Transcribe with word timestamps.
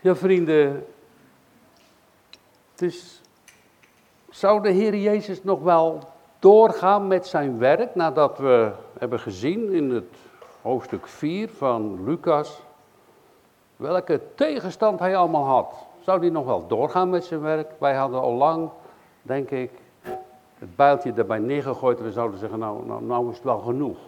Ja, 0.00 0.16
vrienden. 0.16 0.86
Dus 2.74 3.20
zou 4.30 4.62
de 4.62 4.70
Heer 4.70 4.96
Jezus 4.96 5.42
nog 5.42 5.62
wel 5.62 5.98
doorgaan 6.38 7.06
met 7.06 7.26
zijn 7.26 7.58
werk 7.58 7.94
nadat 7.94 8.38
we 8.38 8.72
hebben 8.98 9.20
gezien 9.20 9.72
in 9.72 9.90
het 9.90 10.14
hoofdstuk 10.62 11.06
4 11.06 11.48
van 11.48 12.04
Lucas 12.04 12.62
welke 13.76 14.20
tegenstand 14.34 14.98
hij 14.98 15.16
allemaal 15.16 15.44
had? 15.44 15.74
Zou 16.00 16.20
hij 16.20 16.30
nog 16.30 16.44
wel 16.44 16.66
doorgaan 16.66 17.10
met 17.10 17.24
zijn 17.24 17.40
werk? 17.40 17.70
Wij 17.78 17.94
hadden 17.94 18.20
al 18.20 18.32
lang, 18.32 18.70
denk 19.22 19.50
ik, 19.50 19.70
het 20.58 20.76
bijltje 20.76 21.12
erbij 21.12 21.38
neergegooid 21.38 22.00
we 22.00 22.12
zouden 22.12 22.38
zeggen, 22.38 22.58
nou, 22.58 22.86
nou, 22.86 23.02
nou 23.02 23.30
is 23.30 23.34
het 23.36 23.44
wel 23.44 23.58
genoeg. 23.58 23.98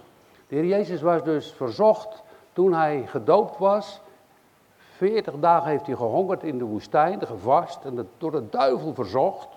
De 0.48 0.54
Heer 0.54 0.66
Jezus 0.66 1.02
was 1.02 1.22
dus 1.22 1.52
verzocht 1.52 2.22
toen 2.52 2.72
hij 2.72 3.04
gedoopt 3.06 3.58
was. 3.58 4.00
40 5.00 5.34
dagen 5.38 5.70
heeft 5.70 5.86
hij 5.86 5.94
gehongerd 5.94 6.42
in 6.42 6.58
de 6.58 6.64
woestijn, 6.64 7.26
gevast 7.26 7.84
en 7.84 8.08
door 8.18 8.30
de 8.30 8.48
duivel 8.48 8.94
verzocht. 8.94 9.48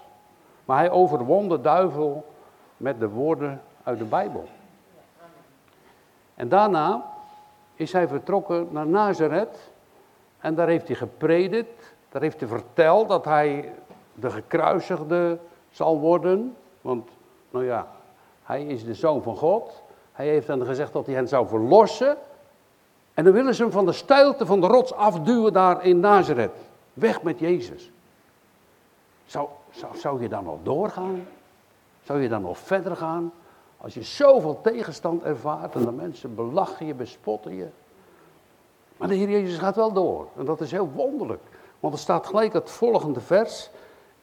Maar 0.65 0.77
hij 0.77 0.91
overwon 0.91 1.49
de 1.49 1.61
duivel 1.61 2.25
met 2.77 2.99
de 2.99 3.09
woorden 3.09 3.61
uit 3.83 3.97
de 3.97 4.05
Bijbel. 4.05 4.43
En 6.35 6.49
daarna 6.49 7.05
is 7.75 7.93
hij 7.93 8.07
vertrokken 8.07 8.67
naar 8.71 8.87
Nazareth 8.87 9.71
en 10.39 10.55
daar 10.55 10.67
heeft 10.67 10.87
hij 10.87 10.95
gepredikt, 10.95 11.93
daar 12.09 12.21
heeft 12.21 12.39
hij 12.39 12.49
verteld 12.49 13.09
dat 13.09 13.25
hij 13.25 13.73
de 14.13 14.29
gekruisigde 14.29 15.39
zal 15.69 15.99
worden. 15.99 16.55
Want, 16.81 17.09
nou 17.49 17.65
ja, 17.65 17.87
hij 18.43 18.65
is 18.65 18.83
de 18.83 18.93
zoon 18.93 19.23
van 19.23 19.37
God. 19.37 19.83
Hij 20.11 20.27
heeft 20.27 20.47
dan 20.47 20.65
gezegd 20.65 20.93
dat 20.93 21.05
hij 21.05 21.15
hen 21.15 21.27
zou 21.27 21.47
verlossen. 21.47 22.17
En 23.13 23.23
dan 23.23 23.33
willen 23.33 23.55
ze 23.55 23.61
hem 23.61 23.71
van 23.71 23.85
de 23.85 23.91
steilte 23.91 24.45
van 24.45 24.61
de 24.61 24.67
rots 24.67 24.93
afduwen 24.93 25.53
daar 25.53 25.85
in 25.85 25.99
Nazareth. 25.99 26.55
Weg 26.93 27.21
met 27.21 27.39
Jezus. 27.39 27.91
Zou, 29.25 29.47
zou, 29.71 29.97
zou 29.97 30.21
je 30.21 30.29
dan 30.29 30.43
nog 30.43 30.57
doorgaan? 30.63 31.27
Zou 32.03 32.21
je 32.21 32.29
dan 32.29 32.41
nog 32.41 32.57
verder 32.57 32.95
gaan? 32.95 33.31
Als 33.77 33.93
je 33.93 34.03
zoveel 34.03 34.61
tegenstand 34.61 35.23
ervaart 35.23 35.75
en 35.75 35.85
de 35.85 35.91
mensen 35.91 36.35
belachen 36.35 36.85
je, 36.85 36.93
bespotten 36.93 37.55
je. 37.55 37.67
Maar 38.97 39.07
de 39.07 39.15
Heer 39.15 39.29
Jezus 39.29 39.57
gaat 39.57 39.75
wel 39.75 39.93
door. 39.93 40.27
En 40.37 40.45
dat 40.45 40.61
is 40.61 40.71
heel 40.71 40.89
wonderlijk. 40.89 41.41
Want 41.79 41.93
er 41.93 41.99
staat 41.99 42.27
gelijk 42.27 42.53
het 42.53 42.71
volgende 42.71 43.19
vers. 43.19 43.69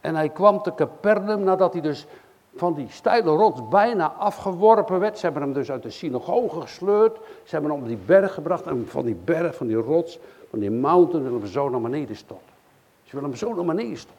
En 0.00 0.14
hij 0.14 0.28
kwam 0.28 0.62
te 0.62 0.74
Capernaum 0.74 1.42
nadat 1.42 1.72
hij 1.72 1.82
dus 1.82 2.06
van 2.56 2.74
die 2.74 2.86
steile 2.90 3.30
rots 3.30 3.68
bijna 3.68 4.12
afgeworpen 4.12 5.00
werd. 5.00 5.18
Ze 5.18 5.24
hebben 5.24 5.42
hem 5.42 5.52
dus 5.52 5.70
uit 5.70 5.82
de 5.82 5.90
synagoge 5.90 6.60
gesleurd. 6.60 7.16
Ze 7.44 7.50
hebben 7.50 7.70
hem 7.70 7.80
op 7.80 7.86
die 7.86 7.98
berg 8.06 8.34
gebracht. 8.34 8.66
En 8.66 8.88
van 8.88 9.04
die 9.04 9.14
berg, 9.14 9.56
van 9.56 9.66
die 9.66 9.76
rots, 9.76 10.18
van 10.50 10.58
die 10.58 10.70
mountain 10.70 11.24
willen 11.24 11.40
we 11.40 11.48
zo 11.48 11.68
naar 11.68 11.80
beneden 11.80 12.16
storten. 12.16 12.54
Ze 13.02 13.16
willen 13.16 13.28
hem 13.28 13.38
zo 13.38 13.54
naar 13.54 13.64
beneden 13.64 13.96
storten. 13.96 14.18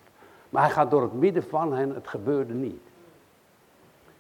Maar 0.50 0.64
hij 0.64 0.72
gaat 0.72 0.92
door 0.92 1.02
het 1.02 1.14
midden 1.14 1.44
van 1.44 1.74
hen. 1.74 1.96
Het 1.96 2.08
gebeurde 2.08 2.54
niet. 2.54 2.82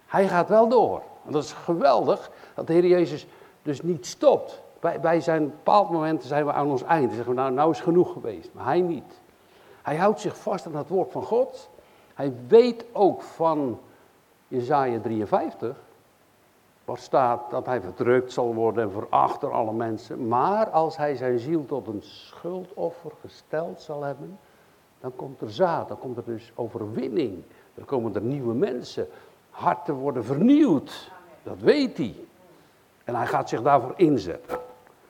Hij 0.05 0.27
gaat 0.27 0.49
wel 0.49 0.67
door. 0.67 1.01
En 1.25 1.31
dat 1.31 1.43
is 1.43 1.51
geweldig 1.51 2.31
dat 2.55 2.67
de 2.67 2.73
Heer 2.73 2.85
Jezus 2.85 3.27
dus 3.61 3.81
niet 3.81 4.05
stopt. 4.05 4.61
Wij, 5.01 5.21
zijn 5.21 5.45
bepaald 5.45 5.89
moment 5.89 6.23
zijn 6.23 6.45
we 6.45 6.51
aan 6.51 6.67
ons 6.67 6.83
einde. 6.83 7.15
Zeggen 7.15 7.33
we, 7.33 7.39
nou, 7.39 7.51
nou 7.51 7.71
is 7.71 7.79
genoeg 7.79 8.13
geweest. 8.13 8.49
Maar 8.53 8.65
hij 8.65 8.81
niet. 8.81 9.19
Hij 9.81 9.95
houdt 9.95 10.19
zich 10.19 10.37
vast 10.37 10.65
aan 10.65 10.75
het 10.75 10.89
woord 10.89 11.11
van 11.11 11.23
God. 11.23 11.69
Hij 12.13 12.33
weet 12.47 12.85
ook 12.91 13.21
van 13.21 13.79
Jezaja 14.51 14.99
53, 14.99 15.75
waar 16.85 16.97
staat 16.97 17.49
dat 17.49 17.65
hij 17.65 17.81
verdrukt 17.81 18.31
zal 18.31 18.53
worden 18.53 18.83
en 18.83 18.91
veracht 18.91 19.41
door 19.41 19.51
alle 19.51 19.73
mensen. 19.73 20.27
Maar 20.27 20.69
als 20.69 20.97
hij 20.97 21.15
zijn 21.15 21.39
ziel 21.39 21.65
tot 21.65 21.87
een 21.87 22.01
schuldoffer 22.01 23.11
gesteld 23.21 23.81
zal 23.81 24.03
hebben, 24.03 24.39
dan 24.99 25.15
komt 25.15 25.41
er 25.41 25.51
zaad, 25.51 25.87
dan 25.87 25.97
komt 25.97 26.17
er 26.17 26.25
dus 26.25 26.51
overwinning. 26.55 27.43
Dan 27.73 27.85
komen 27.85 28.15
er 28.15 28.21
nieuwe 28.21 28.53
mensen. 28.53 29.07
Harten 29.49 29.93
worden 29.93 30.25
vernieuwd. 30.25 31.11
Dat 31.43 31.59
weet 31.59 31.97
hij. 31.97 32.15
En 33.03 33.15
hij 33.15 33.27
gaat 33.27 33.49
zich 33.49 33.61
daarvoor 33.61 33.93
inzetten. 33.95 34.59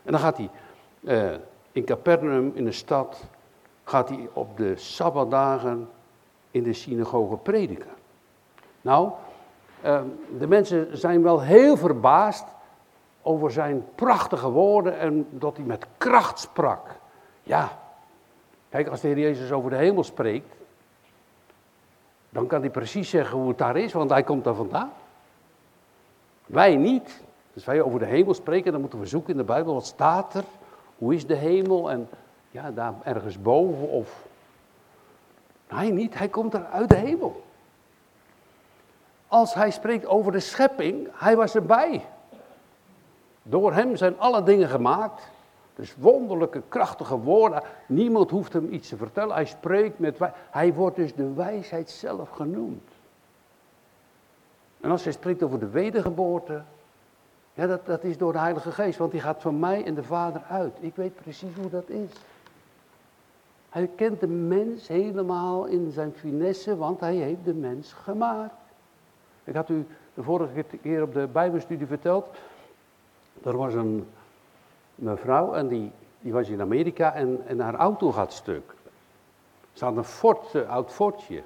En 0.04 0.12
dan 0.12 0.20
gaat 0.20 0.38
hij 0.38 0.50
uh, 1.02 1.40
in 1.72 1.86
Capernaum, 1.86 2.52
in 2.56 2.66
de 2.66 2.72
stad, 2.72 3.24
gaat 3.84 4.10
hij 4.10 4.30
op 4.34 4.58
de 4.58 4.76
Sabbatdagen 4.76 5.90
in 6.52 6.64
de 6.64 6.74
synagoge 6.74 7.38
prediken. 7.38 7.92
Nou, 8.82 9.12
de 10.38 10.48
mensen 10.48 10.98
zijn 10.98 11.24
wel 11.24 11.42
heel 11.42 11.78
verbaasd 11.78 12.46
over 13.22 13.52
zijn 13.52 13.86
prachtige 13.96 14.50
woorden 14.50 15.00
en 15.00 15.28
dat 15.30 15.56
hij 15.58 15.66
met 15.66 15.86
kracht 15.98 16.40
sprak. 16.40 17.00
Ja, 17.44 17.78
kijk, 18.70 18.88
als 18.88 19.02
de 19.02 19.08
Heer 19.08 19.20
Jezus 19.20 19.52
over 19.52 19.70
de 19.70 19.76
hemel 19.76 20.04
spreekt, 20.04 20.56
dan 22.30 22.48
kan 22.48 22.62
hij 22.62 22.70
precies 22.70 23.10
zeggen 23.10 23.38
hoe 23.38 23.48
het 23.48 23.58
daar 23.58 23.78
is, 23.78 23.94
want 23.94 24.10
hij 24.10 24.24
komt 24.24 24.44
daar 24.44 24.56
vandaan. 24.56 24.92
Wij 26.46 26.76
niet. 26.76 27.22
Dus 27.54 27.66
wij 27.66 27.82
over 27.82 28.00
de 28.00 28.06
hemel 28.06 28.34
spreken, 28.34 28.72
dan 28.72 28.82
moeten 28.82 29.00
we 29.00 29.06
zoeken 29.06 29.32
in 29.32 29.38
de 29.38 29.44
Bijbel, 29.44 29.74
wat 29.74 29.86
staat 29.86 30.34
er? 30.34 30.44
Hoe 30.98 31.16
is 31.16 31.28
de 31.28 31.36
hemel? 31.36 31.92
En 31.92 32.10
ja, 32.52 32.72
daar 32.72 32.94
ergens 33.04 33.42
boven 33.42 33.90
of... 33.90 34.26
Hij 35.68 35.92
niet, 35.92 36.18
hij 36.18 36.28
komt 36.28 36.54
er 36.54 36.66
uit 36.66 36.90
de 36.90 36.96
hemel. 36.96 37.44
Als 39.32 39.54
hij 39.54 39.72
spreekt 39.72 40.06
over 40.06 40.32
de 40.32 40.40
schepping, 40.40 41.08
hij 41.14 41.36
was 41.36 41.56
erbij. 41.56 42.06
Door 43.44 43.74
hem 43.74 43.96
zijn 43.96 44.20
alle 44.20 44.44
dingen 44.44 44.70
gemaakt. 44.70 45.30
Dus 45.76 45.96
wonderlijke, 45.98 46.62
krachtige 46.68 47.18
woorden. 47.18 47.62
Niemand 47.88 48.30
hoeft 48.30 48.54
hem 48.54 48.74
iets 48.74 48.90
te 48.90 48.98
vertellen. 48.98 49.36
Hij 49.36 49.46
spreekt 49.46 50.00
met. 50.00 50.18
Hij 50.50 50.74
wordt 50.74 50.96
dus 50.96 51.16
de 51.16 51.34
wijsheid 51.34 51.90
zelf 51.90 52.30
genoemd. 52.30 52.90
En 54.82 54.92
als 54.92 55.04
hij 55.04 55.14
spreekt 55.14 55.44
over 55.44 55.60
de 55.60 55.70
wedergeboorte, 55.70 56.62
ja, 57.54 57.68
dat, 57.68 57.86
dat 57.86 58.04
is 58.04 58.18
door 58.18 58.32
de 58.32 58.40
Heilige 58.40 58.72
Geest, 58.72 58.98
want 58.98 59.12
die 59.12 59.22
gaat 59.22 59.42
van 59.42 59.60
mij 59.60 59.86
en 59.86 59.94
de 59.94 60.04
Vader 60.04 60.42
uit. 60.50 60.78
Ik 60.80 60.96
weet 60.96 61.16
precies 61.16 61.56
hoe 61.56 61.70
dat 61.70 61.90
is. 61.90 62.12
Hij 63.70 63.90
kent 63.96 64.20
de 64.20 64.28
mens 64.28 64.88
helemaal 64.88 65.66
in 65.66 65.92
zijn 65.92 66.14
finesse, 66.14 66.78
want 66.78 67.00
hij 67.00 67.16
heeft 67.16 67.46
de 67.46 67.54
mens 67.54 67.94
gemaakt. 67.94 68.61
Ik 69.52 69.58
had 69.58 69.70
u 69.70 69.86
de 70.14 70.24
vorige 70.24 70.64
keer 70.82 71.02
op 71.02 71.14
de 71.14 71.28
Bijbelstudie 71.32 71.88
verteld. 71.88 72.28
Er 73.44 73.58
was 73.58 73.74
een 73.74 74.08
mevrouw 74.96 75.54
en 75.54 75.68
die, 75.68 75.92
die 76.20 76.34
was 76.34 76.48
in 76.48 76.62
Amerika 76.62 77.14
en, 77.14 77.42
en 77.46 77.60
haar 77.60 77.76
auto 77.76 78.12
gaat 78.12 78.34
stuk. 78.34 78.74
Ze 79.74 79.86
had 79.86 79.98
een 79.98 80.04
Ford, 80.04 80.54
een 80.54 80.68
oud 80.68 80.92
Fordje. 80.92 81.42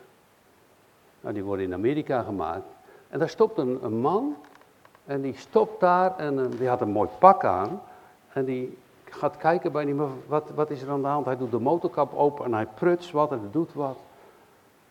Nou, 1.22 1.34
die 1.34 1.44
worden 1.44 1.66
in 1.66 1.74
Amerika 1.74 2.22
gemaakt. 2.22 2.66
En 3.10 3.20
daar 3.20 3.30
stopt 3.30 3.58
een, 3.58 4.00
man 4.00 4.36
en 5.06 5.22
die 5.22 5.36
stopt 5.36 5.80
daar 5.80 6.18
en 6.18 6.38
uh, 6.38 6.46
die 6.58 6.68
had 6.68 6.82
een 6.82 6.92
mooi 6.92 7.10
pak 7.20 7.44
aan. 7.44 7.82
En 8.34 8.46
die 8.46 8.78
gaat 9.04 9.38
kijken 9.38 9.72
bij 9.72 9.86
die 9.86 9.96
wat, 10.28 10.50
wat 10.56 10.70
is 10.70 10.82
er 10.82 10.90
aan 10.90 11.02
de 11.02 11.08
hand? 11.08 11.26
Hij 11.26 11.38
doet 11.38 11.52
de 11.52 11.60
motorkap 11.60 12.14
open 12.14 12.46
en 12.46 12.54
hij 12.54 12.66
pruts 12.66 13.12
wat 13.12 13.32
en 13.32 13.50
doet 13.52 13.74
wat. 13.74 13.98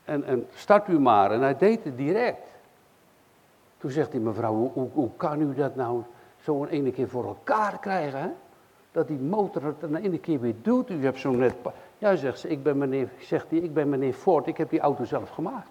En, 0.05 0.25
en 0.25 0.47
start 0.55 0.89
u 0.89 1.01
maar. 1.01 1.31
En 1.31 1.41
hij 1.41 1.57
deed 1.57 1.85
het 1.85 1.97
direct. 1.97 2.53
Toen 3.79 3.91
zegt 3.91 4.11
die 4.11 4.21
mevrouw, 4.21 4.55
hoe, 4.55 4.89
hoe, 4.93 5.11
kan 5.17 5.41
u 5.41 5.55
dat 5.55 5.77
nou 5.77 6.03
zo 6.41 6.63
een 6.63 6.69
ene 6.69 6.91
keer 6.91 7.09
voor 7.09 7.25
elkaar 7.25 7.79
krijgen? 7.79 8.21
Hè? 8.21 8.29
Dat 8.93 9.09
die 9.09 9.19
motor 9.19 9.65
het 9.65 9.83
een 9.83 9.97
ene 9.97 10.19
keer 10.19 10.41
weer 10.41 10.55
doet. 10.63 10.91
U 10.91 11.05
hebt 11.05 11.19
zo 11.19 11.31
net... 11.31 11.55
Ja, 11.99 12.17
zegt 12.17 12.39
ze, 12.39 12.49
ik 12.49 12.63
ben 12.63 12.79
meneer, 12.79 13.09
zegt 13.19 13.51
hij, 13.51 13.59
ik 13.59 13.75
ben 13.75 13.89
meneer 13.89 14.13
Ford, 14.13 14.47
ik 14.47 14.57
heb 14.57 14.71
die 14.71 14.81
auto 14.81 15.05
zelf 15.05 15.31
gemaakt. 15.31 15.69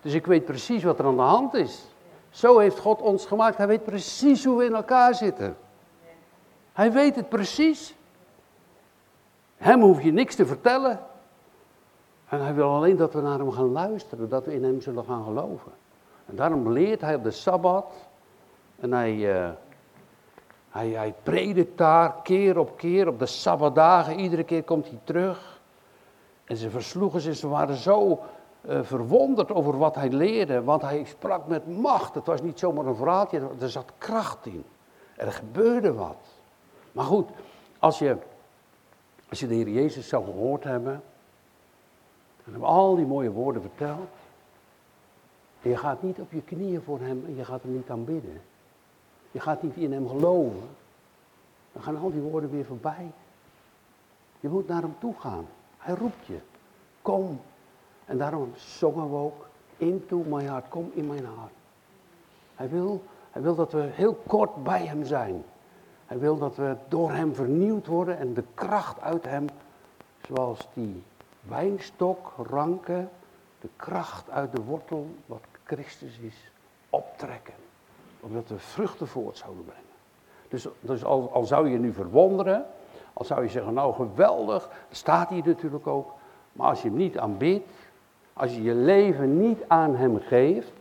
Dus 0.00 0.14
ik 0.14 0.26
weet 0.26 0.44
precies 0.44 0.82
wat 0.82 0.98
er 0.98 1.04
aan 1.04 1.16
de 1.16 1.22
hand 1.22 1.54
is. 1.54 1.86
Zo 2.30 2.58
heeft 2.58 2.78
God 2.78 3.00
ons 3.00 3.26
gemaakt. 3.26 3.56
Hij 3.56 3.66
weet 3.66 3.84
precies 3.84 4.44
hoe 4.44 4.58
we 4.58 4.64
in 4.64 4.74
elkaar 4.74 5.14
zitten. 5.14 5.56
Hij 6.72 6.92
weet 6.92 7.16
het 7.16 7.28
precies. 7.28 7.94
Hem 9.56 9.80
hoef 9.80 10.02
je 10.02 10.12
niks 10.12 10.34
te 10.34 10.46
vertellen. 10.46 11.00
En 12.28 12.42
hij 12.42 12.54
wil 12.54 12.68
alleen 12.68 12.96
dat 12.96 13.12
we 13.12 13.20
naar 13.20 13.38
hem 13.38 13.52
gaan 13.52 13.72
luisteren, 13.72 14.28
dat 14.28 14.44
we 14.44 14.54
in 14.54 14.64
hem 14.64 14.80
zullen 14.80 15.04
gaan 15.04 15.24
geloven. 15.24 15.72
En 16.26 16.36
daarom 16.36 16.72
leert 16.72 17.00
hij 17.00 17.14
op 17.14 17.22
de 17.22 17.30
Sabbat. 17.30 17.92
En 18.80 18.92
hij, 18.92 19.14
uh, 19.14 19.48
hij, 20.70 20.88
hij 20.88 21.14
predikt 21.22 21.78
daar 21.78 22.14
keer 22.22 22.58
op 22.58 22.76
keer 22.76 23.08
op 23.08 23.18
de 23.18 23.26
Sabbatdagen. 23.26 24.18
Iedere 24.18 24.44
keer 24.44 24.62
komt 24.62 24.88
hij 24.88 24.98
terug. 25.04 25.60
En 26.44 26.56
ze 26.56 26.70
versloegen 26.70 27.20
zich, 27.20 27.36
ze 27.36 27.48
waren 27.48 27.76
zo 27.76 28.20
uh, 28.68 28.82
verwonderd 28.82 29.52
over 29.52 29.78
wat 29.78 29.94
hij 29.94 30.10
leerde, 30.10 30.62
want 30.62 30.82
hij 30.82 31.04
sprak 31.04 31.46
met 31.46 31.78
macht. 31.78 32.14
Het 32.14 32.26
was 32.26 32.42
niet 32.42 32.58
zomaar 32.58 32.86
een 32.86 32.96
verhaaltje, 32.96 33.42
er 33.60 33.70
zat 33.70 33.92
kracht 33.98 34.46
in. 34.46 34.64
Er 35.16 35.32
gebeurde 35.32 35.92
wat. 35.92 36.16
Maar 36.92 37.04
goed, 37.04 37.28
als 37.78 37.98
je, 37.98 38.16
als 39.28 39.40
je 39.40 39.46
de 39.46 39.54
Heer 39.54 39.68
Jezus 39.68 40.08
zou 40.08 40.24
gehoord 40.24 40.64
hebben, 40.64 41.02
en 42.46 42.52
hem 42.52 42.64
al 42.64 42.96
die 42.96 43.06
mooie 43.06 43.30
woorden 43.30 43.62
verteld, 43.62 44.08
en 45.66 45.72
je 45.72 45.76
gaat 45.76 46.02
niet 46.02 46.18
op 46.18 46.32
je 46.32 46.42
knieën 46.42 46.82
voor 46.82 47.00
hem 47.00 47.24
en 47.26 47.36
je 47.36 47.44
gaat 47.44 47.62
hem 47.62 47.72
niet 47.72 47.90
aanbidden. 47.90 48.40
Je 49.30 49.40
gaat 49.40 49.62
niet 49.62 49.76
in 49.76 49.92
hem 49.92 50.08
geloven. 50.08 50.68
Dan 51.72 51.82
gaan 51.82 51.96
al 51.96 52.10
die 52.10 52.20
woorden 52.20 52.50
weer 52.50 52.64
voorbij. 52.64 53.12
Je 54.40 54.48
moet 54.48 54.68
naar 54.68 54.82
hem 54.82 54.94
toe 54.98 55.14
gaan. 55.18 55.46
Hij 55.78 55.94
roept 55.94 56.26
je. 56.26 56.38
Kom. 57.02 57.40
En 58.04 58.18
daarom 58.18 58.52
zongen 58.56 59.10
we 59.10 59.16
ook. 59.16 59.46
Into 59.76 60.18
my 60.18 60.42
heart. 60.42 60.68
Kom 60.68 60.90
in 60.94 61.06
mijn 61.06 61.24
hart. 61.24 61.52
Hij 62.54 62.68
wil, 62.68 63.02
hij 63.30 63.42
wil 63.42 63.54
dat 63.54 63.72
we 63.72 63.80
heel 63.80 64.14
kort 64.26 64.62
bij 64.62 64.86
hem 64.86 65.04
zijn. 65.04 65.44
Hij 66.06 66.18
wil 66.18 66.38
dat 66.38 66.56
we 66.56 66.76
door 66.88 67.10
hem 67.10 67.34
vernieuwd 67.34 67.86
worden 67.86 68.18
en 68.18 68.34
de 68.34 68.44
kracht 68.54 69.00
uit 69.00 69.24
hem, 69.24 69.46
zoals 70.26 70.68
die 70.74 71.02
wijnstok, 71.48 72.32
ranken, 72.36 73.10
de 73.60 73.68
kracht 73.76 74.30
uit 74.30 74.52
de 74.52 74.62
wortel, 74.62 75.14
wat 75.26 75.40
Christus 75.64 76.18
is, 76.18 76.50
optrekken. 76.90 77.54
Omdat 78.20 78.48
we 78.48 78.58
vruchten 78.58 79.08
voort 79.08 79.36
zouden 79.36 79.64
brengen. 79.64 79.84
Dus, 80.48 80.66
dus 80.80 81.04
al, 81.04 81.32
al 81.32 81.44
zou 81.44 81.68
je 81.68 81.78
nu 81.78 81.92
verwonderen, 81.92 82.66
al 83.12 83.24
zou 83.24 83.42
je 83.42 83.48
zeggen, 83.48 83.74
nou 83.74 83.94
geweldig, 83.94 84.70
staat 84.90 85.28
hier 85.28 85.46
natuurlijk 85.46 85.86
ook. 85.86 86.12
Maar 86.52 86.68
als 86.68 86.82
je 86.82 86.88
hem 86.88 86.96
niet 86.96 87.18
aanbidt, 87.18 87.70
als 88.32 88.54
je 88.54 88.62
je 88.62 88.74
leven 88.74 89.40
niet 89.40 89.58
aan 89.68 89.96
hem 89.96 90.20
geeft, 90.20 90.72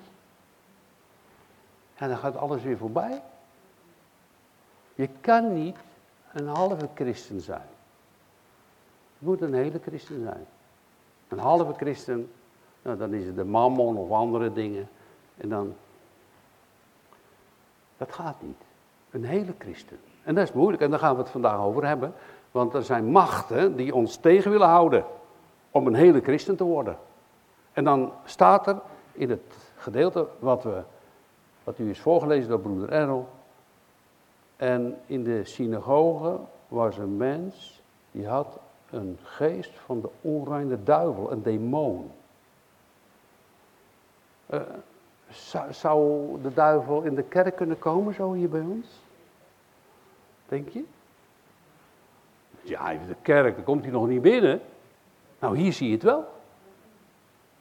ja, 1.98 2.08
dan 2.08 2.18
gaat 2.18 2.38
alles 2.38 2.64
weer 2.64 2.78
voorbij. 2.78 3.22
Je 4.96 5.10
kan 5.22 5.54
niet 5.54 5.78
een 6.32 6.48
halve 6.48 6.90
christen 6.96 7.42
zijn. 7.42 7.68
Je 9.18 9.26
moet 9.26 9.42
een 9.42 9.54
hele 9.54 9.80
christen 9.80 10.24
zijn. 10.24 10.46
Een 11.28 11.40
halve 11.40 11.74
christen, 11.74 12.32
nou, 12.82 12.98
dan 12.98 13.14
is 13.14 13.26
het 13.26 13.36
de 13.36 13.44
mammon 13.44 13.98
of 13.98 14.12
andere 14.12 14.54
dingen. 14.54 14.90
En 15.38 15.50
dan, 15.50 15.76
dat 17.98 18.14
gaat 18.14 18.42
niet. 18.42 18.62
Een 19.12 19.26
hele 19.26 19.54
christen. 19.58 20.00
En 20.24 20.36
dat 20.36 20.44
is 20.44 20.54
moeilijk 20.54 20.84
en 20.84 20.90
daar 20.90 21.00
gaan 21.00 21.16
we 21.16 21.22
het 21.22 21.30
vandaag 21.30 21.60
over 21.60 21.88
hebben. 21.88 22.14
Want 22.52 22.74
er 22.74 22.84
zijn 22.84 23.06
machten 23.06 23.76
die 23.76 23.96
ons 23.96 24.16
tegen 24.16 24.52
willen 24.52 24.68
houden 24.68 25.06
om 25.72 25.88
een 25.88 25.94
hele 25.94 26.22
christen 26.22 26.56
te 26.56 26.64
worden. 26.64 26.98
En 27.74 27.84
dan 27.84 28.12
staat 28.26 28.68
er 28.68 28.82
in 29.12 29.30
het 29.30 29.56
gedeelte 29.76 30.28
wat, 30.40 30.64
we, 30.64 30.82
wat 31.64 31.80
u 31.80 31.90
is 31.90 32.00
voorgelezen 32.00 32.50
door 32.50 32.60
broeder 32.60 32.90
Errol. 32.90 33.28
En 34.56 34.98
in 35.06 35.24
de 35.24 35.44
synagoge 35.44 36.40
was 36.68 36.98
een 36.98 37.18
mens 37.18 37.82
die 38.12 38.28
had 38.28 38.60
een 38.96 39.18
geest 39.24 39.72
van 39.86 40.02
de 40.02 40.10
onreine 40.22 40.84
duivel, 40.84 41.32
een 41.32 41.44
demon. 41.44 42.12
Uh, 44.50 44.62
zou, 45.30 45.74
zou 45.74 46.28
de 46.42 46.54
duivel 46.54 47.02
in 47.02 47.16
de 47.16 47.24
kerk 47.24 47.56
kunnen 47.56 47.80
komen, 47.80 48.14
zo 48.14 48.34
hier 48.34 48.50
bij 48.50 48.62
ons? 48.62 48.88
Denk 50.48 50.70
je? 50.70 50.84
Ja, 52.62 52.90
de 52.90 53.16
kerk, 53.22 53.56
dan 53.56 53.64
komt 53.64 53.84
hij 53.84 53.92
nog 53.92 54.08
niet 54.08 54.22
binnen. 54.22 54.62
Nou, 55.40 55.58
hier 55.58 55.74
zie 55.74 55.88
je 55.88 55.94
het 55.94 56.04
wel. 56.04 56.26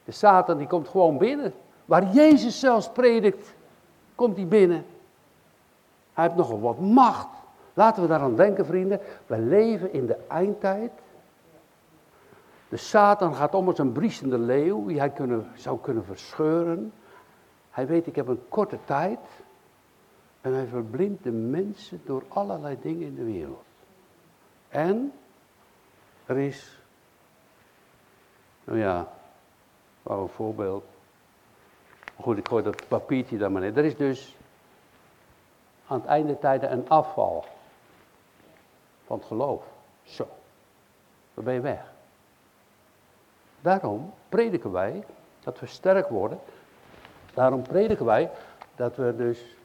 De 0.03 0.11
Satan 0.11 0.57
die 0.57 0.67
komt 0.67 0.87
gewoon 0.87 1.17
binnen. 1.17 1.53
Waar 1.85 2.13
Jezus 2.13 2.59
zelfs 2.59 2.89
predikt, 2.89 3.53
komt 4.15 4.35
hij 4.35 4.47
binnen. 4.47 4.85
Hij 6.13 6.23
heeft 6.23 6.35
nogal 6.35 6.59
wat 6.59 6.79
macht. 6.79 7.27
Laten 7.73 8.01
we 8.01 8.07
daaraan 8.07 8.35
denken, 8.35 8.65
vrienden. 8.65 8.99
We 9.25 9.37
leven 9.37 9.93
in 9.93 10.05
de 10.05 10.17
eindtijd. 10.27 10.91
De 12.69 12.77
Satan 12.77 13.35
gaat 13.35 13.53
om 13.53 13.67
als 13.67 13.77
een 13.77 13.91
briesende 13.91 14.37
leeuw 14.37 14.85
die 14.85 14.99
hij 14.99 15.09
kunnen, 15.09 15.51
zou 15.55 15.79
kunnen 15.79 16.05
verscheuren. 16.05 16.93
Hij 17.69 17.87
weet, 17.87 18.07
ik 18.07 18.15
heb 18.15 18.27
een 18.27 18.47
korte 18.49 18.77
tijd. 18.85 19.19
En 20.41 20.53
hij 20.53 20.65
verblindt 20.65 21.23
de 21.23 21.31
mensen 21.31 22.01
door 22.05 22.23
allerlei 22.27 22.77
dingen 22.81 23.07
in 23.07 23.15
de 23.15 23.23
wereld. 23.23 23.63
En 24.69 25.13
er 26.25 26.37
is, 26.37 26.79
nou 28.63 28.79
ja, 28.79 29.07
wou 30.03 30.21
een 30.21 30.29
voorbeeld. 30.29 30.85
Goed, 32.19 32.37
ik 32.37 32.47
gooi 32.47 32.63
dat 32.63 32.87
papiertje 32.87 33.37
daar 33.37 33.51
maar 33.51 33.61
neer. 33.61 33.77
Er 33.77 33.85
is 33.85 33.97
dus 33.97 34.35
aan 35.87 35.99
het 35.99 36.07
einde 36.07 36.39
tijden 36.39 36.71
een 36.71 36.89
afval 36.89 37.45
van 39.05 39.17
het 39.17 39.27
geloof. 39.27 39.63
Zo, 40.03 40.27
dan 41.33 41.43
ben 41.43 41.53
je 41.53 41.61
weg. 41.61 41.93
Daarom 43.65 44.13
prediken 44.29 44.71
wij 44.71 45.03
dat 45.39 45.59
we 45.59 45.65
sterk 45.65 46.09
worden. 46.09 46.39
Daarom 47.33 47.61
prediken 47.61 48.05
wij 48.05 48.31
dat 48.75 48.95
we 48.95 49.15
dus 49.15 49.55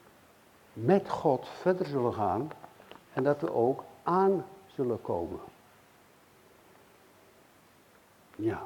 met 0.73 1.09
God 1.09 1.49
verder 1.49 1.87
zullen 1.87 2.15
gaan 2.15 2.51
en 3.13 3.23
dat 3.23 3.41
we 3.41 3.55
ook 3.55 3.85
aan 4.03 4.45
zullen 4.67 5.01
komen. 5.03 5.39
Ja. 8.37 8.63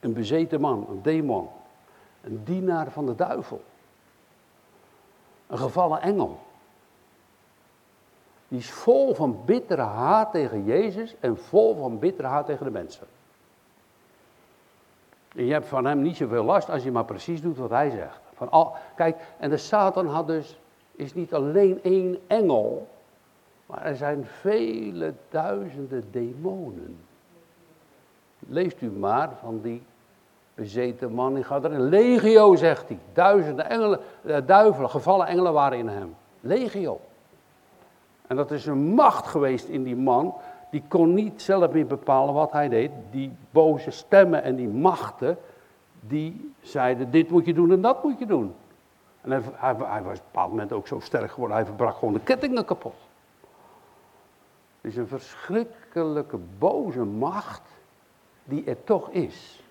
Een 0.00 0.12
bezeten 0.12 0.60
man, 0.60 0.86
een 0.88 1.02
demon, 1.02 1.48
een 2.20 2.44
dienaar 2.44 2.90
van 2.90 3.06
de 3.06 3.14
duivel. 3.14 3.64
Een 5.46 5.58
gevallen 5.58 6.00
engel. 6.00 6.38
Die 8.48 8.58
is 8.58 8.70
vol 8.70 9.14
van 9.14 9.44
bittere 9.44 9.82
haat 9.82 10.32
tegen 10.32 10.64
Jezus 10.64 11.14
en 11.20 11.38
vol 11.38 11.76
van 11.76 11.98
bittere 11.98 12.28
haat 12.28 12.46
tegen 12.46 12.64
de 12.64 12.72
mensen. 12.72 13.06
En 15.36 15.44
je 15.44 15.52
hebt 15.52 15.66
van 15.66 15.84
hem 15.84 16.02
niet 16.02 16.16
zoveel 16.16 16.44
last 16.44 16.70
als 16.70 16.82
je 16.82 16.90
maar 16.90 17.04
precies 17.04 17.42
doet 17.42 17.56
wat 17.56 17.70
hij 17.70 17.90
zegt. 17.90 18.20
Van 18.34 18.50
al, 18.50 18.72
kijk, 18.96 19.16
en 19.38 19.50
de 19.50 19.56
Satan 19.56 20.06
had 20.06 20.26
dus, 20.26 20.58
is 20.92 21.14
niet 21.14 21.34
alleen 21.34 21.82
één 21.82 22.18
engel, 22.26 22.88
maar 23.66 23.84
er 23.84 23.96
zijn 23.96 24.24
vele 24.24 25.14
duizenden 25.28 26.04
demonen. 26.10 26.96
Leest 28.38 28.80
u 28.80 28.90
maar 28.90 29.30
van 29.40 29.60
die 29.62 29.82
bezeten 30.54 31.12
man 31.12 31.36
in 31.36 31.44
een 31.48 31.88
Legio, 31.88 32.56
zegt 32.56 32.88
hij. 32.88 32.98
Duizenden 33.12 33.70
engelen, 33.70 34.00
eh, 34.22 34.36
duivelen, 34.46 34.90
gevallen 34.90 35.26
engelen 35.26 35.52
waren 35.52 35.78
in 35.78 35.88
hem. 35.88 36.14
Legio. 36.40 37.00
En 38.26 38.36
dat 38.36 38.50
is 38.50 38.66
een 38.66 38.78
macht 38.78 39.26
geweest 39.26 39.68
in 39.68 39.82
die 39.82 39.96
man. 39.96 40.34
Die 40.70 40.82
kon 40.88 41.14
niet 41.14 41.42
zelf 41.42 41.72
meer 41.72 41.86
bepalen 41.86 42.34
wat 42.34 42.52
hij 42.52 42.68
deed. 42.68 42.90
Die 43.10 43.32
boze 43.50 43.90
stemmen 43.90 44.42
en 44.42 44.56
die 44.56 44.68
machten, 44.68 45.38
die 46.00 46.54
zeiden: 46.60 47.10
dit 47.10 47.30
moet 47.30 47.46
je 47.46 47.54
doen 47.54 47.72
en 47.72 47.80
dat 47.80 48.02
moet 48.02 48.18
je 48.18 48.26
doen. 48.26 48.54
En 49.20 49.30
hij, 49.30 49.42
hij, 49.78 50.02
was 50.02 50.18
op 50.18 50.24
een 50.24 50.30
bepaald 50.32 50.50
moment 50.50 50.72
ook 50.72 50.86
zo 50.86 51.00
sterk 51.00 51.30
geworden, 51.30 51.56
hij 51.56 51.66
verbrak 51.66 51.94
gewoon 51.94 52.14
de 52.14 52.20
kettingen 52.20 52.64
kapot. 52.64 52.94
Het 54.80 54.90
is 54.90 54.96
een 54.96 55.06
verschrikkelijke 55.06 56.38
boze 56.58 57.04
macht 57.04 57.62
die 58.44 58.64
er 58.64 58.84
toch 58.84 59.10
is. 59.10 59.62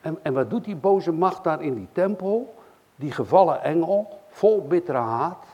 En, 0.00 0.18
en 0.22 0.32
wat 0.32 0.50
doet 0.50 0.64
die 0.64 0.76
boze 0.76 1.12
macht 1.12 1.44
daar 1.44 1.62
in 1.62 1.74
die 1.74 1.88
tempel? 1.92 2.54
Die 2.96 3.12
gevallen 3.12 3.62
engel, 3.62 4.18
vol 4.28 4.66
bittere 4.66 4.98
haat, 4.98 5.44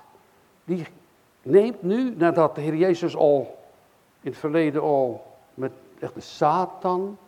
die 0.65 0.87
neemt 1.43 1.83
nu, 1.83 2.15
nadat 2.17 2.55
de 2.55 2.61
Heer 2.61 2.75
Jezus 2.75 3.17
al 3.17 3.58
in 4.21 4.31
het 4.31 4.39
verleden 4.39 4.83
al 4.83 5.27
met 5.55 5.73
echt 5.99 6.15
de 6.15 6.21
Satan 6.21 7.19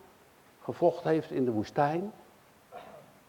gevochten 0.63 1.09
heeft 1.09 1.31
in 1.31 1.45
de 1.45 1.51
woestijn, 1.51 2.11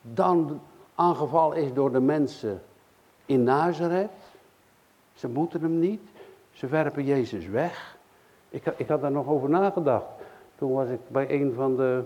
dan 0.02 0.60
aangevallen 0.94 1.56
is 1.56 1.72
door 1.72 1.92
de 1.92 2.00
mensen 2.00 2.62
in 3.26 3.42
Nazareth. 3.42 4.10
Ze 5.14 5.28
moeten 5.28 5.60
hem 5.60 5.78
niet, 5.78 6.02
ze 6.52 6.66
werpen 6.66 7.04
Jezus 7.04 7.46
weg. 7.46 7.96
Ik, 8.48 8.66
ik 8.76 8.88
had 8.88 9.00
daar 9.00 9.10
nog 9.10 9.26
over 9.26 9.48
nagedacht. 9.50 10.06
Toen 10.54 10.72
was 10.72 10.88
ik 10.88 11.00
bij 11.08 11.40
een 11.40 11.52
van 11.54 11.76
de 11.76 12.04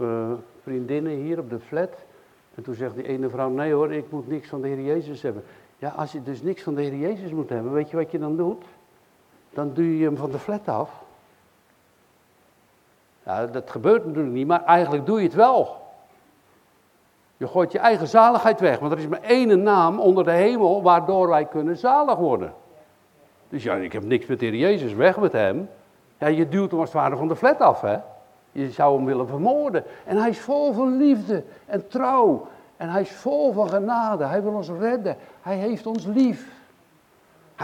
uh, 0.00 0.32
vriendinnen 0.62 1.12
hier 1.12 1.38
op 1.38 1.50
de 1.50 1.60
flat. 1.60 1.94
En 2.54 2.62
toen 2.62 2.74
zegt 2.74 2.94
die 2.94 3.06
ene 3.06 3.28
vrouw, 3.28 3.48
nee 3.48 3.72
hoor, 3.72 3.92
ik 3.92 4.10
moet 4.10 4.28
niks 4.28 4.48
van 4.48 4.60
de 4.60 4.68
Heer 4.68 4.84
Jezus 4.84 5.22
hebben. 5.22 5.42
Ja, 5.78 5.88
als 5.88 6.12
je 6.12 6.22
dus 6.22 6.42
niks 6.42 6.62
van 6.62 6.74
de 6.74 6.82
Heer 6.82 6.96
Jezus 6.96 7.30
moet 7.30 7.48
hebben, 7.48 7.72
weet 7.72 7.90
je 7.90 7.96
wat 7.96 8.10
je 8.10 8.18
dan 8.18 8.36
doet? 8.36 8.64
Dan 9.50 9.72
duw 9.72 9.84
je 9.84 10.04
hem 10.04 10.16
van 10.16 10.30
de 10.30 10.38
flat 10.38 10.68
af. 10.68 10.90
Ja, 13.22 13.46
dat 13.46 13.70
gebeurt 13.70 14.06
natuurlijk 14.06 14.34
niet, 14.34 14.46
maar 14.46 14.64
eigenlijk 14.64 15.06
doe 15.06 15.18
je 15.18 15.26
het 15.26 15.34
wel. 15.34 15.80
Je 17.36 17.46
gooit 17.46 17.72
je 17.72 17.78
eigen 17.78 18.08
zaligheid 18.08 18.60
weg, 18.60 18.78
want 18.78 18.92
er 18.92 18.98
is 18.98 19.06
maar 19.06 19.22
één 19.22 19.62
naam 19.62 20.00
onder 20.00 20.24
de 20.24 20.30
hemel 20.30 20.82
waardoor 20.82 21.28
wij 21.28 21.44
kunnen 21.44 21.76
zalig 21.76 22.16
worden. 22.16 22.52
Dus 23.48 23.62
ja, 23.62 23.74
ik 23.74 23.92
heb 23.92 24.04
niks 24.04 24.26
met 24.26 24.40
de 24.40 24.46
Heer 24.46 24.54
Jezus, 24.54 24.92
weg 24.92 25.18
met 25.18 25.32
hem. 25.32 25.68
Ja, 26.18 26.26
je 26.26 26.48
duwt 26.48 26.70
hem 26.70 26.80
als 26.80 26.92
het 26.92 26.98
ware 26.98 27.16
van 27.16 27.28
de 27.28 27.36
flat 27.36 27.60
af, 27.60 27.80
hè. 27.80 27.98
Je 28.52 28.70
zou 28.70 28.96
hem 28.96 29.04
willen 29.04 29.28
vermoorden. 29.28 29.84
En 30.04 30.16
hij 30.16 30.28
is 30.28 30.40
vol 30.40 30.72
van 30.72 30.96
liefde 30.96 31.44
en 31.66 31.88
trouw. 31.88 32.46
En 32.76 32.88
hij 32.88 33.00
is 33.00 33.10
vol 33.10 33.52
van 33.52 33.68
genade. 33.68 34.24
Hij 34.24 34.42
wil 34.42 34.52
ons 34.52 34.68
redden. 34.68 35.16
Hij 35.42 35.56
heeft 35.56 35.86
ons 35.86 36.04
lief. 36.04 36.59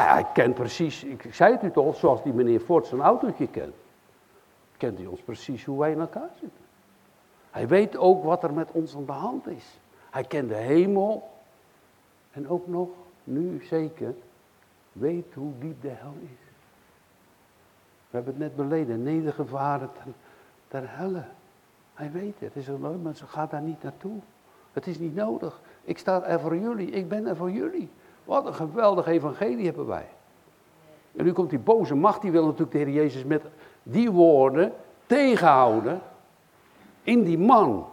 Hij, 0.05 0.27
kent 0.33 0.55
precies, 0.55 1.05
ik 1.05 1.29
zei 1.31 1.53
het 1.53 1.63
u 1.63 1.71
toch, 1.71 1.97
zoals 1.97 2.23
die 2.23 2.33
meneer 2.33 2.61
Ford 2.61 2.87
zijn 2.87 3.01
autootje 3.01 3.47
kent. 3.47 3.75
Kent 4.77 4.99
hij 4.99 5.07
ons 5.07 5.21
precies 5.21 5.65
hoe 5.65 5.79
wij 5.79 5.91
in 5.91 6.01
elkaar 6.01 6.31
zitten. 6.41 6.65
Hij 7.51 7.69
weet 7.69 7.97
ook 7.97 8.25
wat 8.25 8.43
er 8.43 8.53
met 8.53 8.71
ons 8.73 8.97
aan 8.97 9.05
de 9.05 9.13
hand 9.13 9.47
is. 9.47 9.79
Hij 10.11 10.25
kent 10.25 10.49
de 10.49 10.55
hemel. 10.55 11.31
En 12.31 12.49
ook 12.49 12.67
nog, 12.67 12.89
nu 13.25 13.65
zeker, 13.65 14.15
weet 14.93 15.35
hoe 15.35 15.53
diep 15.59 15.83
de 15.83 15.89
hel 15.89 16.15
is. 16.23 16.47
We 18.11 18.17
hebben 18.17 18.33
het 18.33 18.43
net 18.43 18.57
beleden, 18.57 19.03
nedergevaren 19.03 19.91
ter, 20.69 20.83
helle. 20.87 21.25
Hij 21.95 22.11
weet 22.13 22.35
het, 22.39 22.55
het 22.55 22.57
is 22.57 22.69
een 22.69 22.83
leuk, 22.83 23.03
maar 23.03 23.15
ze 23.15 23.27
gaat 23.27 23.51
daar 23.51 23.63
niet 23.63 23.83
naartoe. 23.83 24.19
Het 24.73 24.87
is 24.87 24.99
niet 24.99 25.15
nodig. 25.15 25.61
Ik 25.85 25.99
sta 25.99 26.23
er 26.23 26.41
voor 26.41 26.57
jullie, 26.57 26.91
ik 26.91 27.09
ben 27.09 27.27
er 27.27 27.37
voor 27.37 27.51
jullie. 27.51 27.91
Wat 28.27 28.47
een 28.47 28.55
geweldig 28.55 29.07
evangelie 29.07 29.65
hebben 29.65 29.87
wij. 29.87 30.07
En 31.17 31.25
nu 31.25 31.33
komt 31.33 31.51
die 31.51 31.59
boze 31.59 31.95
macht, 31.95 32.23
die 32.23 32.31
wil 32.31 32.45
natuurlijk 32.45 32.73
de 32.73 32.79
Heer 32.79 32.91
Jezus 32.91 33.25
met 33.25 33.43
die 33.83 34.11
woorden 34.11 34.73
tegenhouden. 35.07 36.01
In 37.03 37.23
die 37.23 37.39
man 37.39 37.87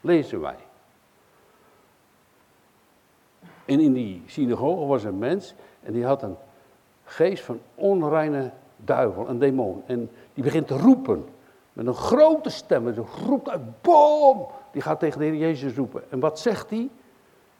lezen 0.00 0.40
wij. 0.40 0.56
En 3.64 3.80
in 3.80 3.92
die 3.92 4.22
synagoge 4.26 4.86
was 4.86 5.04
een 5.04 5.18
mens 5.18 5.54
en 5.82 5.92
die 5.92 6.04
had 6.04 6.22
een 6.22 6.36
geest 7.04 7.44
van 7.44 7.60
onreine 7.74 8.50
duivel, 8.76 9.28
een 9.28 9.38
demon. 9.38 9.82
En 9.86 10.10
die 10.34 10.44
begint 10.44 10.66
te 10.66 10.78
roepen 10.78 11.28
met 11.72 11.86
een 11.86 11.94
grote 11.94 12.50
stem. 12.50 12.94
Ze 12.94 13.02
roept 13.26 13.48
uit, 13.48 13.80
boom! 13.80 14.46
Die 14.72 14.82
gaat 14.82 14.98
tegen 14.98 15.18
de 15.18 15.24
Heer 15.24 15.36
Jezus 15.36 15.76
roepen. 15.76 16.02
En 16.10 16.20
wat 16.20 16.38
zegt 16.38 16.70
hij? 16.70 16.90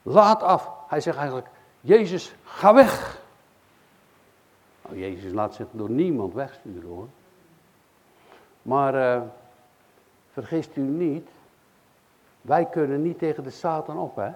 Laat 0.03 0.43
af. 0.43 0.71
Hij 0.89 1.01
zegt 1.01 1.17
eigenlijk, 1.17 1.49
Jezus, 1.85 2.35
ga 2.45 2.75
weg. 2.75 3.21
Nou, 4.83 4.99
Jezus 4.99 5.33
laat 5.33 5.55
zich 5.55 5.67
door 5.71 5.91
niemand 5.91 6.35
wegsturen 6.35 6.89
hoor. 6.89 7.09
Maar 8.63 8.95
uh, 8.95 9.23
vergist 10.33 10.77
u 10.77 10.81
niet, 10.81 11.29
wij 12.41 12.67
kunnen 12.67 13.03
niet 13.03 13.19
tegen 13.19 13.43
de 13.43 13.51
Satan 13.51 13.99
op 13.99 14.17
hè. 14.17 14.31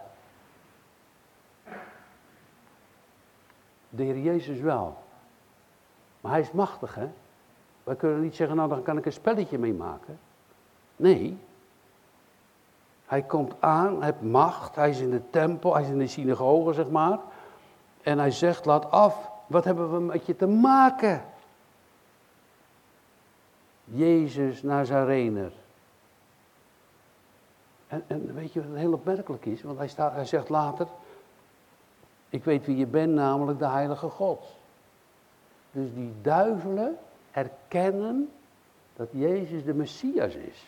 De 3.89 4.03
Heer 4.03 4.19
Jezus 4.19 4.61
wel. 4.61 4.99
Maar 6.21 6.33
hij 6.33 6.41
is 6.41 6.51
machtig, 6.51 6.95
hè? 6.95 7.09
Wij 7.85 7.97
kunnen 7.97 8.21
niet 8.21 8.37
zeggen, 8.37 8.57
nou 8.57 8.69
dan 8.69 8.83
kan 8.83 8.99
ik 8.99 9.07
een 9.07 9.13
spelletje 9.13 9.59
mee 9.59 9.75
maken. 9.75 10.19
Nee. 10.97 11.39
Hij 13.07 13.23
komt 13.23 13.55
aan, 13.59 13.97
hij 13.97 14.05
heeft 14.05 14.23
macht, 14.23 14.75
hij 14.75 14.91
is 14.91 15.01
in 15.01 15.11
de 15.11 15.31
tempel, 15.31 15.75
hij 15.75 15.83
is 15.83 15.89
in 15.89 15.99
de 15.99 16.07
synagoge, 16.07 16.73
zeg 16.73 16.89
maar. 16.89 17.19
En 18.07 18.19
hij 18.19 18.31
zegt, 18.31 18.65
laat 18.65 18.91
af, 18.91 19.31
wat 19.47 19.65
hebben 19.65 19.93
we 19.93 20.01
met 20.01 20.27
je 20.27 20.37
te 20.37 20.47
maken? 20.47 21.25
Jezus 23.85 24.63
Nazarener. 24.63 25.53
En, 27.87 28.05
en 28.07 28.35
weet 28.35 28.53
je 28.53 28.69
wat 28.69 28.79
heel 28.79 28.93
opmerkelijk 28.93 29.47
is? 29.47 29.63
Want 29.63 29.79
hij, 29.79 29.89
staat, 29.89 30.13
hij 30.13 30.25
zegt 30.25 30.49
later, 30.49 30.87
ik 32.29 32.45
weet 32.45 32.67
wie 32.67 32.77
je 32.77 32.87
bent, 32.87 33.13
namelijk 33.13 33.59
de 33.59 33.69
Heilige 33.69 34.09
God. 34.09 34.45
Dus 35.71 35.89
die 35.95 36.13
duivelen 36.23 36.97
erkennen 37.31 38.31
dat 38.97 39.09
Jezus 39.11 39.65
de 39.65 39.75
Messias 39.75 40.35
is. 40.35 40.67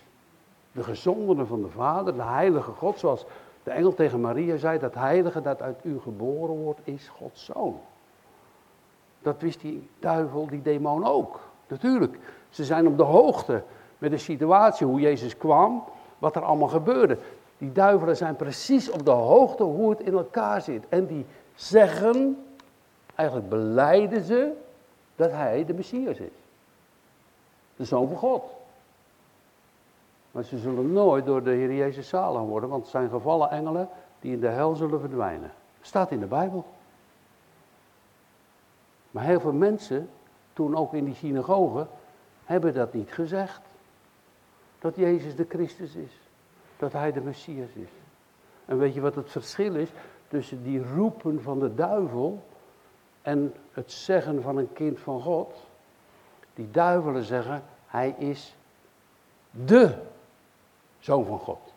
De 0.72 0.82
gezondene 0.82 1.46
van 1.46 1.62
de 1.62 1.70
Vader, 1.70 2.14
de 2.14 2.22
Heilige 2.22 2.72
God, 2.72 2.98
zoals 2.98 3.24
de 3.68 3.74
engel 3.74 3.94
tegen 3.94 4.20
Maria 4.20 4.56
zei, 4.56 4.78
dat 4.78 4.94
Heilige 4.94 5.40
dat 5.40 5.62
uit 5.62 5.80
u 5.82 6.00
geboren 6.00 6.54
wordt, 6.54 6.80
is 6.84 7.08
Gods 7.08 7.44
Zoon. 7.44 7.80
Dat 9.22 9.40
wist 9.40 9.60
die 9.60 9.88
duivel, 9.98 10.46
die 10.46 10.62
demon 10.62 11.06
ook. 11.06 11.40
Natuurlijk, 11.66 12.18
ze 12.50 12.64
zijn 12.64 12.86
op 12.86 12.96
de 12.96 13.02
hoogte 13.02 13.62
met 13.98 14.10
de 14.10 14.18
situatie, 14.18 14.86
hoe 14.86 15.00
Jezus 15.00 15.36
kwam, 15.36 15.84
wat 16.18 16.36
er 16.36 16.42
allemaal 16.42 16.68
gebeurde. 16.68 17.18
Die 17.58 17.72
duivelen 17.72 18.16
zijn 18.16 18.36
precies 18.36 18.90
op 18.90 19.04
de 19.04 19.10
hoogte 19.10 19.62
hoe 19.62 19.90
het 19.90 20.00
in 20.00 20.12
elkaar 20.12 20.62
zit. 20.62 20.84
En 20.88 21.06
die 21.06 21.26
zeggen, 21.54 22.44
eigenlijk 23.14 23.48
beleiden 23.48 24.22
ze, 24.22 24.52
dat 25.16 25.30
hij 25.30 25.64
de 25.64 25.74
Messias 25.74 26.18
is. 26.18 26.36
De 27.76 27.84
Zoon 27.84 28.08
van 28.08 28.16
God. 28.16 28.42
Maar 30.30 30.44
ze 30.44 30.58
zullen 30.58 30.92
nooit 30.92 31.26
door 31.26 31.42
de 31.42 31.50
Heer 31.50 31.74
Jezus 31.74 32.08
zalig 32.08 32.42
worden, 32.42 32.68
want 32.68 32.82
het 32.82 32.90
zijn 32.90 33.10
gevallen 33.10 33.50
engelen 33.50 33.88
die 34.20 34.32
in 34.32 34.40
de 34.40 34.48
hel 34.48 34.74
zullen 34.74 35.00
verdwijnen. 35.00 35.52
Staat 35.80 36.10
in 36.10 36.20
de 36.20 36.26
Bijbel. 36.26 36.64
Maar 39.10 39.24
heel 39.24 39.40
veel 39.40 39.52
mensen, 39.52 40.08
toen 40.52 40.76
ook 40.76 40.94
in 40.94 41.04
die 41.04 41.14
synagogen, 41.14 41.88
hebben 42.44 42.74
dat 42.74 42.92
niet 42.92 43.12
gezegd. 43.12 43.60
Dat 44.78 44.96
Jezus 44.96 45.36
de 45.36 45.46
Christus 45.48 45.94
is. 45.94 46.20
Dat 46.76 46.92
hij 46.92 47.12
de 47.12 47.20
Messias 47.20 47.70
is. 47.72 47.88
En 48.64 48.78
weet 48.78 48.94
je 48.94 49.00
wat 49.00 49.14
het 49.14 49.30
verschil 49.30 49.74
is 49.74 49.88
tussen 50.28 50.62
die 50.62 50.92
roepen 50.94 51.42
van 51.42 51.58
de 51.58 51.74
duivel 51.74 52.42
en 53.22 53.54
het 53.72 53.92
zeggen 53.92 54.42
van 54.42 54.56
een 54.56 54.72
kind 54.72 55.00
van 55.00 55.20
God. 55.20 55.66
Die 56.54 56.70
duivelen 56.70 57.24
zeggen, 57.24 57.62
hij 57.86 58.14
is 58.18 58.56
de 59.50 59.94
zoon 60.98 61.24
van 61.26 61.38
God. 61.38 61.72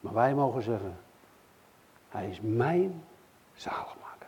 Maar 0.00 0.14
wij 0.14 0.34
mogen 0.34 0.62
zeggen, 0.62 0.96
hij 2.08 2.28
is 2.28 2.40
mijn 2.40 3.04
zaligmaker. 3.54 4.26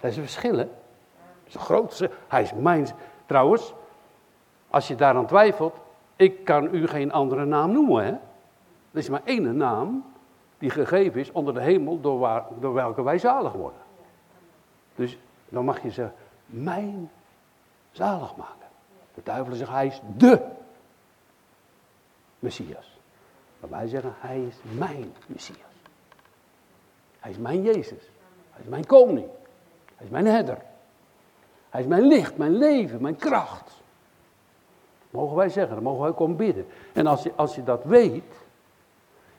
Dat 0.00 0.10
is 0.10 0.16
een 0.16 0.22
verschil, 0.22 0.56
hè? 0.56 0.64
Dat 0.64 1.46
is 1.46 1.54
een 1.54 1.60
groot 1.60 2.08
Hij 2.28 2.42
is 2.42 2.52
mijn... 2.52 2.86
Trouwens, 3.26 3.74
als 4.70 4.88
je 4.88 4.94
daaraan 4.94 5.26
twijfelt, 5.26 5.76
ik 6.16 6.44
kan 6.44 6.74
u 6.74 6.86
geen 6.86 7.12
andere 7.12 7.44
naam 7.44 7.72
noemen, 7.72 8.04
hè? 8.04 8.10
Er 8.10 9.02
is 9.02 9.08
maar 9.08 9.22
één 9.24 9.56
naam 9.56 10.04
die 10.58 10.70
gegeven 10.70 11.20
is 11.20 11.32
onder 11.32 11.54
de 11.54 11.60
hemel 11.60 12.00
door, 12.00 12.18
waar, 12.18 12.44
door 12.60 12.74
welke 12.74 13.02
wij 13.02 13.18
zalig 13.18 13.52
worden. 13.52 13.80
Dus 14.94 15.18
dan 15.48 15.64
mag 15.64 15.82
je 15.82 15.90
zeggen, 15.90 16.16
mijn 16.46 17.10
zaligmaker. 17.90 18.66
De 19.14 19.20
duivel 19.24 19.54
zegt, 19.54 19.70
hij 19.70 19.86
is 19.86 20.00
de 20.16 20.46
Messias. 22.38 22.98
Maar 23.60 23.70
wij 23.70 23.86
zeggen, 23.86 24.14
hij 24.16 24.42
is 24.42 24.56
mijn 24.78 25.12
Messias. 25.26 25.58
Hij 27.20 27.30
is 27.30 27.38
mijn 27.38 27.62
Jezus. 27.62 28.10
Hij 28.50 28.62
is 28.62 28.68
mijn 28.68 28.86
koning. 28.86 29.28
Hij 29.94 30.06
is 30.06 30.10
mijn 30.10 30.26
herder. 30.26 30.58
Hij 31.70 31.80
is 31.80 31.86
mijn 31.86 32.06
licht, 32.06 32.36
mijn 32.36 32.56
leven, 32.56 33.02
mijn 33.02 33.16
kracht. 33.16 33.80
Mogen 35.10 35.36
wij 35.36 35.48
zeggen, 35.48 35.74
dan 35.74 35.84
mogen 35.84 36.02
wij 36.02 36.12
komen 36.12 36.36
bidden. 36.36 36.66
En 36.92 37.06
als 37.06 37.22
je, 37.22 37.32
als 37.36 37.54
je 37.54 37.64
dat 37.64 37.84
weet, 37.84 38.34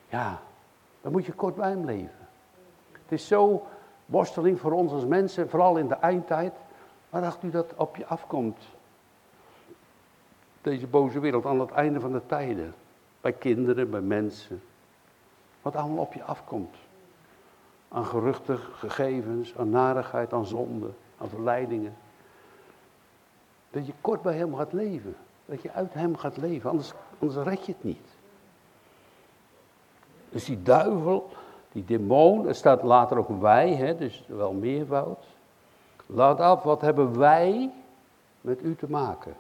ja, 0.10 0.39
dan 1.01 1.12
moet 1.12 1.25
je 1.25 1.34
kort 1.34 1.56
bij 1.56 1.70
hem 1.70 1.86
leven. 1.86 2.27
Het 2.92 3.12
is 3.12 3.27
zo 3.27 3.66
worsteling 4.06 4.60
voor 4.60 4.72
ons 4.72 4.92
als 4.92 5.06
mensen, 5.06 5.50
vooral 5.50 5.77
in 5.77 5.88
de 5.88 5.96
eindtijd. 5.96 6.54
Waar 7.10 7.22
dacht 7.22 7.44
u 7.44 7.50
dat 7.50 7.74
op 7.75 7.96
je 7.96 8.06
afkomt? 8.06 8.58
Deze 10.62 10.88
boze 10.88 11.20
wereld 11.20 11.46
aan 11.46 11.60
het 11.60 11.72
einde 11.72 12.00
van 12.00 12.12
de 12.12 12.22
tijden. 12.25 12.74
Bij 13.22 13.34
kinderen, 13.34 13.90
bij 13.90 14.02
mensen. 14.02 14.62
Wat 15.62 15.76
allemaal 15.76 16.04
op 16.04 16.14
je 16.14 16.24
afkomt. 16.24 16.76
Aan 17.88 18.06
geruchten, 18.06 18.58
gegevens, 18.58 19.58
aan 19.58 19.70
narigheid, 19.70 20.34
aan 20.34 20.46
zonde, 20.46 20.90
aan 21.18 21.30
verleidingen. 21.30 21.96
Dat 23.70 23.86
je 23.86 23.94
kort 24.02 24.22
bij 24.22 24.34
hem 24.34 24.56
gaat 24.56 24.74
leven. 24.74 25.16
Dat 25.46 25.62
je 25.62 25.72
uit 25.72 25.94
hem 25.94 26.18
gaat 26.18 26.38
leven, 26.38 26.70
anders, 26.70 26.94
anders 27.20 27.48
red 27.48 27.66
je 27.66 27.72
het 27.72 27.84
niet. 27.84 28.08
Dus 30.30 30.46
die 30.46 30.64
duivel, 30.64 31.30
die 31.72 31.86
demon, 31.86 32.48
er 32.48 32.56
staat 32.56 32.84
later 32.84 33.18
ook 33.18 33.42
wij, 33.42 33.74
hè, 33.74 33.96
dus 33.96 34.24
wel 34.28 34.54
meervoud. 34.54 35.26
Laat 36.06 36.40
af, 36.40 36.64
wat 36.64 36.82
hebben 36.82 37.18
wij 37.18 37.72
met 38.42 38.64
u 38.64 38.76
te 38.76 38.90
maken? 38.90 39.36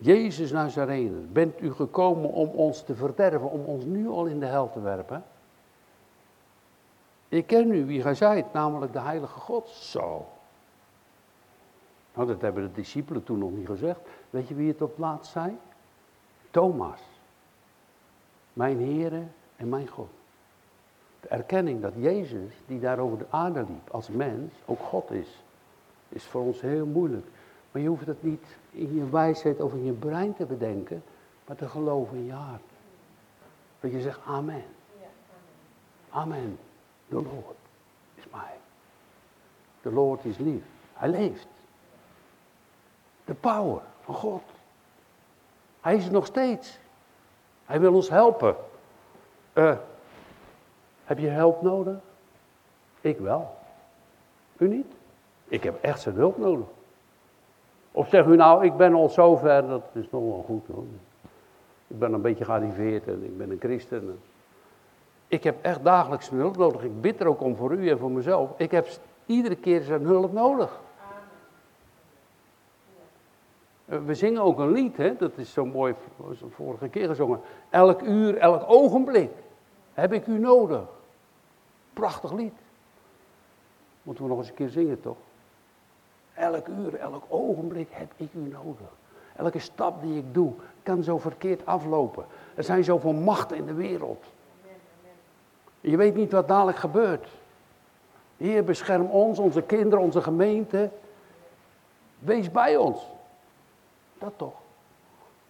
Jezus 0.00 0.50
Nazarene, 0.50 1.20
bent 1.32 1.60
u 1.60 1.72
gekomen 1.72 2.30
om 2.30 2.48
ons 2.48 2.82
te 2.82 2.94
verderven, 2.94 3.50
om 3.50 3.64
ons 3.64 3.84
nu 3.84 4.08
al 4.08 4.26
in 4.26 4.40
de 4.40 4.46
hel 4.46 4.70
te 4.72 4.80
werpen? 4.80 5.24
Ik 7.28 7.46
ken 7.46 7.70
u, 7.70 7.86
wie 7.86 8.02
gij 8.02 8.14
zijt, 8.14 8.52
namelijk 8.52 8.92
de 8.92 9.00
Heilige 9.00 9.40
God. 9.40 9.68
Zo. 9.68 10.26
Nou, 12.14 12.26
dat 12.26 12.40
hebben 12.40 12.62
de 12.62 12.72
discipelen 12.72 13.24
toen 13.24 13.38
nog 13.38 13.50
niet 13.50 13.66
gezegd. 13.66 14.00
Weet 14.30 14.48
je 14.48 14.54
wie 14.54 14.68
het 14.68 14.82
op 14.82 14.98
laatst 14.98 15.32
zei? 15.32 15.58
Thomas. 16.50 17.00
Mijn 18.52 18.78
Heere 18.78 19.22
en 19.56 19.68
mijn 19.68 19.88
God. 19.88 20.08
De 21.20 21.28
erkenning 21.28 21.82
dat 21.82 21.92
Jezus, 21.96 22.52
die 22.66 22.80
daar 22.80 22.98
over 22.98 23.18
de 23.18 23.26
aarde 23.30 23.60
liep 23.60 23.90
als 23.90 24.08
mens, 24.08 24.52
ook 24.64 24.80
God 24.80 25.10
is, 25.10 25.42
is 26.08 26.24
voor 26.24 26.42
ons 26.42 26.60
heel 26.60 26.86
moeilijk. 26.86 27.26
Maar 27.72 27.82
je 27.82 27.88
hoeft 27.88 28.06
het 28.06 28.22
niet 28.22 28.44
in 28.70 28.94
je 28.94 29.10
wijsheid 29.10 29.60
of 29.60 29.72
in 29.72 29.84
je 29.84 29.92
brein 29.92 30.34
te 30.34 30.46
bedenken, 30.46 31.02
maar 31.46 31.56
te 31.56 31.68
geloven 31.68 32.16
in 32.16 32.24
je 32.24 32.32
hart. 32.32 32.62
Dat 33.80 33.90
je 33.90 34.00
zegt 34.00 34.20
amen. 34.26 34.64
Amen. 36.10 36.58
De 37.08 37.14
Lord 37.14 37.56
is 38.14 38.24
mij. 38.32 38.56
De 39.82 39.92
Lord 39.92 40.24
is 40.24 40.38
lief. 40.38 40.62
Hij 40.92 41.08
leeft. 41.08 41.48
De 43.24 43.34
power 43.34 43.82
van 44.00 44.14
God. 44.14 44.42
Hij 45.80 45.96
is 45.96 46.06
er 46.06 46.12
nog 46.12 46.26
steeds. 46.26 46.78
Hij 47.66 47.80
wil 47.80 47.94
ons 47.94 48.08
helpen. 48.08 48.56
Uh, 49.54 49.76
heb 51.04 51.18
je 51.18 51.28
hulp 51.28 51.62
nodig? 51.62 51.96
Ik 53.00 53.18
wel. 53.18 53.56
U 54.56 54.68
niet? 54.68 54.92
Ik 55.44 55.62
heb 55.62 55.82
echt 55.82 56.00
zijn 56.00 56.14
hulp 56.14 56.38
nodig. 56.38 56.66
Of 57.92 58.08
zeg 58.08 58.26
u 58.26 58.36
nou, 58.36 58.64
ik 58.64 58.76
ben 58.76 58.94
al 58.94 59.08
zover, 59.08 59.68
dat 59.68 59.84
is 59.92 60.10
nog 60.10 60.22
wel 60.22 60.44
goed 60.46 60.66
hoor. 60.66 60.84
Ik 61.86 61.98
ben 61.98 62.12
een 62.12 62.22
beetje 62.22 62.44
gearriveerd 62.44 63.06
en 63.06 63.24
ik 63.24 63.38
ben 63.38 63.50
een 63.50 63.60
christen. 63.60 64.18
Ik 65.28 65.44
heb 65.44 65.56
echt 65.62 65.84
dagelijks 65.84 66.30
hulp 66.30 66.56
nodig. 66.56 66.82
Ik 66.82 67.00
bid 67.00 67.20
er 67.20 67.26
ook 67.26 67.40
om 67.40 67.56
voor 67.56 67.72
u 67.72 67.88
en 67.90 67.98
voor 67.98 68.10
mezelf. 68.10 68.50
Ik 68.56 68.70
heb 68.70 68.88
iedere 69.26 69.56
keer 69.56 69.82
zijn 69.82 70.02
hulp 70.02 70.32
nodig. 70.32 70.80
Eh, 73.84 73.98
we 74.04 74.14
zingen 74.14 74.42
ook 74.42 74.58
een 74.58 74.72
lied, 74.72 74.96
hè? 74.96 75.16
dat 75.16 75.38
is 75.38 75.52
zo 75.52 75.66
mooi, 75.66 75.94
vorige 76.48 76.88
keer 76.88 77.08
gezongen. 77.08 77.40
Elk 77.70 78.02
uur, 78.02 78.36
elk 78.36 78.64
ogenblik 78.66 79.30
heb 79.92 80.12
ik 80.12 80.26
u 80.26 80.38
nodig. 80.38 80.82
Prachtig 81.92 82.32
lied. 82.32 82.54
Moeten 84.02 84.24
we 84.24 84.30
nog 84.30 84.38
eens 84.38 84.48
een 84.48 84.54
keer 84.54 84.68
zingen, 84.68 85.00
toch? 85.00 85.16
Elk 86.38 86.66
uur, 86.66 86.94
elk 86.94 87.24
ogenblik 87.28 87.88
heb 87.90 88.12
ik 88.16 88.28
u 88.34 88.38
nodig. 88.38 88.88
Elke 89.36 89.58
stap 89.58 90.02
die 90.02 90.18
ik 90.18 90.34
doe 90.34 90.52
kan 90.82 91.02
zo 91.02 91.18
verkeerd 91.18 91.66
aflopen. 91.66 92.24
Er 92.54 92.64
zijn 92.64 92.84
zoveel 92.84 93.12
machten 93.12 93.56
in 93.56 93.66
de 93.66 93.74
wereld. 93.74 94.24
Je 95.80 95.96
weet 95.96 96.14
niet 96.14 96.32
wat 96.32 96.48
dadelijk 96.48 96.78
gebeurt. 96.78 97.28
Heer, 98.36 98.64
bescherm 98.64 99.06
ons, 99.06 99.38
onze 99.38 99.62
kinderen, 99.62 100.04
onze 100.04 100.22
gemeente. 100.22 100.90
Wees 102.18 102.50
bij 102.50 102.76
ons. 102.76 103.06
Dat 104.18 104.32
toch. 104.36 104.54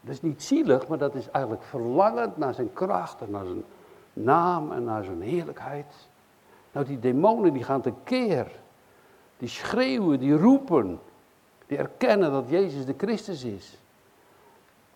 Dat 0.00 0.14
is 0.14 0.22
niet 0.22 0.42
zielig, 0.42 0.88
maar 0.88 0.98
dat 0.98 1.14
is 1.14 1.30
eigenlijk 1.30 1.64
verlangend 1.64 2.36
naar 2.36 2.54
zijn 2.54 2.72
kracht 2.72 3.20
en 3.20 3.30
naar 3.30 3.44
zijn 3.44 3.64
naam 4.12 4.72
en 4.72 4.84
naar 4.84 5.04
zijn 5.04 5.20
heerlijkheid. 5.20 5.86
Nou, 6.72 6.86
die 6.86 6.98
demonen 6.98 7.52
die 7.52 7.64
gaan 7.64 7.80
tekeer. 7.80 8.50
Die 9.38 9.48
schreeuwen, 9.48 10.18
die 10.18 10.36
roepen. 10.36 11.00
Die 11.66 11.78
erkennen 11.78 12.32
dat 12.32 12.48
Jezus 12.48 12.86
de 12.86 12.94
Christus 12.96 13.44
is. 13.44 13.78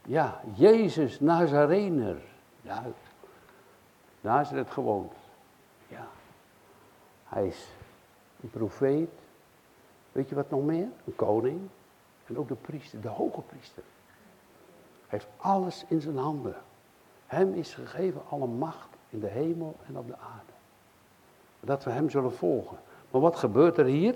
Ja, 0.05 0.41
Jezus 0.55 1.21
Nazarener. 1.21 2.17
Ja, 2.61 2.83
Nazareth 4.21 4.71
gewoond. 4.71 5.13
Ja. 5.89 6.09
Hij 7.25 7.47
is 7.47 7.69
een 8.43 8.51
profeet. 8.51 9.11
Weet 10.13 10.29
je 10.29 10.35
wat 10.35 10.51
nog 10.51 10.63
meer? 10.65 10.89
Een 11.05 11.17
koning. 11.17 11.61
En 12.27 12.39
ook 12.39 12.49
de 12.49 12.55
priester, 12.55 13.01
de 13.01 13.09
hoge 13.09 13.41
priester. 13.41 13.83
Hij 15.09 15.19
heeft 15.19 15.29
alles 15.37 15.85
in 15.89 16.01
zijn 16.01 16.17
handen. 16.17 16.57
Hem 17.27 17.55
is 17.55 17.75
gegeven 17.75 18.23
alle 18.29 18.47
macht 18.47 18.89
in 19.11 19.21
de 19.21 19.29
hemel 19.29 19.77
en 19.87 19.99
op 19.99 20.07
de 20.07 20.17
aarde. 20.17 20.53
Dat 21.61 21.85
we 21.85 21.91
hem 21.91 22.11
zullen 22.11 22.33
volgen. 22.33 22.79
Maar 23.11 23.21
wat 23.21 23.37
gebeurt 23.37 23.79
er 23.79 23.85
hier? 23.85 24.15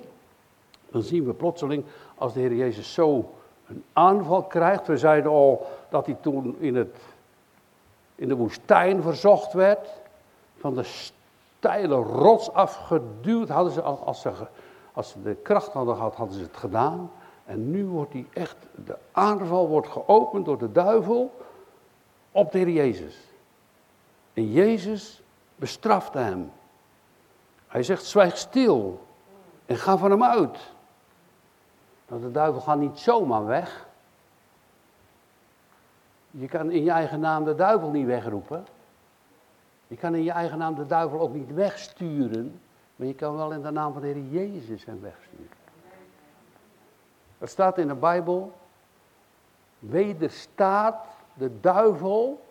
Dan 0.91 1.03
zien 1.03 1.25
we 1.25 1.33
plotseling, 1.33 1.85
als 2.15 2.33
de 2.33 2.41
Heer 2.41 2.55
Jezus 2.55 2.93
zo 2.93 3.31
een 3.69 3.85
aanval 3.93 4.43
krijgt. 4.43 4.87
We 4.87 4.97
zeiden 4.99 5.31
al 5.31 5.67
dat 5.89 6.07
hij 6.07 6.17
toen 6.21 6.57
in, 6.59 6.75
het, 6.75 6.97
in 8.15 8.29
de 8.29 8.37
woestijn 8.37 9.03
verzocht 9.03 9.53
werd. 9.53 9.89
Van 10.59 10.75
de 10.75 10.83
steile 10.83 11.95
rots 11.95 12.53
afgeduwd. 12.53 13.49
Hadden 13.49 13.73
ze, 13.73 13.83
als, 13.83 14.21
ze, 14.21 14.33
als 14.93 15.11
ze 15.11 15.23
de 15.23 15.35
kracht 15.35 15.73
hadden 15.73 15.97
gehad, 15.97 16.15
hadden 16.15 16.37
ze 16.37 16.43
het 16.43 16.57
gedaan. 16.57 17.11
En 17.45 17.71
nu 17.71 17.87
wordt 17.87 18.13
hij 18.13 18.27
echt, 18.33 18.57
de 18.85 18.97
aanval 19.13 19.69
wordt 19.69 19.89
geopend 19.89 20.45
door 20.45 20.59
de 20.59 20.73
duivel 20.73 21.35
op 22.31 22.53
de 22.53 22.59
Heer 22.59 22.71
Jezus. 22.71 23.17
En 24.33 24.53
Jezus 24.53 25.23
bestrafte 25.57 26.19
hem. 26.19 26.53
Hij 27.67 27.83
zegt, 27.83 28.05
zwijg 28.05 28.37
stil 28.37 29.01
en 29.67 29.77
ga 29.77 29.97
van 29.97 30.11
hem 30.11 30.25
uit. 30.25 30.59
Nou, 32.09 32.21
de 32.21 32.31
duivel 32.31 32.61
gaat 32.61 32.79
niet 32.79 32.99
zomaar 32.99 33.47
weg. 33.47 33.87
Je 36.31 36.49
kan 36.49 36.71
in 36.71 36.83
je 36.83 36.91
eigen 36.91 37.21
naam 37.21 37.45
de 37.45 37.55
duivel 37.55 37.91
niet 37.91 38.07
wegroepen. 38.07 38.67
Je 39.87 39.97
kan 39.97 40.15
in 40.15 40.23
je 40.23 40.31
eigen 40.31 40.59
naam 40.59 40.75
de 40.75 40.87
duivel 40.87 41.21
ook 41.21 41.35
niet 41.35 41.55
wegsturen. 41.55 42.61
Maar 42.97 43.07
je 43.07 43.15
kan 43.15 43.37
wel 43.37 43.53
in 43.53 43.63
de 43.63 43.71
naam 43.71 43.93
van 43.93 44.03
de 44.03 44.09
Heer 44.09 44.23
Jezus 44.23 44.85
hem 44.85 45.01
wegsturen. 45.01 45.49
Er 47.39 47.49
staat 47.49 47.79
in 47.79 47.89
de 47.89 47.95
Bijbel, 47.95 48.53
wederstaat 49.79 51.07
de 51.35 51.61
duivel, 51.61 52.45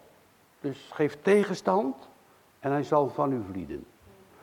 dus 0.60 0.90
geeft 0.94 1.24
tegenstand 1.24 1.96
en 2.60 2.72
hij 2.72 2.84
zal 2.84 3.10
van 3.10 3.32
u 3.32 3.44
vlieden. 3.52 3.86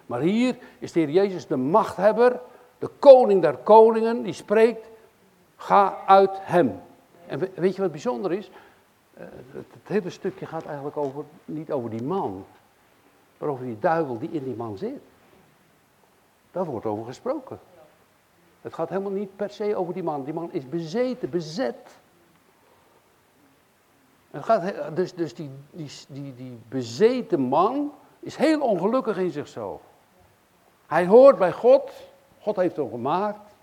Maar 0.07 0.21
hier 0.21 0.59
is 0.79 0.93
de 0.93 1.01
Heer 1.01 1.11
Jezus 1.11 1.47
de 1.47 1.57
machthebber, 1.57 2.41
de 2.79 2.91
koning 2.99 3.43
der 3.43 3.57
koningen, 3.57 4.23
die 4.23 4.33
spreekt, 4.33 4.91
ga 5.63 5.99
uit 6.07 6.39
hem. 6.41 6.81
En 7.27 7.39
weet 7.55 7.77
je 7.77 7.83
wat 7.83 7.91
bijzonder 7.91 8.33
is? 8.33 8.51
Eh, 9.15 9.27
het, 9.53 9.67
hele 9.83 10.11
stukje 10.11 10.47
gaat 10.47 10.65
eigenlijk 10.65 10.97
over, 10.97 11.25
niet 11.45 11.73
over 11.73 11.91
die 11.91 12.03
man, 12.03 12.45
maar 13.39 13.49
over 13.49 13.65
die 13.65 13.79
duivel 13.79 14.19
die 14.19 14.31
in 14.31 14.45
die 14.45 14.55
man 14.55 14.77
zit. 14.77 15.01
Daar 16.51 16.65
wordt 16.65 16.87
over 16.87 17.05
gesproken. 17.05 17.61
Het 18.61 18.75
gaat 18.75 18.89
helemaal 18.89 19.11
niet 19.11 19.37
per 19.37 19.51
se 19.51 19.77
over 19.77 19.95
die 19.95 20.03
man. 20.03 20.25
Die 20.25 20.35
man 20.35 20.53
is 20.53 20.69
bezeten, 20.69 21.31
bezet. 21.31 21.99
Het 24.31 24.45
gaat, 24.45 24.97
dus 24.97 25.15
dus 25.15 25.35
die, 25.35 25.51
die, 25.71 25.91
die, 26.09 26.35
die 26.35 26.59
bezeten 26.69 27.41
man 27.41 27.93
is 28.21 28.37
heel 28.37 28.61
ongelukkig 28.61 29.19
in 29.19 29.31
zichzelf. 29.31 29.81
Hij 30.87 31.07
hoort 31.07 31.39
bij 31.39 31.53
God. 31.53 31.93
God 32.41 32.57
heeft 32.57 32.77
hem 32.77 32.91
gemaakt. 32.91 33.55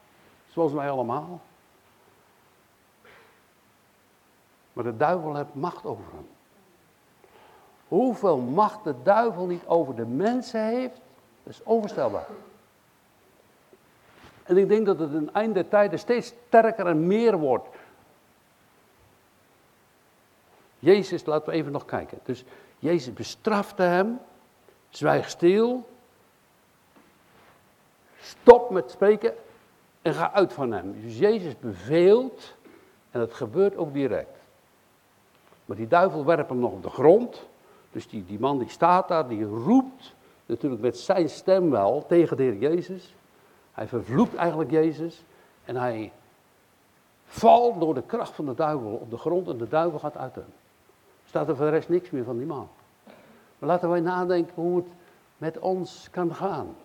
Zoals 0.47 0.71
wij 0.71 0.89
allemaal. 0.89 1.41
Maar 4.79 4.91
de 4.91 4.97
duivel 4.97 5.35
heeft 5.35 5.53
macht 5.53 5.85
over 5.85 6.03
hem. 6.11 6.27
Hoeveel 7.87 8.37
macht 8.37 8.83
de 8.83 8.95
duivel 9.03 9.45
niet 9.45 9.65
over 9.65 9.95
de 9.95 10.05
mensen 10.05 10.65
heeft, 10.65 11.01
is 11.43 11.63
onvoorstelbaar. 11.63 12.27
En 14.43 14.57
ik 14.57 14.67
denk 14.67 14.85
dat 14.85 14.99
het 14.99 15.13
in 15.13 15.33
einde 15.33 15.53
der 15.53 15.67
tijden 15.67 15.99
steeds 15.99 16.33
sterker 16.47 16.87
en 16.87 17.07
meer 17.07 17.37
wordt. 17.37 17.67
Jezus, 20.79 21.25
laten 21.25 21.49
we 21.49 21.55
even 21.55 21.71
nog 21.71 21.85
kijken. 21.85 22.19
Dus 22.23 22.43
Jezus 22.77 23.13
bestrafte 23.13 23.83
hem, 23.83 24.19
zwijg 24.89 25.29
stil, 25.29 25.89
stop 28.19 28.69
met 28.69 28.91
spreken 28.91 29.33
en 30.01 30.13
ga 30.13 30.31
uit 30.31 30.53
van 30.53 30.71
hem. 30.71 31.01
Dus 31.01 31.17
Jezus 31.17 31.59
beveelt 31.59 32.55
en 33.11 33.19
het 33.19 33.33
gebeurt 33.33 33.77
ook 33.77 33.93
direct. 33.93 34.38
Maar 35.69 35.77
die 35.77 35.88
duivel 35.88 36.25
werpt 36.25 36.49
hem 36.49 36.60
nog 36.60 36.71
op 36.71 36.84
de 36.84 36.89
grond. 36.89 37.47
Dus 37.91 38.08
die, 38.08 38.25
die 38.25 38.39
man 38.39 38.58
die 38.58 38.69
staat 38.69 39.08
daar, 39.08 39.27
die 39.27 39.45
roept 39.45 40.15
natuurlijk 40.45 40.82
met 40.82 40.97
zijn 40.97 41.29
stem 41.29 41.69
wel 41.69 42.05
tegen 42.08 42.38
de 42.38 42.43
Heer 42.43 42.58
Jezus. 42.58 43.15
Hij 43.71 43.88
vervloekt 43.88 44.36
eigenlijk 44.36 44.71
Jezus 44.71 45.23
en 45.65 45.75
hij 45.75 46.12
valt 47.25 47.79
door 47.79 47.93
de 47.93 48.01
kracht 48.01 48.32
van 48.32 48.45
de 48.45 48.55
duivel 48.55 48.91
op 48.91 49.10
de 49.10 49.17
grond 49.17 49.47
en 49.47 49.58
de 49.58 49.67
duivel 49.67 49.99
gaat 49.99 50.17
uit 50.17 50.36
hem. 50.36 50.53
Staat 51.25 51.47
er 51.47 51.55
voor 51.55 51.65
de 51.65 51.71
rest 51.71 51.89
niks 51.89 52.10
meer 52.10 52.23
van 52.23 52.38
die 52.38 52.47
man. 52.47 52.67
Maar 53.60 53.69
laten 53.69 53.89
wij 53.89 53.99
nadenken 53.99 54.53
hoe 54.55 54.75
het 54.75 54.88
met 55.38 55.60
ons 55.60 56.08
kan 56.12 56.36
gaan. 56.36 56.75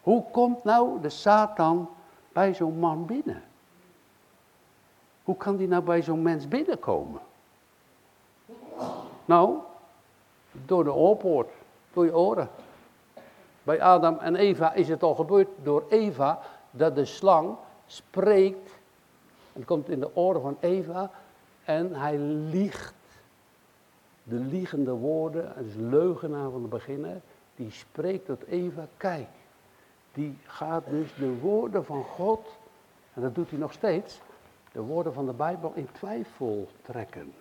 Hoe 0.00 0.24
komt 0.30 0.64
nou 0.64 1.00
de 1.00 1.08
Satan 1.08 1.88
bij 2.32 2.54
zo'n 2.54 2.78
man 2.78 3.06
binnen? 3.06 3.42
Hoe 5.24 5.36
kan 5.36 5.56
die 5.56 5.68
nou 5.68 5.82
bij 5.82 6.02
zo'n 6.02 6.22
mens 6.22 6.48
binnenkomen? 6.48 7.20
Nou, 9.28 9.58
door 10.52 10.84
de 10.84 10.92
oorpoort, 10.92 11.50
door 11.92 12.04
je 12.04 12.16
oren. 12.16 12.48
Bij 13.62 13.82
Adam 13.82 14.18
en 14.18 14.36
Eva 14.36 14.72
is 14.72 14.88
het 14.88 15.02
al 15.02 15.14
gebeurd 15.14 15.48
door 15.62 15.84
Eva 15.88 16.40
dat 16.70 16.94
de 16.94 17.04
slang 17.04 17.56
spreekt. 17.86 18.70
En 19.52 19.64
komt 19.64 19.88
in 19.88 20.00
de 20.00 20.16
oren 20.16 20.40
van 20.40 20.56
Eva 20.60 21.10
en 21.64 21.94
hij 21.94 22.18
liegt. 22.18 22.94
De 24.22 24.34
liegende 24.34 24.92
woorden, 24.92 25.52
het 25.54 25.74
leugenaar 25.76 26.50
van 26.50 26.62
de 26.62 26.68
beginnen, 26.68 27.22
die 27.56 27.70
spreekt 27.70 28.26
tot 28.26 28.44
Eva, 28.44 28.86
kijk, 28.96 29.28
die 30.12 30.38
gaat 30.46 30.84
dus 30.88 31.14
de 31.14 31.38
woorden 31.38 31.84
van 31.84 32.04
God, 32.04 32.46
en 33.14 33.22
dat 33.22 33.34
doet 33.34 33.50
hij 33.50 33.58
nog 33.58 33.72
steeds, 33.72 34.20
de 34.72 34.80
woorden 34.80 35.12
van 35.12 35.26
de 35.26 35.32
Bijbel 35.32 35.72
in 35.74 35.88
twijfel 35.92 36.68
trekken. 36.82 37.32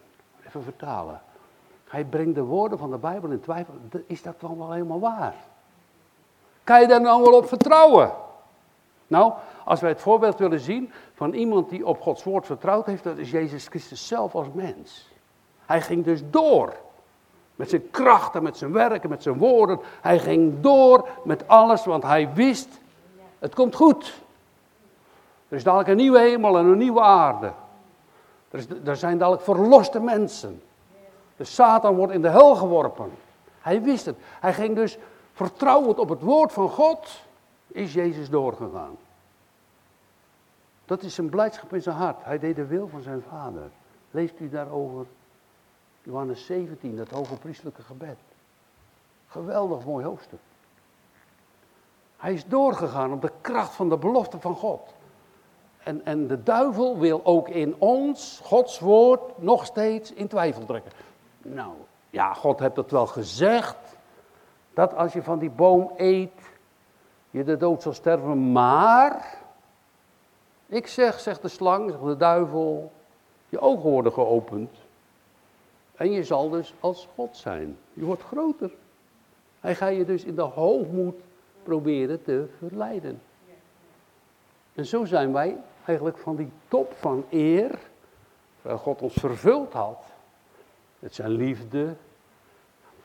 Even 0.46 0.64
vertalen. 0.64 1.22
Hij 1.88 2.06
brengt 2.06 2.36
de 2.36 2.42
woorden 2.42 2.78
van 2.78 2.92
de 2.92 2.98
Bijbel 2.98 3.30
in 3.30 3.40
twijfel. 3.40 3.74
Is 4.06 4.22
dat 4.22 4.40
dan 4.40 4.58
wel 4.58 4.72
helemaal 4.72 5.00
waar? 5.00 5.36
Kan 6.64 6.82
je 6.82 6.88
daar 6.88 7.02
nou 7.02 7.24
wel 7.24 7.34
op 7.34 7.48
vertrouwen? 7.48 8.12
Nou, 9.08 9.34
als 9.66 9.82
wij 9.82 9.90
het 9.90 10.02
voorbeeld 10.02 10.40
willen 10.40 10.60
zien 10.60 10.92
van 11.14 11.34
iemand 11.34 11.70
die 11.70 11.86
op 11.86 12.02
Gods 12.02 12.24
woord 12.24 12.46
vertrouwd 12.46 12.86
heeft, 12.86 13.04
dat 13.04 13.18
is 13.18 13.32
Jezus 13.32 13.68
Christus 13.68 14.08
zelf 14.08 14.36
als 14.36 14.48
mens. 14.54 15.08
Hij 15.66 15.82
ging 15.82 16.04
dus 16.04 16.22
door. 16.30 16.74
Met 17.56 17.70
zijn 17.70 17.90
krachten, 17.92 18.44
met 18.44 18.58
zijn 18.58 18.72
werken, 18.72 19.10
met 19.10 19.24
zijn 19.24 19.38
woorden. 19.38 19.80
Hij 20.02 20.20
ging 20.20 20.62
door 20.62 21.08
met 21.24 21.48
alles, 21.48 21.86
want 21.86 22.04
hij 22.04 22.34
wist, 22.34 22.80
het 23.40 23.56
komt 23.56 23.76
goed. 23.76 24.22
Er 25.48 25.56
is 25.56 25.64
dadelijk 25.64 25.90
een 25.90 25.96
nieuwe 25.96 26.20
hemel 26.20 26.58
en 26.58 26.66
een 26.66 26.78
nieuwe 26.78 27.02
aarde. 27.02 27.52
Er, 28.84 28.96
zijn 28.96 29.18
dadelijk 29.18 29.44
verloste 29.44 30.00
mensen. 30.00 30.62
De 31.38 31.44
Satan 31.44 31.96
wordt 31.96 32.14
in 32.14 32.22
de 32.22 32.30
hel 32.30 32.56
geworpen. 32.56 33.12
Hij 33.62 33.82
wist 33.82 34.06
het. 34.06 34.18
Hij 34.40 34.54
ging 34.54 34.76
dus 34.76 34.98
vertrouwend 35.34 36.00
op 36.00 36.10
het 36.10 36.22
woord 36.22 36.52
van 36.52 36.70
God, 36.70 37.22
is 37.68 37.94
Jezus 37.94 38.30
doorgegaan. 38.30 38.98
Dat 40.86 41.02
is 41.02 41.16
zijn 41.16 41.30
blijdschap 41.30 41.74
in 41.74 41.82
zijn 41.82 41.96
hart. 41.96 42.24
Hij 42.24 42.40
deed 42.40 42.56
de 42.56 42.66
wil 42.66 42.88
van 42.88 43.02
zijn 43.02 43.24
vader. 43.30 43.70
Leest 44.12 44.40
u 44.40 44.50
daarover 44.50 45.06
Johannes 46.04 46.46
17, 46.46 46.96
dat 46.96 47.10
hoge 47.10 47.36
priestelijke 47.36 47.82
gebed. 47.82 48.18
Geweldig 49.28 49.86
mooi 49.86 50.06
hoofdstuk. 50.06 50.40
Hij 52.18 52.34
is 52.34 52.46
doorgegaan 52.46 53.14
op 53.14 53.22
de 53.22 53.32
kracht 53.42 53.74
van 53.74 53.90
de 53.90 53.98
belofte 53.98 54.40
van 54.40 54.56
God. 54.56 54.94
En, 55.84 56.06
en 56.06 56.28
de 56.28 56.44
duivel 56.44 56.98
wil 56.98 57.22
ook 57.24 57.50
in 57.50 57.76
ons, 57.78 58.40
Gods 58.44 58.80
woord, 58.80 59.38
nog 59.38 59.66
steeds 59.66 60.14
in 60.14 60.28
twijfel 60.28 60.66
trekken. 60.66 60.92
Nou, 61.54 61.74
ja, 62.10 62.34
God 62.34 62.60
heeft 62.60 62.76
het 62.76 62.92
wel 62.92 63.08
gezegd. 63.08 63.98
Dat 64.74 64.96
als 64.96 65.14
je 65.14 65.24
van 65.24 65.40
die 65.40 65.50
boom 65.50 65.92
eet, 65.98 66.42
je 67.30 67.44
de 67.44 67.58
dood 67.58 67.82
zal 67.82 67.94
sterven. 67.94 68.52
Maar, 68.52 69.38
ik 70.66 70.88
zeg, 70.88 71.20
zegt 71.20 71.42
de 71.42 71.48
slang, 71.48 71.92
zegt 71.92 72.04
de 72.04 72.18
duivel, 72.18 72.92
je 73.50 73.60
ogen 73.60 73.90
worden 73.90 74.12
geopend. 74.14 74.78
En 75.96 76.12
je 76.12 76.24
zal 76.24 76.50
dus 76.50 76.74
als 76.80 77.08
God 77.16 77.38
zijn. 77.38 77.78
Je 77.94 78.06
wordt 78.06 78.24
groter. 78.24 78.72
Hij 79.60 79.76
gaat 79.76 79.96
je 79.96 80.06
dus 80.06 80.24
in 80.24 80.36
de 80.36 80.42
hoogmoed 80.42 81.16
proberen 81.64 82.24
te 82.24 82.48
verleiden. 82.58 83.22
En 84.74 84.86
zo 84.86 85.06
zijn 85.06 85.34
wij 85.34 85.58
eigenlijk 85.86 86.18
van 86.18 86.36
die 86.36 86.52
top 86.68 86.94
van 86.94 87.26
eer, 87.30 87.80
waar 88.62 88.78
God 88.78 89.02
ons 89.02 89.14
vervuld 89.14 89.74
had, 89.74 90.04
met 91.00 91.16
zijn 91.16 91.32
liefde, 91.32 91.96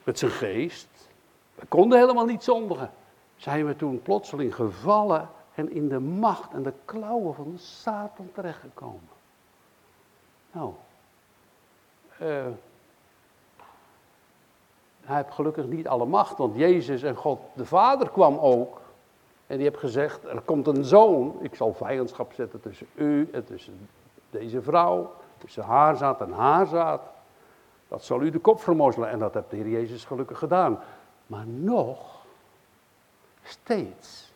met 0.03 0.19
zijn 0.19 0.31
geest. 0.31 1.09
We 1.55 1.65
konden 1.65 1.99
helemaal 1.99 2.25
niet 2.25 2.43
zondigen. 2.43 2.91
Zijn 3.35 3.65
we 3.65 3.75
toen 3.75 4.01
plotseling 4.01 4.55
gevallen 4.55 5.29
en 5.55 5.71
in 5.71 5.89
de 5.89 5.99
macht 5.99 6.53
en 6.53 6.63
de 6.63 6.73
klauwen 6.85 7.35
van 7.35 7.53
Satan 7.57 8.29
terechtgekomen. 8.33 9.09
Nou, 10.51 10.73
uh, 12.21 12.45
hij 15.01 15.15
heeft 15.15 15.33
gelukkig 15.33 15.65
niet 15.65 15.87
alle 15.87 16.05
macht, 16.05 16.37
want 16.37 16.55
Jezus 16.55 17.03
en 17.03 17.15
God 17.15 17.39
de 17.53 17.65
Vader 17.65 18.09
kwam 18.09 18.37
ook. 18.37 18.81
En 19.47 19.55
die 19.57 19.65
heeft 19.67 19.79
gezegd, 19.79 20.23
er 20.23 20.41
komt 20.41 20.67
een 20.67 20.83
zoon, 20.83 21.37
ik 21.41 21.55
zal 21.55 21.73
vijandschap 21.73 22.33
zetten 22.33 22.61
tussen 22.61 22.87
u 22.95 23.29
en 23.31 23.45
tussen 23.45 23.89
deze 24.29 24.61
vrouw, 24.61 25.13
tussen 25.37 25.63
haar 25.63 25.95
zaad 25.97 26.21
en 26.21 26.31
haar 26.31 26.67
zaad. 26.67 27.01
Dat 27.93 28.03
zal 28.03 28.21
u 28.21 28.29
de 28.29 28.39
kop 28.39 28.61
vermozzelen 28.61 29.09
en 29.09 29.19
dat 29.19 29.33
heeft 29.33 29.49
de 29.49 29.55
Heer 29.55 29.69
Jezus 29.69 30.05
gelukkig 30.05 30.37
gedaan. 30.37 30.79
Maar 31.27 31.47
nog, 31.47 32.25
steeds, 33.43 34.31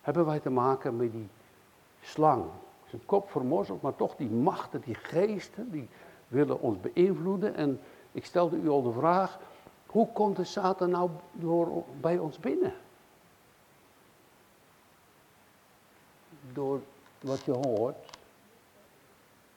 hebben 0.00 0.26
wij 0.26 0.40
te 0.40 0.50
maken 0.50 0.96
met 0.96 1.12
die 1.12 1.28
slang. 2.00 2.44
Zijn 2.86 3.04
kop 3.04 3.30
vermozzeld, 3.30 3.82
maar 3.82 3.96
toch 3.96 4.16
die 4.16 4.30
machten, 4.30 4.80
die 4.80 4.94
geesten, 4.94 5.70
die 5.70 5.88
willen 6.28 6.60
ons 6.60 6.80
beïnvloeden 6.80 7.54
en 7.54 7.80
ik 8.12 8.24
stelde 8.24 8.56
u 8.56 8.68
al 8.68 8.82
de 8.82 8.92
vraag, 8.92 9.38
hoe 9.86 10.08
komt 10.12 10.36
de 10.36 10.44
Satan 10.44 10.90
nou 10.90 11.10
door, 11.32 11.84
bij 12.00 12.18
ons 12.18 12.38
binnen? 12.38 12.74
Door 16.52 16.80
wat 17.20 17.44
je 17.44 17.52
hoort, 17.52 17.96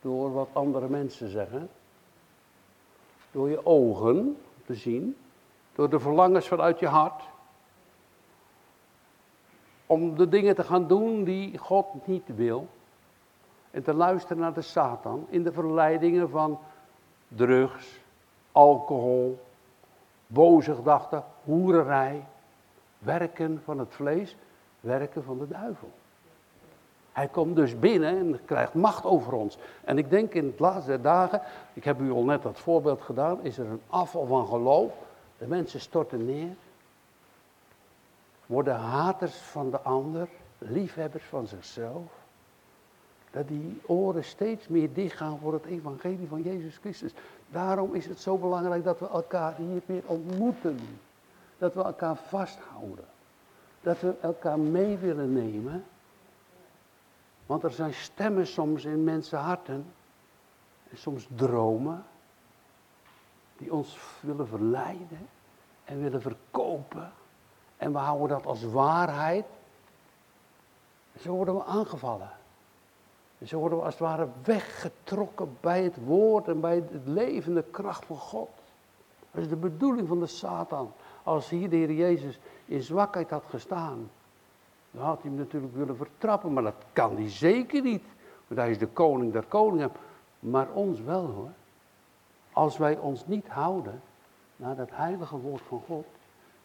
door 0.02 0.34
wat 0.34 0.50
andere 0.54 0.88
mensen 0.88 1.30
zeggen, 1.30 1.70
door 3.36 3.50
je 3.50 3.66
ogen 3.66 4.38
te 4.66 4.76
zien, 4.76 5.18
door 5.74 5.90
de 5.90 6.00
verlangens 6.00 6.48
vanuit 6.48 6.80
je 6.80 6.88
hart, 6.88 7.24
om 9.86 10.18
de 10.18 10.30
dingen 10.30 10.56
te 10.56 10.64
gaan 10.64 10.88
doen 10.88 11.24
die 11.24 11.58
God 11.58 12.08
niet 12.08 12.36
wil. 12.36 12.68
En 13.72 13.84
te 13.84 13.94
luisteren 13.94 14.38
naar 14.38 14.54
de 14.54 14.62
Satan 14.62 15.26
in 15.30 15.44
de 15.44 15.52
verleidingen 15.52 16.30
van 16.30 16.60
drugs, 17.28 18.00
alcohol, 18.52 19.40
boze 20.28 20.76
gedachten, 20.76 21.24
hoererij, 21.44 22.26
werken 22.98 23.62
van 23.64 23.80
het 23.80 23.94
vlees, 23.94 24.36
werken 24.80 25.24
van 25.24 25.38
de 25.38 25.48
duivel. 25.48 25.92
Hij 27.16 27.28
komt 27.28 27.56
dus 27.56 27.80
binnen 27.80 28.18
en 28.18 28.46
krijgt 28.46 28.74
macht 28.74 29.06
over 29.06 29.34
ons. 29.34 29.58
En 29.84 29.98
ik 29.98 30.10
denk 30.10 30.34
in 30.34 30.46
het 30.46 30.60
laatste 30.60 31.02
dagen, 31.02 31.42
ik 31.74 31.84
heb 31.84 32.00
u 32.00 32.12
al 32.12 32.24
net 32.24 32.42
dat 32.42 32.60
voorbeeld 32.60 33.02
gedaan, 33.02 33.44
is 33.44 33.58
er 33.58 33.66
een 33.66 33.82
afval 33.90 34.26
van 34.26 34.48
geloof. 34.48 34.92
De 35.38 35.48
mensen 35.48 35.80
storten 35.80 36.26
neer, 36.26 36.56
worden 38.46 38.76
haters 38.76 39.36
van 39.36 39.70
de 39.70 39.80
ander, 39.80 40.28
liefhebbers 40.58 41.24
van 41.24 41.48
zichzelf 41.48 42.12
dat 43.32 43.48
die 43.48 43.82
oren 43.86 44.24
steeds 44.24 44.68
meer 44.68 44.94
dichtgaan 44.94 45.40
voor 45.40 45.54
het 45.54 45.66
evangelie 45.66 46.28
van 46.28 46.42
Jezus 46.42 46.78
Christus. 46.78 47.14
Daarom 47.50 47.94
is 47.94 48.06
het 48.06 48.20
zo 48.20 48.38
belangrijk 48.38 48.84
dat 48.84 49.00
we 49.00 49.08
elkaar 49.10 49.56
hier 49.56 49.82
weer 49.86 50.04
ontmoeten. 50.06 50.80
Dat 51.58 51.74
we 51.74 51.84
elkaar 51.84 52.16
vasthouden. 52.16 53.06
Dat 53.82 54.00
we 54.00 54.14
elkaar 54.22 54.60
mee 54.60 54.98
willen 54.98 55.34
nemen. 55.34 55.84
Want 57.46 57.64
er 57.64 57.72
zijn 57.72 57.94
stemmen 57.94 58.48
soms 58.48 58.86
in 58.86 59.04
mensenharten. 59.04 59.94
En 60.90 60.98
soms 60.98 61.28
dromen. 61.36 62.06
Die 63.58 63.74
ons 63.74 63.98
willen 64.20 64.48
verleiden. 64.48 65.28
En 65.84 66.02
willen 66.02 66.22
verkopen. 66.22 67.12
En 67.78 67.92
we 67.92 67.98
houden 67.98 68.28
dat 68.28 68.46
als 68.46 68.64
waarheid. 68.64 69.46
En 71.14 71.22
zo 71.22 71.34
worden 71.34 71.56
we 71.56 71.64
aangevallen. 71.64 72.32
En 73.38 73.48
zo 73.48 73.60
worden 73.60 73.78
we 73.78 73.84
als 73.84 73.94
het 73.94 74.04
ware 74.04 74.28
weggetrokken 74.44 75.58
bij 75.60 75.84
het 75.84 76.06
woord 76.06 76.48
en 76.48 76.60
bij 76.60 76.76
het 76.76 77.08
levende 77.08 77.64
kracht 77.64 78.06
van 78.06 78.18
God. 78.18 78.50
Dat 79.32 79.44
is 79.44 79.50
de 79.50 79.56
bedoeling 79.56 80.08
van 80.08 80.20
de 80.20 80.28
Satan. 80.28 80.92
Als 81.24 81.50
hier 81.50 81.70
de 81.70 81.76
Heer 81.76 81.92
Jezus 81.92 82.40
in 82.66 82.82
zwakheid 82.82 83.30
had 83.30 83.44
gestaan, 83.50 84.10
dan 84.96 85.06
had 85.06 85.22
hij 85.22 85.30
hem 85.30 85.40
natuurlijk 85.40 85.76
willen 85.76 85.98
vertrappen, 85.98 86.54
maar 86.54 86.64
dat 86.64 86.86
kan 86.94 87.16
hij 87.16 87.30
zeker 87.30 87.82
niet. 87.82 88.04
Want 88.48 88.60
hij 88.60 88.70
is 88.70 88.78
de 88.78 88.88
koning 88.88 89.34
der 89.34 89.44
koningen. 89.44 89.92
Maar 90.40 90.70
ons 90.72 91.00
wel 91.00 91.26
hoor. 91.26 91.52
Als 92.54 92.78
wij 92.78 92.98
ons 92.98 93.28
niet 93.28 93.48
houden 93.48 94.02
naar 94.56 94.76
dat 94.76 94.90
heilige 94.92 95.38
woord 95.38 95.62
van 95.62 95.82
God, 95.88 96.06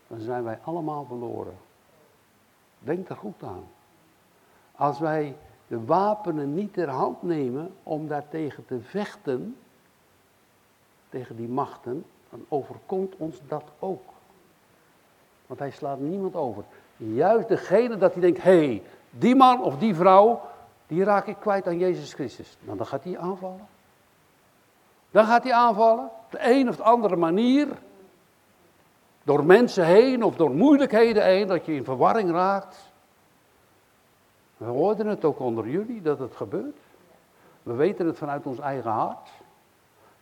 dan 0.07 0.21
zijn 0.21 0.45
wij 0.45 0.59
allemaal 0.65 1.05
verloren. 1.05 1.57
Denk 2.79 3.09
er 3.09 3.17
goed 3.17 3.43
aan. 3.43 3.65
Als 4.73 4.99
wij 4.99 5.37
de 5.67 5.85
wapenen 5.85 6.55
niet 6.55 6.73
ter 6.73 6.89
hand 6.89 7.23
nemen 7.23 7.75
om 7.83 8.09
daartegen 8.09 8.67
te 8.67 8.81
vechten, 8.81 9.57
tegen 11.09 11.37
die 11.37 11.49
machten, 11.49 12.05
dan 12.31 12.45
overkomt 12.49 13.17
ons 13.17 13.41
dat 13.49 13.65
ook. 13.79 14.03
Want 15.47 15.61
hij 15.61 15.71
slaat 15.71 16.01
niemand 16.01 16.35
over. 16.35 16.65
Juist 17.01 17.49
degene 17.49 17.97
dat 17.97 18.13
hij 18.13 18.21
denkt, 18.21 18.43
hé, 18.43 18.67
hey, 18.67 18.83
die 19.11 19.37
man 19.37 19.63
of 19.63 19.79
die 19.79 19.95
vrouw, 19.95 20.41
die 20.87 21.05
raak 21.05 21.27
ik 21.27 21.37
kwijt 21.41 21.67
aan 21.67 21.79
Jezus 21.79 22.13
Christus. 22.13 22.57
Nou, 22.61 22.77
dan 22.77 22.87
gaat 22.87 23.05
hij 23.05 23.19
aanvallen. 23.19 23.67
Dan 25.11 25.27
gaat 25.27 25.43
hij 25.43 25.53
aanvallen, 25.53 26.05
op 26.05 26.31
de 26.31 26.39
een 26.41 26.69
of 26.69 26.77
de 26.77 26.83
andere 26.83 27.17
manier. 27.17 27.69
Door 29.23 29.45
mensen 29.45 29.85
heen 29.85 30.23
of 30.23 30.37
door 30.37 30.51
moeilijkheden 30.51 31.25
heen, 31.25 31.47
dat 31.47 31.67
je 31.67 31.75
in 31.75 31.85
verwarring 31.85 32.31
raakt. 32.31 32.77
We 34.57 34.65
hoorden 34.65 35.07
het 35.07 35.25
ook 35.25 35.39
onder 35.39 35.69
jullie 35.69 36.03
dat 36.03 36.19
het 36.19 36.37
gebeurt. 36.37 36.77
We 37.63 37.73
weten 37.73 38.07
het 38.07 38.19
vanuit 38.19 38.47
ons 38.47 38.59
eigen 38.59 38.91
hart. 38.91 39.29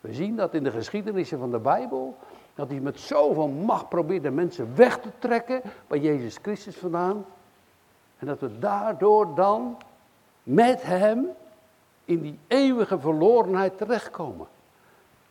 We 0.01 0.15
zien 0.15 0.37
dat 0.37 0.55
in 0.55 0.63
de 0.63 0.71
geschiedenissen 0.71 1.39
van 1.39 1.51
de 1.51 1.59
Bijbel. 1.59 2.17
Dat 2.59 2.69
hij 2.69 2.81
met 2.81 3.01
zoveel 3.01 3.49
macht 3.49 3.89
probeert 3.89 4.23
de 4.23 4.31
mensen 4.31 4.77
weg 4.77 4.99
te 4.99 5.11
trekken 5.19 5.63
bij 5.87 5.99
Jezus 5.99 6.39
Christus 6.43 6.77
vandaan. 6.77 7.25
En 8.19 8.27
dat 8.27 8.41
we 8.41 8.59
daardoor 8.59 9.35
dan 9.35 9.77
met 10.43 10.83
hem 10.83 11.29
in 12.05 12.21
die 12.21 12.39
eeuwige 12.47 13.01
verlorenheid 13.01 13.79
terechtkomen. 13.79 14.47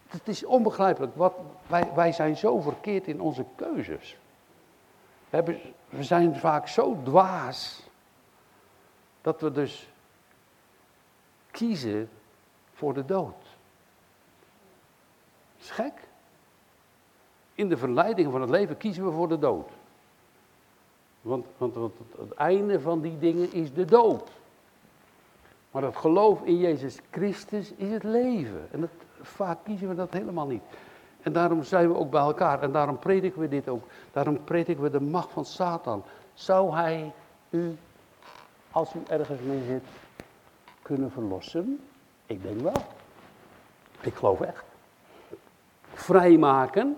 Het 0.07 0.27
is 0.27 0.45
onbegrijpelijk. 0.45 1.15
Wat, 1.15 1.33
wij, 1.67 1.91
wij 1.95 2.11
zijn 2.11 2.37
zo 2.37 2.59
verkeerd 2.59 3.07
in 3.07 3.21
onze 3.21 3.45
keuzes. 3.55 4.17
We, 5.29 5.59
zijn 5.99 6.35
vaak 6.35 6.67
zo 6.67 6.97
dwaas 7.03 7.89
dat 9.21 9.41
we 9.41 9.51
dus 9.51 9.89
kiezen 11.51 12.09
voor 12.73 12.93
de 12.93 13.05
dood. 13.05 13.43
Dat 15.55 15.65
is 15.65 15.69
gek. 15.69 16.06
In 17.57 17.69
de 17.69 17.77
verleiding 17.77 18.31
van 18.31 18.41
het 18.41 18.49
leven 18.49 18.77
kiezen 18.77 19.05
we 19.05 19.11
voor 19.11 19.27
de 19.27 19.39
dood. 19.39 19.69
Want, 21.21 21.45
want, 21.57 21.75
want 21.75 21.93
het 22.17 22.33
einde 22.33 22.79
van 22.79 23.01
die 23.01 23.19
dingen 23.19 23.53
is 23.53 23.73
de 23.73 23.85
dood. 23.85 24.29
Maar 25.71 25.83
het 25.83 25.95
geloof 25.95 26.43
in 26.43 26.57
Jezus 26.57 26.99
Christus 27.09 27.73
is 27.75 27.89
het 27.89 28.03
leven. 28.03 28.67
En 28.71 28.79
dat, 28.79 28.89
vaak 29.21 29.57
kiezen 29.63 29.89
we 29.89 29.95
dat 29.95 30.13
helemaal 30.13 30.47
niet. 30.47 30.61
En 31.21 31.33
daarom 31.33 31.63
zijn 31.63 31.87
we 31.87 31.97
ook 31.97 32.09
bij 32.09 32.21
elkaar. 32.21 32.61
En 32.61 32.71
daarom 32.71 32.99
prediken 32.99 33.41
we 33.41 33.47
dit 33.47 33.67
ook. 33.67 33.83
Daarom 34.11 34.43
prediken 34.43 34.83
we 34.83 34.89
de 34.89 35.01
macht 35.01 35.31
van 35.31 35.45
Satan. 35.45 36.03
Zou 36.33 36.75
hij 36.75 37.11
u, 37.49 37.77
als 38.71 38.93
u 38.93 38.99
ergens 39.07 39.41
mee 39.41 39.63
zit, 39.67 39.83
kunnen 40.81 41.11
verlossen? 41.11 41.79
Ik 42.25 42.43
denk 42.43 42.59
wel. 42.59 42.83
Ik 44.01 44.13
geloof 44.13 44.41
echt. 44.41 44.63
Vrijmaken. 45.93 46.97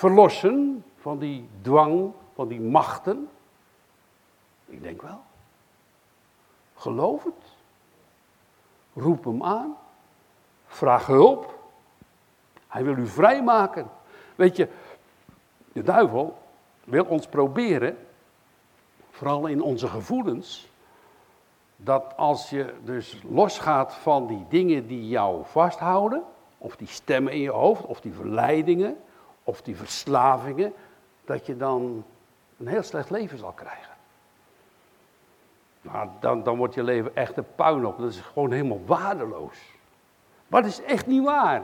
Verlossen 0.00 0.84
van 0.96 1.18
die 1.18 1.48
dwang, 1.62 2.12
van 2.34 2.48
die 2.48 2.60
machten. 2.60 3.28
Ik 4.66 4.82
denk 4.82 5.02
wel. 5.02 5.20
Geloof 6.74 7.24
het. 7.24 7.54
Roep 8.94 9.24
hem 9.24 9.42
aan. 9.42 9.76
Vraag 10.66 11.06
hulp. 11.06 11.58
Hij 12.68 12.84
wil 12.84 12.96
u 12.96 13.06
vrijmaken. 13.06 13.90
Weet 14.34 14.56
je, 14.56 14.68
de 15.72 15.82
duivel 15.82 16.38
wil 16.84 17.04
ons 17.04 17.26
proberen, 17.26 18.06
vooral 19.10 19.46
in 19.46 19.62
onze 19.62 19.88
gevoelens, 19.88 20.68
dat 21.76 22.16
als 22.16 22.50
je 22.50 22.74
dus 22.84 23.22
losgaat 23.28 23.94
van 23.94 24.26
die 24.26 24.46
dingen 24.48 24.86
die 24.86 25.08
jou 25.08 25.44
vasthouden, 25.44 26.22
of 26.58 26.76
die 26.76 26.88
stemmen 26.88 27.32
in 27.32 27.40
je 27.40 27.50
hoofd, 27.50 27.84
of 27.84 28.00
die 28.00 28.12
verleidingen, 28.12 28.96
of 29.50 29.62
die 29.62 29.76
verslavingen, 29.76 30.72
dat 31.24 31.46
je 31.46 31.56
dan 31.56 32.04
een 32.58 32.66
heel 32.66 32.82
slecht 32.82 33.10
leven 33.10 33.38
zal 33.38 33.52
krijgen. 33.52 33.94
Nou, 35.82 36.08
dan, 36.20 36.42
dan 36.42 36.56
wordt 36.56 36.74
je 36.74 36.82
leven 36.82 37.16
echt 37.16 37.36
een 37.36 37.54
puin 37.54 37.86
op. 37.86 37.98
Dat 37.98 38.10
is 38.10 38.20
gewoon 38.20 38.52
helemaal 38.52 38.84
waardeloos. 38.86 39.58
Maar 40.46 40.62
dat 40.62 40.70
is 40.70 40.82
echt 40.82 41.06
niet 41.06 41.24
waar. 41.24 41.62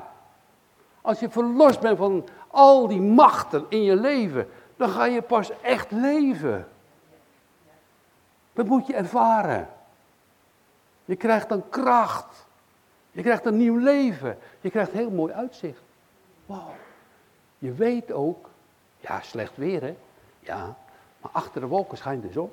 Als 1.00 1.20
je 1.20 1.30
verlost 1.30 1.80
bent 1.80 1.98
van 1.98 2.28
al 2.48 2.86
die 2.86 3.00
machten 3.00 3.66
in 3.68 3.82
je 3.82 3.96
leven, 3.96 4.48
dan 4.76 4.88
ga 4.88 5.04
je 5.04 5.22
pas 5.22 5.60
echt 5.60 5.90
leven. 5.90 6.68
Dat 8.52 8.66
moet 8.66 8.86
je 8.86 8.94
ervaren. 8.94 9.68
Je 11.04 11.16
krijgt 11.16 11.48
dan 11.48 11.68
kracht. 11.68 12.46
Je 13.10 13.22
krijgt 13.22 13.46
een 13.46 13.56
nieuw 13.56 13.76
leven. 13.76 14.38
Je 14.60 14.70
krijgt 14.70 14.92
heel 14.92 15.10
mooi 15.10 15.32
uitzicht. 15.32 15.82
Wauw. 16.46 16.74
Je 17.58 17.72
weet 17.72 18.12
ook, 18.12 18.50
ja, 18.98 19.20
slecht 19.20 19.56
weer 19.56 19.82
hè. 19.82 19.96
Ja, 20.40 20.76
maar 21.20 21.30
achter 21.32 21.60
de 21.60 21.66
wolken 21.66 21.98
schijnt 21.98 22.22
de 22.22 22.32
zon. 22.32 22.50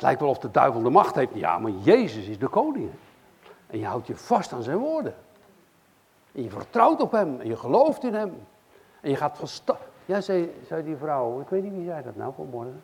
Het 0.00 0.08
lijkt 0.08 0.20
wel 0.20 0.30
of 0.30 0.38
de 0.38 0.50
duivel 0.50 0.82
de 0.82 0.90
macht 0.90 1.14
heeft. 1.14 1.34
Ja, 1.34 1.58
maar 1.58 1.70
Jezus 1.70 2.26
is 2.26 2.38
de 2.38 2.48
koning. 2.48 2.90
En 3.66 3.78
je 3.78 3.86
houdt 3.86 4.06
je 4.06 4.16
vast 4.16 4.52
aan 4.52 4.62
zijn 4.62 4.78
woorden. 4.78 5.14
En 6.32 6.42
je 6.42 6.50
vertrouwt 6.50 7.00
op 7.00 7.12
hem. 7.12 7.40
En 7.40 7.46
je 7.46 7.56
gelooft 7.56 8.04
in 8.04 8.14
hem. 8.14 8.46
En 9.00 9.10
je 9.10 9.16
gaat 9.16 9.38
van 9.38 9.48
stap. 9.48 9.88
Ja, 10.04 10.20
zei, 10.20 10.60
zei 10.66 10.84
die 10.84 10.96
vrouw. 10.96 11.40
Ik 11.40 11.48
weet 11.48 11.62
niet 11.62 11.72
wie 11.72 11.84
zei 11.84 12.02
dat 12.02 12.16
nou 12.16 12.32
vanmorgen. 12.34 12.82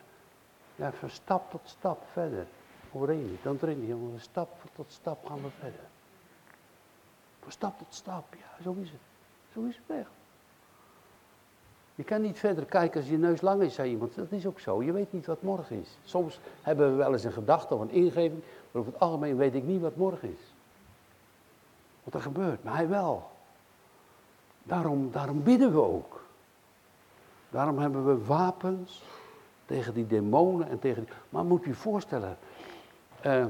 Ja, 0.74 0.92
van 0.92 1.10
stap 1.10 1.50
tot 1.50 1.60
stap 1.64 2.02
verder. 2.12 2.46
Hoor 2.92 3.12
je 3.12 3.22
niet? 3.22 3.42
Dan 3.42 3.58
erin. 3.62 3.86
Jongen, 3.86 4.20
stap 4.20 4.48
tot 4.74 4.92
stap 4.92 5.26
gaan 5.26 5.42
we 5.42 5.48
verder. 5.58 5.84
Van 7.46 7.54
stap 7.54 7.78
tot 7.78 7.86
stap. 7.94 8.24
Ja, 8.34 8.62
zo 8.62 8.76
is 8.80 8.90
het. 8.90 9.00
Zo 9.54 9.62
is 9.64 9.80
het 9.86 9.96
echt. 9.96 10.10
Je 11.94 12.04
kan 12.04 12.22
niet 12.22 12.38
verder 12.38 12.64
kijken 12.64 13.00
als 13.00 13.10
je 13.10 13.18
neus 13.18 13.40
lang 13.40 13.62
is, 13.62 13.74
zei 13.74 13.90
iemand. 13.90 14.14
Dat 14.14 14.32
is 14.32 14.46
ook 14.46 14.60
zo. 14.60 14.82
Je 14.82 14.92
weet 14.92 15.12
niet 15.12 15.26
wat 15.26 15.42
morgen 15.42 15.80
is. 15.80 15.98
Soms 16.04 16.40
hebben 16.62 16.90
we 16.90 16.96
wel 16.96 17.12
eens 17.12 17.24
een 17.24 17.32
gedachte 17.32 17.74
of 17.74 17.80
een 17.80 17.90
ingeving, 17.90 18.42
maar 18.70 18.80
over 18.80 18.92
het 18.92 19.00
algemeen 19.00 19.36
weet 19.36 19.54
ik 19.54 19.64
niet 19.64 19.80
wat 19.80 19.96
morgen 19.96 20.30
is. 20.30 20.54
Wat 22.04 22.14
er 22.14 22.20
gebeurt, 22.20 22.64
maar 22.64 22.74
hij 22.74 22.88
wel. 22.88 23.30
Daarom, 24.62 25.10
daarom 25.10 25.42
bidden 25.42 25.72
we 25.72 25.82
ook. 25.82 26.24
Daarom 27.50 27.78
hebben 27.78 28.06
we 28.06 28.24
wapens 28.24 29.02
tegen 29.64 29.94
die 29.94 30.06
demonen 30.06 30.68
en 30.68 30.78
tegen 30.78 31.04
die... 31.04 31.14
Maar 31.28 31.44
moet 31.44 31.62
je 31.62 31.68
je 31.68 31.74
voorstellen, 31.74 32.36
uh, 33.26 33.46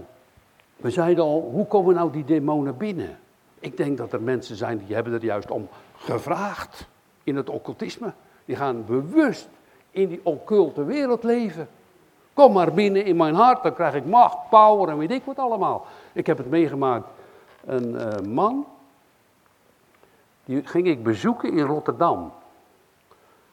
we 0.76 0.90
zeiden 0.90 1.24
al, 1.24 1.40
hoe 1.40 1.66
komen 1.66 1.94
nou 1.94 2.12
die 2.12 2.24
demonen 2.24 2.76
binnen? 2.76 3.18
Ik 3.58 3.76
denk 3.76 3.98
dat 3.98 4.12
er 4.12 4.22
mensen 4.22 4.56
zijn 4.56 4.78
die 4.78 4.94
hebben 4.94 5.12
er 5.12 5.24
juist 5.24 5.50
om 5.50 5.68
gevraagd 5.96 6.88
in 7.24 7.36
het 7.36 7.48
occultisme. 7.48 8.12
Die 8.44 8.56
gaan 8.56 8.84
bewust 8.84 9.48
in 9.90 10.08
die 10.08 10.20
occulte 10.22 10.84
wereld 10.84 11.22
leven. 11.22 11.68
Kom 12.32 12.52
maar 12.52 12.72
binnen 12.72 13.04
in 13.04 13.16
mijn 13.16 13.34
hart, 13.34 13.62
dan 13.62 13.74
krijg 13.74 13.94
ik 13.94 14.04
macht, 14.04 14.48
power 14.50 14.88
en 14.88 14.98
weet 14.98 15.10
ik 15.10 15.24
wat 15.24 15.38
allemaal. 15.38 15.86
Ik 16.12 16.26
heb 16.26 16.38
het 16.38 16.50
meegemaakt, 16.50 17.08
een 17.64 17.88
uh, 17.88 18.32
man, 18.32 18.66
die 20.44 20.66
ging 20.66 20.86
ik 20.86 21.02
bezoeken 21.02 21.52
in 21.52 21.64
Rotterdam. 21.64 22.32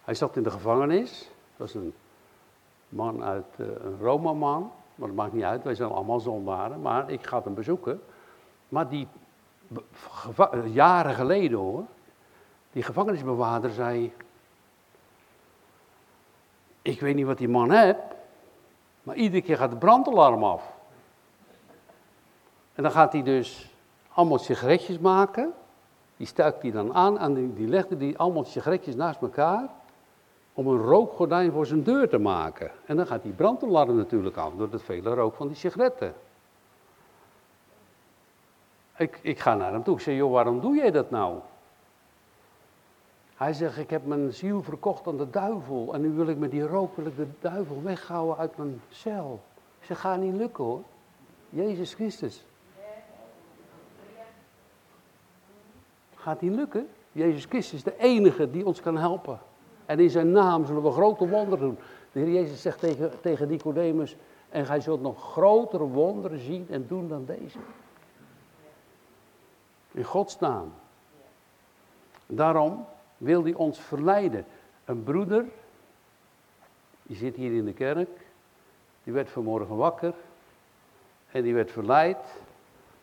Hij 0.04 0.14
zat 0.14 0.36
in 0.36 0.44
de 0.44 0.52
gevangenis, 0.52 1.20
dat 1.20 1.28
was 1.58 1.74
een 1.74 1.94
man 2.90 3.24
uit, 3.24 3.46
uh, 3.58 3.68
een 3.68 3.98
Roma-man, 4.00 4.72
maar 4.96 5.08
dat 5.08 5.18
maakt 5.18 5.34
niet 5.34 5.44
uit, 5.44 5.64
wij 5.64 5.76
zijn 5.76 5.92
allemaal 5.92 6.20
zondaren, 6.20 6.82
maar 6.82 7.10
ik 7.10 7.28
ga 7.28 7.42
hem 7.44 7.54
bezoeken. 7.54 8.02
Maar 8.70 8.90
die, 8.90 9.08
jaren 10.66 11.16
geleden 11.16 11.58
hoor, 11.58 11.84
die 12.72 12.84
gevangenisbewaarder 12.84 13.72
zei, 13.72 14.14
ik 16.82 17.00
weet 17.00 17.16
niet 17.16 17.26
wat 17.26 17.38
die 17.38 17.50
man 17.50 17.72
heeft, 17.72 18.00
maar 19.04 19.16
iedere 19.16 19.42
keer 19.42 19.58
gaat 19.58 19.70
het 19.70 19.80
brandalarm 19.80 20.44
af. 20.44 20.74
En 22.76 22.84
dan 22.84 22.92
gaat 22.92 23.12
hij 23.14 23.24
dus 23.24 23.72
allemaal 24.14 24.40
sigaretjes 24.40 25.00
maken. 25.00 25.54
Die 26.18 26.28
stuikt 26.28 26.62
hij 26.62 26.72
dan 26.72 26.94
aan 26.94 27.20
en 27.20 27.34
die, 27.34 27.54
die 27.54 27.68
legde 27.68 27.98
die 27.98 28.18
allemaal 28.18 28.44
sigaretjes 28.44 28.96
naast 28.96 29.22
elkaar. 29.22 29.70
Om 30.54 30.68
een 30.68 30.82
rookgordijn 30.82 31.52
voor 31.52 31.66
zijn 31.66 31.84
deur 31.84 32.10
te 32.10 32.18
maken. 32.18 32.72
En 32.86 32.96
dan 32.96 33.08
gaat 33.08 33.24
die 33.24 33.32
brandalarm 33.32 33.96
natuurlijk 33.96 34.38
af 34.38 34.54
door 34.54 34.68
het 34.72 34.84
vele 34.84 35.14
rook 35.14 35.36
van 35.36 35.48
die 35.48 35.56
sigaretten. 35.56 36.14
Ik, 38.98 39.20
ik 39.22 39.40
ga 39.40 39.56
naar 39.56 39.72
hem 39.72 39.84
toe. 39.84 39.96
Ik 39.96 40.02
zeg, 40.02 40.16
joh, 40.16 40.32
waarom 40.32 40.60
doe 40.62 40.76
jij 40.76 40.92
dat 40.92 41.10
nou? 41.10 41.40
Hij 43.36 43.54
zegt, 43.54 43.78
ik 43.78 43.90
heb 43.90 44.06
mijn 44.06 44.34
ziel 44.34 44.64
verkocht 44.64 45.08
aan 45.08 45.18
de 45.18 45.30
duivel. 45.30 45.94
En 45.94 46.02
nu 46.02 46.10
wil 46.10 46.28
ik 46.28 46.38
met 46.38 46.52
die 46.52 46.68
rook 46.68 46.96
de 46.96 47.28
duivel 47.40 47.82
weghouden 47.84 48.38
uit 48.38 48.58
mijn 48.58 48.82
cel. 48.90 49.42
Ik 49.80 49.86
zeg, 49.86 50.00
gaat 50.00 50.20
niet 50.20 50.36
lukken 50.36 50.64
hoor. 50.64 50.82
Jezus 51.50 51.94
Christus. 51.94 52.46
Gaat 56.16 56.42
niet 56.42 56.56
lukken. 56.56 56.88
Jezus 57.12 57.46
Christus 57.46 57.74
is 57.74 57.84
de 57.84 57.98
enige 57.98 58.52
die 58.52 58.66
ons 58.66 58.82
kan 58.82 58.98
helpen. 58.98 59.40
En 59.86 60.00
in 60.00 60.10
zijn 60.10 60.32
naam 60.32 60.66
zullen 60.66 60.84
we 60.84 60.92
grote 60.92 61.28
wonderen 61.28 61.60
doen. 61.60 61.78
De 62.12 62.20
Heer 62.20 62.32
Jezus 62.32 62.62
zegt 62.62 62.80
tegen, 62.80 63.12
tegen 63.22 63.48
Nicodemus, 63.48 64.16
en 64.50 64.66
gij 64.66 64.80
zult 64.80 65.02
nog 65.02 65.32
grotere 65.32 65.84
wonderen 65.88 66.40
zien 66.40 66.68
en 66.70 66.88
doen 66.88 67.08
dan 67.08 67.26
deze. 67.26 67.58
In 69.94 70.04
Gods 70.04 70.40
naam. 70.40 70.74
Daarom 72.26 72.86
wil 73.18 73.44
hij 73.44 73.54
ons 73.54 73.80
verleiden. 73.80 74.46
Een 74.86 75.04
broeder, 75.04 75.46
die 77.04 77.16
zit 77.16 77.36
hier 77.36 77.54
in 77.54 77.66
de 77.66 77.74
kerk, 77.74 78.10
die 79.04 79.14
werd 79.14 79.30
vanmorgen 79.30 79.76
wakker 79.76 80.14
en 81.32 81.44
die 81.44 81.54
werd 81.54 81.72
verleid. 81.72 82.18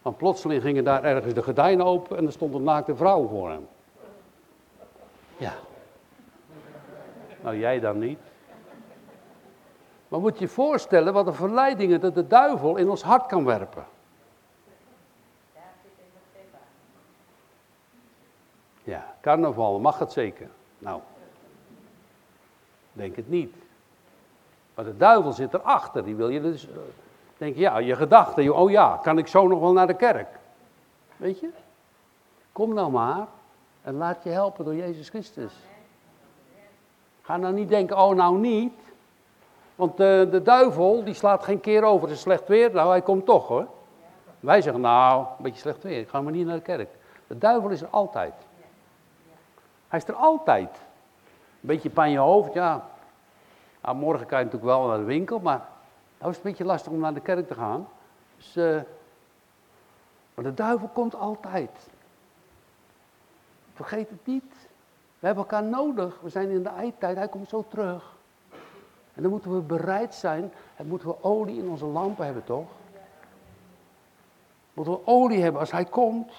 Want 0.02 0.16
plotseling 0.16 0.62
gingen 0.62 0.84
daar 0.84 1.04
ergens 1.04 1.34
de 1.34 1.42
gordijnen 1.42 1.86
open 1.86 2.16
en 2.16 2.26
er 2.26 2.32
stond 2.32 2.54
een 2.54 2.62
naakte 2.62 2.96
vrouw 2.96 3.28
voor 3.28 3.50
hem. 3.50 3.68
Ja. 5.36 5.54
Nou, 7.42 7.58
jij 7.58 7.80
dan 7.80 7.98
niet. 7.98 8.18
Maar 10.08 10.20
moet 10.20 10.38
je 10.38 10.48
voorstellen 10.48 11.12
wat 11.12 11.24
de 11.24 11.32
verleidingen 11.32 12.00
dat 12.00 12.14
de 12.14 12.26
duivel 12.26 12.76
in 12.76 12.90
ons 12.90 13.02
hart 13.02 13.26
kan 13.26 13.44
werpen. 13.44 13.86
Ja, 18.84 19.09
carnaval, 19.20 19.78
mag 19.78 19.98
het 19.98 20.12
zeker? 20.12 20.48
Nou, 20.78 21.00
denk 22.92 23.16
het 23.16 23.28
niet. 23.28 23.54
Maar 24.74 24.84
de 24.84 24.96
duivel 24.96 25.32
zit 25.32 25.54
erachter, 25.54 26.04
die 26.04 26.14
wil 26.14 26.28
je 26.28 26.40
dus, 26.40 26.68
uh, 26.68 26.72
denk 27.38 27.54
je, 27.54 27.60
ja, 27.60 27.78
je 27.78 27.96
gedachten, 27.96 28.54
oh 28.56 28.70
ja, 28.70 29.00
kan 29.02 29.18
ik 29.18 29.26
zo 29.26 29.46
nog 29.48 29.60
wel 29.60 29.72
naar 29.72 29.86
de 29.86 29.96
kerk? 29.96 30.28
Weet 31.16 31.40
je? 31.40 31.48
Kom 32.52 32.74
nou 32.74 32.90
maar 32.90 33.26
en 33.82 33.96
laat 33.96 34.22
je 34.22 34.30
helpen 34.30 34.64
door 34.64 34.74
Jezus 34.74 35.08
Christus. 35.08 35.52
Ga 37.22 37.36
nou 37.36 37.54
niet 37.54 37.68
denken, 37.68 37.98
oh 37.98 38.14
nou 38.14 38.38
niet. 38.38 38.72
Want 39.74 39.96
de, 39.96 40.28
de 40.30 40.42
duivel, 40.42 41.04
die 41.04 41.14
slaat 41.14 41.44
geen 41.44 41.60
keer 41.60 41.82
over, 41.82 42.08
het 42.08 42.16
is 42.16 42.22
slecht 42.22 42.48
weer, 42.48 42.72
nou 42.72 42.90
hij 42.90 43.02
komt 43.02 43.26
toch 43.26 43.48
hoor. 43.48 43.66
Wij 44.40 44.62
zeggen, 44.62 44.80
nou, 44.82 45.20
een 45.20 45.42
beetje 45.42 45.60
slecht 45.60 45.82
weer, 45.82 46.00
ik 46.00 46.08
ga 46.08 46.20
maar 46.20 46.32
niet 46.32 46.46
naar 46.46 46.56
de 46.56 46.62
kerk. 46.62 46.88
De 47.26 47.38
duivel 47.38 47.70
is 47.70 47.80
er 47.82 47.88
altijd. 47.90 48.34
Hij 49.90 49.98
is 49.98 50.08
er 50.08 50.14
altijd. 50.14 50.68
Een 50.68 51.68
beetje 51.68 51.90
pijn 51.90 52.06
in 52.06 52.12
je 52.12 52.18
hoofd, 52.18 52.52
ja. 52.52 52.88
Ah, 53.80 53.98
morgen 53.98 54.26
kan 54.26 54.38
je 54.38 54.44
natuurlijk 54.44 54.72
wel 54.72 54.86
naar 54.86 54.98
de 54.98 55.04
winkel, 55.04 55.38
maar 55.38 55.68
nou 56.18 56.30
is 56.30 56.36
het 56.36 56.44
een 56.44 56.50
beetje 56.50 56.64
lastig 56.64 56.92
om 56.92 56.98
naar 56.98 57.14
de 57.14 57.20
kerk 57.20 57.46
te 57.46 57.54
gaan. 57.54 57.88
Dus, 58.36 58.56
uh, 58.56 58.80
maar 60.34 60.44
de 60.44 60.54
duivel 60.54 60.88
komt 60.88 61.14
altijd. 61.14 61.88
Vergeet 63.74 64.10
het 64.10 64.26
niet. 64.26 64.52
We 65.18 65.26
hebben 65.26 65.44
elkaar 65.44 65.62
nodig. 65.62 66.20
We 66.20 66.28
zijn 66.28 66.50
in 66.50 66.62
de 66.62 66.68
eindtijd. 66.68 67.16
Hij 67.16 67.28
komt 67.28 67.48
zo 67.48 67.64
terug. 67.68 68.16
En 69.14 69.22
dan 69.22 69.30
moeten 69.30 69.54
we 69.54 69.60
bereid 69.60 70.14
zijn. 70.14 70.52
En 70.76 70.86
moeten 70.86 71.08
we 71.08 71.22
olie 71.22 71.58
in 71.58 71.68
onze 71.68 71.86
lampen 71.86 72.24
hebben, 72.24 72.44
toch? 72.44 72.68
Moeten 74.74 74.94
we 74.94 75.06
olie 75.06 75.42
hebben 75.42 75.60
als 75.60 75.70
hij 75.70 75.84
komt. 75.84 76.32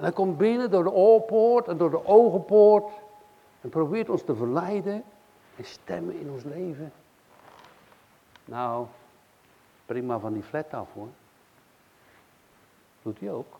En 0.00 0.06
hij 0.06 0.14
komt 0.14 0.38
binnen 0.38 0.70
door 0.70 0.82
de 0.82 0.92
oorpoort 0.92 1.68
en 1.68 1.76
door 1.76 1.90
de 1.90 2.06
ogenpoort. 2.06 2.92
En 3.60 3.68
probeert 3.68 4.08
ons 4.08 4.22
te 4.22 4.34
verleiden 4.34 5.04
en 5.56 5.64
stemmen 5.64 6.20
in 6.20 6.30
ons 6.30 6.44
leven. 6.44 6.92
Nou, 8.44 8.86
prima 9.86 10.18
van 10.18 10.32
die 10.32 10.42
flat 10.42 10.74
af 10.74 10.88
hoor. 10.92 11.08
Doet 13.02 13.20
hij 13.20 13.30
ook. 13.30 13.58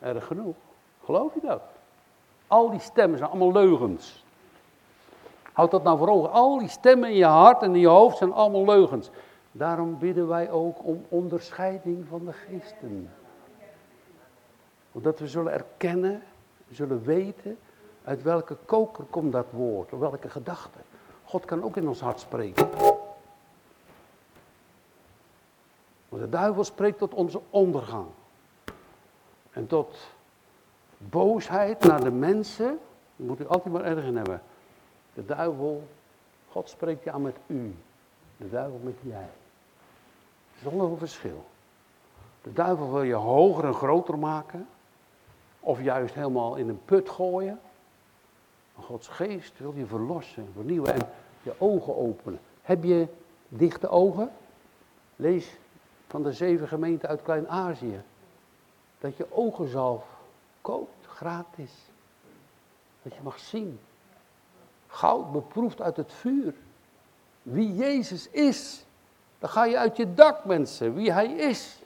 Erg 0.00 0.26
genoeg. 0.26 0.56
Geloof 1.04 1.34
je 1.34 1.40
dat? 1.42 1.62
Al 2.46 2.70
die 2.70 2.80
stemmen 2.80 3.18
zijn 3.18 3.30
allemaal 3.30 3.52
leugens. 3.52 4.24
Houd 5.52 5.70
dat 5.70 5.82
nou 5.82 5.98
voor 5.98 6.08
ogen. 6.08 6.32
Al 6.32 6.58
die 6.58 6.68
stemmen 6.68 7.08
in 7.08 7.16
je 7.16 7.24
hart 7.24 7.62
en 7.62 7.74
in 7.74 7.80
je 7.80 7.88
hoofd 7.88 8.16
zijn 8.16 8.32
allemaal 8.32 8.64
leugens. 8.64 9.10
Daarom 9.52 9.98
bidden 9.98 10.28
wij 10.28 10.50
ook 10.50 10.84
om 10.84 11.04
onderscheiding 11.08 12.06
van 12.08 12.24
de 12.24 12.32
geesten. 12.32 13.10
Omdat 14.92 15.18
we 15.18 15.28
zullen 15.28 15.52
erkennen, 15.52 16.22
zullen 16.70 17.02
weten 17.02 17.58
uit 18.04 18.22
welke 18.22 18.56
koker 18.64 19.04
komt 19.04 19.32
dat 19.32 19.46
woord, 19.50 19.92
of 19.92 19.98
welke 19.98 20.28
gedachte. 20.28 20.78
God 21.24 21.44
kan 21.44 21.62
ook 21.62 21.76
in 21.76 21.88
ons 21.88 22.00
hart 22.00 22.20
spreken. 22.20 22.68
De 26.08 26.28
duivel 26.28 26.64
spreekt 26.64 26.98
tot 26.98 27.14
onze 27.14 27.40
ondergang. 27.50 28.06
En 29.50 29.66
tot 29.66 29.96
boosheid 30.98 31.84
naar 31.84 32.04
de 32.04 32.10
mensen. 32.10 32.78
Dat 33.16 33.26
moet 33.26 33.40
u 33.40 33.46
altijd 33.46 33.74
maar 33.74 33.84
erg 33.84 34.04
in 34.04 34.16
hebben. 34.16 34.42
De 35.14 35.24
duivel, 35.24 35.88
God 36.48 36.68
spreekt 36.68 37.04
je 37.04 37.12
aan 37.12 37.22
met 37.22 37.36
u. 37.46 37.74
De 38.36 38.50
duivel 38.50 38.80
met 38.82 38.96
jij. 39.02 39.28
Zonder 40.62 40.86
een 40.86 40.98
verschil. 40.98 41.44
De 42.42 42.52
duivel 42.52 42.92
wil 42.92 43.02
je 43.02 43.14
hoger 43.14 43.64
en 43.64 43.74
groter 43.74 44.18
maken. 44.18 44.68
Of 45.60 45.82
juist 45.82 46.14
helemaal 46.14 46.56
in 46.56 46.68
een 46.68 46.84
put 46.84 47.10
gooien. 47.10 47.60
Maar 48.74 48.84
Gods 48.84 49.08
geest 49.08 49.58
wil 49.58 49.72
je 49.76 49.86
verlossen, 49.86 50.48
vernieuwen 50.54 50.94
en 50.94 51.08
je 51.42 51.52
ogen 51.58 51.96
openen. 51.96 52.40
Heb 52.62 52.84
je 52.84 53.06
dichte 53.48 53.88
ogen? 53.88 54.32
Lees 55.16 55.56
van 56.06 56.22
de 56.22 56.32
zeven 56.32 56.68
gemeenten 56.68 57.08
uit 57.08 57.22
Klein-Azië. 57.22 58.02
Dat 58.98 59.16
je 59.16 59.26
ogenzalf 59.30 60.04
koopt, 60.60 61.06
gratis. 61.06 61.72
Dat 63.02 63.14
je 63.14 63.20
mag 63.22 63.38
zien. 63.38 63.80
Goud 64.86 65.32
beproefd 65.32 65.80
uit 65.80 65.96
het 65.96 66.12
vuur. 66.12 66.54
Wie 67.42 67.74
Jezus 67.74 68.28
is. 68.28 68.84
Dan 69.38 69.50
ga 69.50 69.64
je 69.64 69.78
uit 69.78 69.96
je 69.96 70.14
dak, 70.14 70.44
mensen, 70.44 70.94
wie 70.94 71.12
Hij 71.12 71.32
is. 71.32 71.82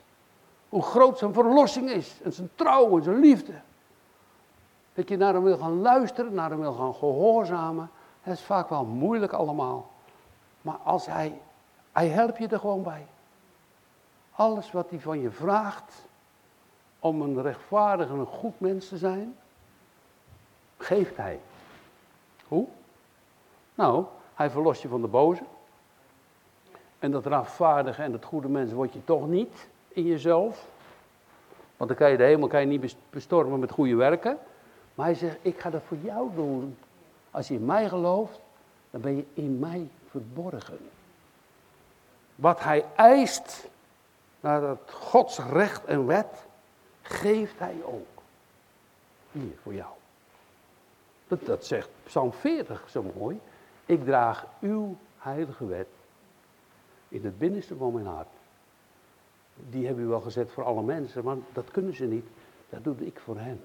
Hoe 0.69 0.81
groot 0.81 1.17
zijn 1.17 1.33
verlossing 1.33 1.89
is. 1.89 2.19
En 2.23 2.33
zijn 2.33 2.49
trouw 2.55 2.97
en 2.97 3.03
zijn 3.03 3.19
liefde. 3.19 3.53
Dat 4.95 5.09
je 5.09 5.17
naar 5.17 5.33
hem 5.33 5.43
wil 5.43 5.57
gaan 5.57 5.81
luisteren, 5.81 6.33
naar 6.33 6.49
hem 6.49 6.59
wil 6.59 6.73
gaan 6.73 6.95
gehoorzamen. 6.95 7.89
Dat 8.23 8.33
is 8.33 8.41
vaak 8.41 8.69
wel 8.69 8.85
moeilijk 8.85 9.33
allemaal. 9.33 9.91
Maar 10.61 10.77
als 10.83 11.05
hij, 11.05 11.41
hij 11.91 12.07
helpt 12.07 12.37
je 12.37 12.47
er 12.47 12.59
gewoon 12.59 12.83
bij. 12.83 13.07
Alles 14.31 14.71
wat 14.71 14.89
hij 14.89 14.99
van 14.99 15.19
je 15.19 15.31
vraagt 15.31 16.05
om 16.99 17.21
een 17.21 17.41
rechtvaardig 17.41 18.09
en 18.09 18.19
een 18.19 18.25
goed 18.25 18.59
mens 18.59 18.87
te 18.87 18.97
zijn, 18.97 19.35
geeft 20.77 21.17
hij. 21.17 21.39
Hoe? 22.47 22.67
Nou, 23.75 24.05
hij 24.35 24.49
verlost 24.49 24.81
je 24.81 24.87
van 24.87 25.01
de 25.01 25.07
boze. 25.07 25.43
En 26.99 27.11
dat 27.11 27.25
rechtvaardige 27.25 28.01
en 28.01 28.11
het 28.11 28.25
goede 28.25 28.47
mens 28.47 28.71
word 28.71 28.93
je 28.93 29.03
toch 29.03 29.27
niet 29.27 29.67
in 29.87 30.03
jezelf. 30.03 30.67
Want 31.77 31.89
dan 31.89 31.99
kan 31.99 32.11
je 32.11 32.17
de 32.17 32.23
hemel 32.23 32.47
kan 32.47 32.59
je 32.59 32.65
niet 32.65 32.95
bestormen 33.09 33.59
met 33.59 33.71
goede 33.71 33.95
werken. 33.95 34.37
Maar 34.95 35.05
hij 35.05 35.15
zegt, 35.15 35.37
ik 35.41 35.59
ga 35.59 35.69
dat 35.69 35.81
voor 35.87 35.97
jou 35.97 36.35
doen. 36.35 36.77
Als 37.31 37.47
je 37.47 37.53
in 37.53 37.65
mij 37.65 37.89
gelooft, 37.89 38.39
dan 38.89 39.01
ben 39.01 39.15
je 39.15 39.25
in 39.33 39.59
mij 39.59 39.89
verborgen. 40.09 40.79
Wat 42.35 42.63
hij 42.63 42.85
eist, 42.95 43.67
naar 44.39 44.61
dat 44.61 44.91
Gods 44.91 45.39
recht 45.39 45.85
en 45.85 46.05
wet, 46.05 46.45
geeft 47.01 47.59
hij 47.59 47.75
ook. 47.83 48.21
Hier, 49.31 49.57
voor 49.61 49.73
jou. 49.73 49.93
Dat, 51.27 51.45
dat 51.45 51.65
zegt 51.65 51.89
Psalm 52.03 52.33
40 52.33 52.89
zo 52.89 53.11
mooi. 53.17 53.39
Ik 53.85 54.03
draag 54.03 54.45
uw 54.59 54.95
heilige 55.17 55.65
wet 55.65 55.87
in 57.07 57.25
het 57.25 57.37
binnenste 57.37 57.75
van 57.75 57.93
mijn 57.93 58.05
hart. 58.05 58.27
Die 59.69 59.85
hebben 59.85 60.03
u 60.03 60.07
wel 60.07 60.21
gezet 60.21 60.51
voor 60.51 60.63
alle 60.63 60.83
mensen, 60.83 61.23
maar 61.23 61.37
dat 61.53 61.71
kunnen 61.71 61.95
ze 61.95 62.05
niet. 62.05 62.25
Dat 62.69 62.83
doe 62.83 62.95
ik 63.05 63.19
voor 63.19 63.37
hen. 63.37 63.61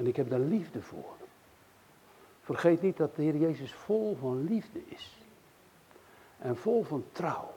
En 0.00 0.06
ik 0.06 0.16
heb 0.16 0.30
daar 0.30 0.38
liefde 0.38 0.82
voor. 0.82 1.16
Vergeet 2.40 2.82
niet 2.82 2.96
dat 2.96 3.16
de 3.16 3.22
Heer 3.22 3.36
Jezus 3.36 3.72
vol 3.72 4.16
van 4.20 4.44
liefde 4.44 4.86
is. 4.86 5.16
En 6.38 6.56
vol 6.56 6.84
van 6.84 7.04
trouw. 7.12 7.52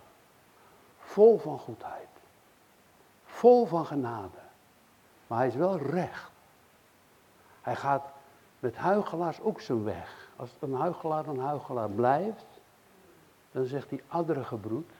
Vol 1.00 1.38
van 1.38 1.60
goedheid. 1.60 2.08
Vol 3.26 3.66
van 3.66 3.86
genade. 3.86 4.38
Maar 5.28 5.38
hij 5.38 5.48
is 5.48 5.56
wel 5.56 5.78
recht. 5.78 6.32
Hij 7.62 7.76
gaat 7.76 8.06
met 8.60 8.76
huigelaars 8.76 9.42
ook 9.42 9.62
zijn 9.62 9.84
weg. 9.84 10.30
Als 10.36 10.50
een 10.60 10.74
huigelaar 10.74 11.28
een 11.28 11.40
huigelaar 11.40 11.90
blijft, 11.90 12.46
dan 13.52 13.66
zegt 13.66 13.90
hij 13.90 14.04
adderengebroed, 14.08 14.92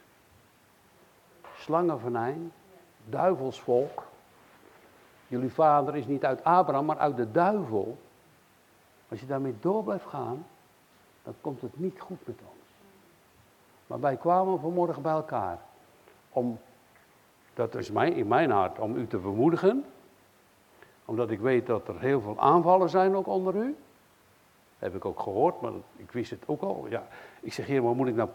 slangenvenijn, 1.56 2.52
duivelsvolk, 3.08 4.04
Jullie 5.34 5.52
vader 5.52 5.96
is 5.96 6.06
niet 6.06 6.24
uit 6.24 6.44
Abraham, 6.44 6.84
maar 6.84 6.98
uit 6.98 7.16
de 7.16 7.30
duivel. 7.30 7.98
Als 9.08 9.20
je 9.20 9.26
daarmee 9.26 9.54
door 9.60 9.84
blijft 9.84 10.06
gaan, 10.06 10.46
dan 11.22 11.34
komt 11.40 11.60
het 11.60 11.78
niet 11.78 12.00
goed 12.00 12.26
met 12.26 12.36
ons. 12.40 12.68
Maar 13.86 14.00
wij 14.00 14.16
kwamen 14.16 14.60
vanmorgen 14.60 15.02
bij 15.02 15.12
elkaar 15.12 15.58
om, 16.30 16.58
dat 17.54 17.74
is 17.74 17.90
in 17.90 18.28
mijn 18.28 18.50
hart, 18.50 18.78
om 18.78 18.96
u 18.96 19.06
te 19.06 19.18
bemoedigen. 19.18 19.84
Omdat 21.04 21.30
ik 21.30 21.40
weet 21.40 21.66
dat 21.66 21.88
er 21.88 22.00
heel 22.00 22.20
veel 22.20 22.38
aanvallen 22.38 22.88
zijn 22.88 23.16
ook 23.16 23.26
onder 23.26 23.54
u. 23.54 23.76
Heb 24.78 24.94
ik 24.94 25.04
ook 25.04 25.20
gehoord, 25.20 25.60
maar 25.60 25.72
ik 25.96 26.10
wist 26.10 26.30
het 26.30 26.42
ook 26.46 26.62
al. 26.62 26.86
Ja, 26.88 27.06
ik 27.40 27.52
zeg, 27.52 27.66
hier, 27.66 27.82
maar 27.82 27.94
moet 27.94 28.08
ik 28.08 28.14
nou, 28.14 28.28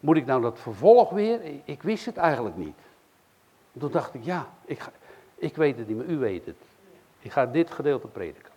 moet 0.00 0.16
ik 0.16 0.26
nou 0.26 0.42
dat 0.42 0.58
vervolg 0.58 1.10
weer? 1.10 1.40
Ik 1.64 1.82
wist 1.82 2.06
het 2.06 2.16
eigenlijk 2.16 2.56
niet. 2.56 2.76
Toen 3.78 3.90
dacht 3.90 4.14
ik, 4.14 4.24
ja, 4.24 4.48
ik 4.64 4.80
ga, 4.80 4.90
ik 5.42 5.56
weet 5.56 5.78
het 5.78 5.88
niet, 5.88 5.96
maar 5.96 6.06
u 6.06 6.18
weet 6.18 6.46
het. 6.46 6.56
Ik 7.20 7.32
ga 7.32 7.46
dit 7.46 7.70
gedeelte 7.70 8.06
prediken. 8.06 8.52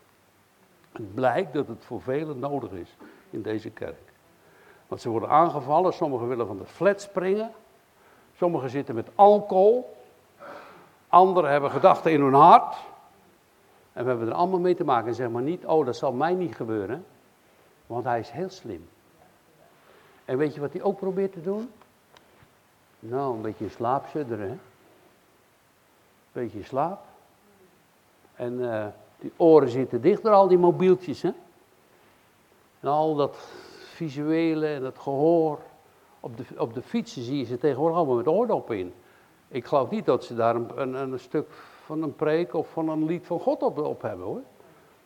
Het 0.92 1.14
blijkt 1.14 1.54
dat 1.54 1.68
het 1.68 1.86
voor 1.86 2.02
velen 2.02 2.40
nodig 2.40 2.72
is 2.72 2.96
in 3.30 3.42
deze 3.42 3.70
kerk. 3.70 4.12
Want 4.88 5.02
ze 5.02 5.10
worden 5.10 5.30
aangevallen, 5.30 5.94
sommigen 5.94 6.28
willen 6.28 6.48
van 6.48 6.58
de 6.58 6.66
flat 6.66 7.02
springen. 7.02 7.52
Sommigen 8.38 8.70
zitten 8.70 8.96
met 8.96 9.10
alcohol. 9.16 9.98
Anderen 11.08 11.52
hebben 11.52 11.72
gedachten 11.72 12.12
in 12.12 12.22
hun 12.22 12.34
hart. 12.34 12.76
En 13.94 14.04
we 14.04 14.10
hebben 14.10 14.28
er 14.28 14.34
allemaal 14.34 14.60
mee 14.60 14.76
te 14.76 14.84
maken. 14.84 15.08
En 15.08 15.16
zeg 15.16 15.30
maar 15.30 15.42
niet, 15.42 15.66
oh 15.66 15.86
dat 15.86 15.96
zal 15.96 16.14
mij 16.14 16.34
niet 16.34 16.56
gebeuren. 16.56 17.06
Want 17.86 18.04
hij 18.04 18.20
is 18.20 18.30
heel 18.30 18.50
slim. 18.50 18.90
En 20.26 20.38
weet 20.38 20.54
je 20.54 20.60
wat 20.60 20.74
hij 20.74 20.82
ook 20.82 20.98
probeert 20.98 21.34
te 21.34 21.42
doen? 21.42 21.72
Nou, 23.00 23.36
een 23.36 23.42
beetje 23.42 23.64
in 23.64 23.72
slaap 23.72 24.06
hè 24.12 24.58
beetje 26.36 26.64
slaap. 26.64 27.00
En 28.36 28.54
uh, 28.54 28.86
die 29.20 29.32
oren 29.38 29.70
zitten 29.70 30.02
dichter, 30.02 30.32
al 30.32 30.48
die 30.48 30.58
mobieltjes. 30.58 31.22
Hè? 31.22 31.32
En 32.80 32.90
al 32.90 33.16
dat 33.16 33.38
visuele 33.94 34.68
en 34.68 34.82
dat 34.82 35.00
gehoor. 35.00 35.60
Op 36.20 36.38
de, 36.38 36.44
op 36.58 36.74
de 36.74 36.82
fietsen 36.82 37.24
zie 37.24 37.38
je 37.38 37.46
ze 37.46 37.58
tegenwoordig 37.58 37.98
allemaal 37.98 38.16
met 38.16 38.28
oordop 38.28 38.72
in. 38.72 38.94
Ik 39.48 39.66
geloof 39.66 39.90
niet 39.90 40.06
dat 40.06 40.24
ze 40.24 40.36
daar 40.36 40.56
een, 40.56 40.70
een, 40.76 40.94
een, 40.94 41.20
stuk 41.20 41.52
van 41.86 42.04
een 42.04 42.16
preek 42.16 42.54
of 42.54 42.70
van 42.70 42.90
een 42.90 43.06
lied 43.06 43.26
van 43.26 43.40
God 43.40 43.64
op, 43.64 43.78
op 43.78 44.02
hebben 44.02 44.26
hoor. 44.26 44.42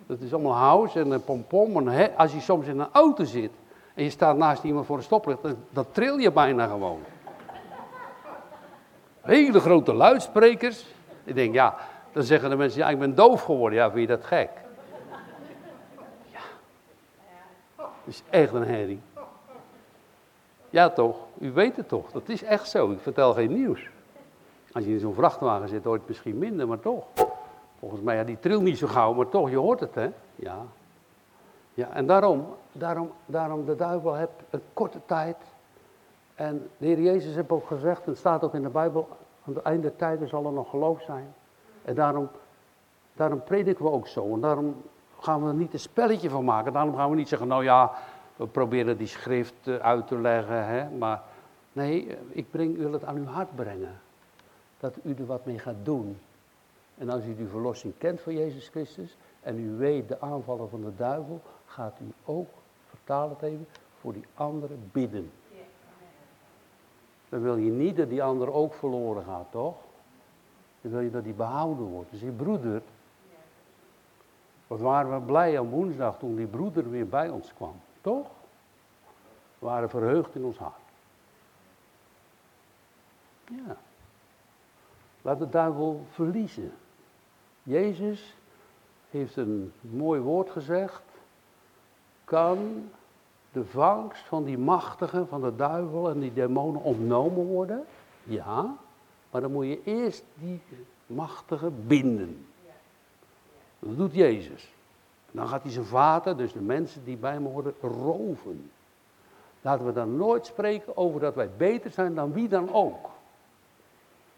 Dat 0.08 0.20
is 0.20 0.34
allemaal 0.34 0.54
house 0.54 1.00
en 1.00 1.12
een 1.12 1.24
pompom. 1.24 1.90
En 1.90 2.16
als 2.16 2.34
je 2.34 2.40
soms 2.40 2.68
in 2.68 2.80
een 2.80 2.92
auto 2.92 3.24
zit 3.24 3.52
en 3.94 4.04
je 4.04 4.10
staat 4.10 4.38
naast 4.38 4.64
iemand 4.64 4.86
voor 4.86 4.98
een 4.98 5.04
stoplicht, 5.04 5.42
dan, 5.42 5.56
dan 5.70 5.86
tril 5.92 6.18
je 6.18 6.32
bijna 6.32 6.68
gewoon. 6.68 7.00
Hele 9.22 9.60
grote 9.60 9.94
luidsprekers. 9.94 10.86
Ik 11.30 11.36
denk, 11.36 11.54
ja, 11.54 11.76
dan 12.12 12.24
zeggen 12.24 12.50
de 12.50 12.56
mensen, 12.56 12.80
ja, 12.80 12.90
ik 12.90 13.00
ben 13.00 13.16
doof 13.16 13.42
geworden. 13.42 13.80
Ja, 13.80 13.92
vind 13.92 14.10
je 14.10 14.16
dat 14.16 14.26
gek? 14.26 14.50
Ja. 16.32 16.40
Dat 17.76 17.88
is 18.06 18.24
echt 18.30 18.54
een 18.54 18.64
herrie. 18.64 19.02
Ja 20.70 20.90
toch, 20.90 21.18
u 21.40 21.52
weet 21.52 21.76
het 21.76 21.88
toch, 21.88 22.12
dat 22.12 22.30
is 22.30 22.44
echt 22.44 22.70
zo. 22.70 22.92
Ik 22.92 23.00
vertel 23.00 23.34
geen 23.34 23.54
nieuws. 23.54 23.90
Als 24.72 24.84
je 24.84 24.92
in 24.92 25.00
zo'n 25.00 25.14
vrachtwagen 25.14 25.70
zit, 25.70 25.84
hoort 25.84 26.08
misschien 26.08 26.38
minder, 26.38 26.68
maar 26.68 26.80
toch. 26.80 27.04
Volgens 27.80 28.02
mij, 28.02 28.16
ja, 28.16 28.24
die 28.24 28.40
trilt 28.40 28.62
niet 28.62 28.78
zo 28.78 28.88
gauw, 28.88 29.14
maar 29.14 29.30
toch, 29.30 29.50
je 29.50 29.58
hoort 29.58 29.80
het, 29.80 29.96
hè? 29.96 30.10
Ja. 30.36 30.58
Ja, 31.74 31.90
en 31.94 32.06
daarom, 32.06 32.56
daarom, 32.72 33.12
daarom 33.26 33.66
de 33.66 33.76
duivel 33.76 34.16
heeft 34.16 34.32
een 34.50 34.62
korte 34.74 35.00
tijd. 35.06 35.38
En 36.36 36.70
de 36.78 36.86
Heer 36.86 37.02
Jezus 37.02 37.36
heeft 37.36 37.50
ook 37.50 37.68
gezegd, 37.68 38.04
en 38.04 38.10
het 38.10 38.18
staat 38.18 38.44
ook 38.44 38.54
in 38.54 38.62
de 38.62 38.70
Bijbel, 38.70 39.08
aan 39.50 39.56
het 39.56 39.64
einde 39.64 39.96
tijden 39.96 40.28
zal 40.28 40.46
er 40.46 40.52
nog 40.52 40.70
geloof 40.70 41.02
zijn. 41.02 41.34
En 41.82 41.96
daarom, 41.96 42.30
daarom 43.14 43.44
prediken 43.44 43.86
we 43.86 43.92
ook 43.92 44.08
zo. 44.08 44.34
En 44.34 44.40
daarom 44.40 44.82
gaan 45.20 45.42
we 45.44 45.48
er 45.48 45.54
niet 45.54 45.74
een 45.74 45.80
spelletje 45.80 46.30
van 46.30 46.46
maken. 46.46 46.74
Daarom 46.74 46.96
gaan 46.96 47.10
we 47.10 47.16
niet 47.16 47.28
zeggen, 47.28 47.48
nou 47.48 47.64
ja, 47.64 47.92
we 48.36 48.48
proberen 48.48 48.98
die 48.98 49.08
schrift 49.08 49.68
eh, 49.68 49.76
uit 49.76 50.08
te 50.08 50.18
leggen. 50.18 50.66
Hè? 50.66 50.90
Maar 50.90 51.22
nee, 51.74 52.18
ik 52.30 52.52
breng, 52.52 52.78
wil 52.78 52.92
het 52.92 53.06
aan 53.06 53.16
uw 53.16 53.26
hart 53.26 53.56
brengen. 53.56 54.00
Dat 54.80 54.96
u 55.04 55.14
er 55.18 55.26
wat 55.26 55.46
mee 55.46 55.60
gaat 55.60 55.76
doen. 55.84 56.20
En 56.98 57.10
als 57.10 57.26
u 57.26 57.36
die 57.36 57.48
verlossing 57.48 57.94
kent 57.98 58.22
van 58.22 58.34
Jezus 58.34 58.68
Christus 58.68 59.18
en 59.42 59.60
u 59.60 59.78
weet 59.78 60.08
de 60.08 60.22
aanvallen 60.22 60.70
van 60.70 60.82
de 60.82 60.96
duivel, 60.96 61.42
gaat 61.66 62.00
u 62.02 62.14
ook, 62.26 62.50
vertaal 62.90 63.30
het 63.30 63.42
even, 63.42 63.68
voor 64.00 64.14
die 64.14 64.26
anderen 64.34 64.90
bidden. 64.92 65.32
Dan 67.30 67.42
wil 67.42 67.58
je 67.58 67.72
niet 67.72 67.98
dat 67.98 68.10
die 68.10 68.24
ander 68.24 68.54
ook 68.54 68.74
verloren 68.74 69.24
gaat, 69.24 69.52
toch? 69.52 69.76
Dan 70.82 70.92
wil 70.92 71.02
je 71.02 71.12
dat 71.12 71.24
die 71.24 71.34
behouden 71.34 71.86
wordt. 71.86 72.12
Dus 72.12 72.20
die 72.20 72.32
broeder, 72.32 72.82
wat 74.68 74.80
waren 74.80 75.14
we 75.14 75.26
blij 75.26 75.60
aan 75.60 75.70
woensdag 75.70 76.18
toen 76.18 76.36
die 76.36 76.48
broeder 76.48 76.90
weer 76.90 77.08
bij 77.08 77.30
ons 77.30 77.54
kwam, 77.54 77.76
toch? 78.02 78.28
We 79.60 79.66
waren 79.66 79.90
verheugd 79.90 80.36
in 80.36 80.44
ons 80.44 80.58
hart. 80.58 80.74
Ja. 83.46 83.78
Laat 85.22 85.40
de 85.40 85.50
duivel 85.50 86.06
verliezen. 86.12 86.72
Jezus 87.64 88.36
heeft 89.10 89.36
een 89.36 89.74
mooi 89.82 90.22
woord 90.22 90.50
gezegd. 90.50 91.02
Kan 92.24 92.90
de 93.52 93.66
vangst 93.66 94.22
van 94.28 94.44
die 94.44 94.58
machtigen, 94.58 95.28
van 95.28 95.42
de 95.42 95.56
duivel 95.56 96.10
en 96.10 96.20
die 96.20 96.34
demonen 96.34 96.82
ontnomen 96.82 97.46
worden? 97.46 97.86
Ja, 98.24 98.76
maar 99.32 99.42
dan 99.42 99.52
moet 99.52 99.66
je 99.66 99.82
eerst 99.84 100.24
die 100.34 100.62
machtigen 101.06 101.88
binden. 101.88 102.46
Dat 103.80 103.98
doet 103.98 104.14
Jezus. 104.14 104.74
Dan 105.32 105.48
gaat 105.48 105.64
hij 105.64 105.72
zijn 105.72 105.86
vader, 105.86 106.38
dus 106.38 106.54
de 106.54 106.62
mensen 106.62 107.04
die 107.04 107.18
bij 107.18 107.32
hem 107.32 107.46
horen, 107.46 107.74
roven. 107.82 108.72
Laten 109.62 109.86
we 109.86 109.94
dan 109.94 110.18
nooit 110.18 110.46
spreken 110.46 110.98
over 110.98 111.20
dat 111.20 111.36
wij 111.36 111.50
beter 111.58 111.92
zijn 111.92 112.16
dan 112.16 112.34
wie 112.34 112.48
dan 112.48 112.74
ook. 112.74 113.10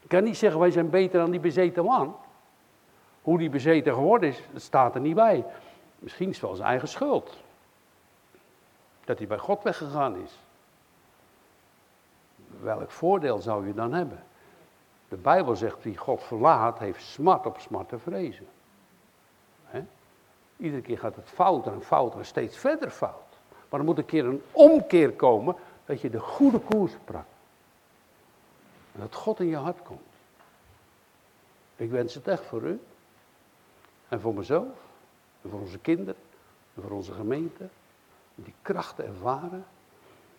Ik 0.02 0.10
kan 0.10 0.24
niet 0.24 0.38
zeggen 0.38 0.60
wij 0.60 0.72
zijn 0.72 0.90
beter 0.90 1.20
dan 1.20 1.32
die 1.32 1.40
bezeten 1.40 1.84
man. 1.84 2.16
Hoe 3.22 3.38
die 3.38 3.50
bezeten 3.50 3.94
geworden 3.94 4.30
is, 4.30 4.44
staat 4.56 4.96
er 4.96 5.02
niet 5.02 5.16
bij. 5.16 5.46
Misschien 6.00 6.30
is 6.30 6.36
het 6.36 6.46
wel 6.46 6.56
zijn 6.56 6.68
eigen 6.68 6.88
schuld. 6.88 7.38
Dat 9.12 9.20
hij 9.20 9.30
bij 9.30 9.38
God 9.38 9.64
weggegaan 9.64 10.16
is. 10.16 10.40
Welk 12.62 12.92
voordeel 12.92 13.38
zou 13.38 13.68
je 13.68 13.74
dan 13.74 13.94
hebben? 13.94 14.24
De 15.08 15.16
Bijbel 15.16 15.56
zegt, 15.56 15.84
wie 15.84 15.98
God 15.98 16.24
verlaat, 16.24 16.80
heeft 16.80 17.04
smart 17.04 17.46
op 17.46 17.60
smart 17.60 17.90
te 17.90 18.00
vrezen. 18.00 18.48
Iedere 20.58 20.82
keer 20.82 20.98
gaat 20.98 21.16
het 21.16 21.30
fouter 21.30 21.74
en 21.74 21.82
fouter 21.82 22.20
en 22.20 22.26
steeds 22.26 22.58
verder 22.58 22.90
fout. 22.90 23.38
Maar 23.70 23.80
er 23.80 23.86
moet 23.86 23.98
een 23.98 24.06
keer 24.06 24.26
een 24.26 24.44
omkeer 24.52 25.12
komen 25.12 25.56
dat 25.86 26.02
je 26.02 26.10
de 26.10 26.20
goede 26.20 26.60
koers 26.60 26.94
pakt. 27.06 27.26
En 28.94 29.00
dat 29.00 29.16
God 29.16 29.40
in 29.40 29.48
je 29.48 29.58
hart 29.58 29.82
komt. 29.84 30.10
Ik 31.76 31.90
wens 31.90 32.14
het 32.14 32.28
echt 32.28 32.46
voor 32.46 32.62
u. 32.62 32.82
En 34.08 34.22
voor 34.22 34.34
mezelf. 34.34 34.78
En 35.42 35.50
voor 35.50 35.60
onze 35.60 35.80
kinderen. 35.80 36.16
En 36.76 36.82
voor 36.82 36.92
onze 36.92 37.14
gemeente. 37.14 37.70
Die 38.36 38.54
krachten 38.62 39.06
ervaren. 39.06 39.66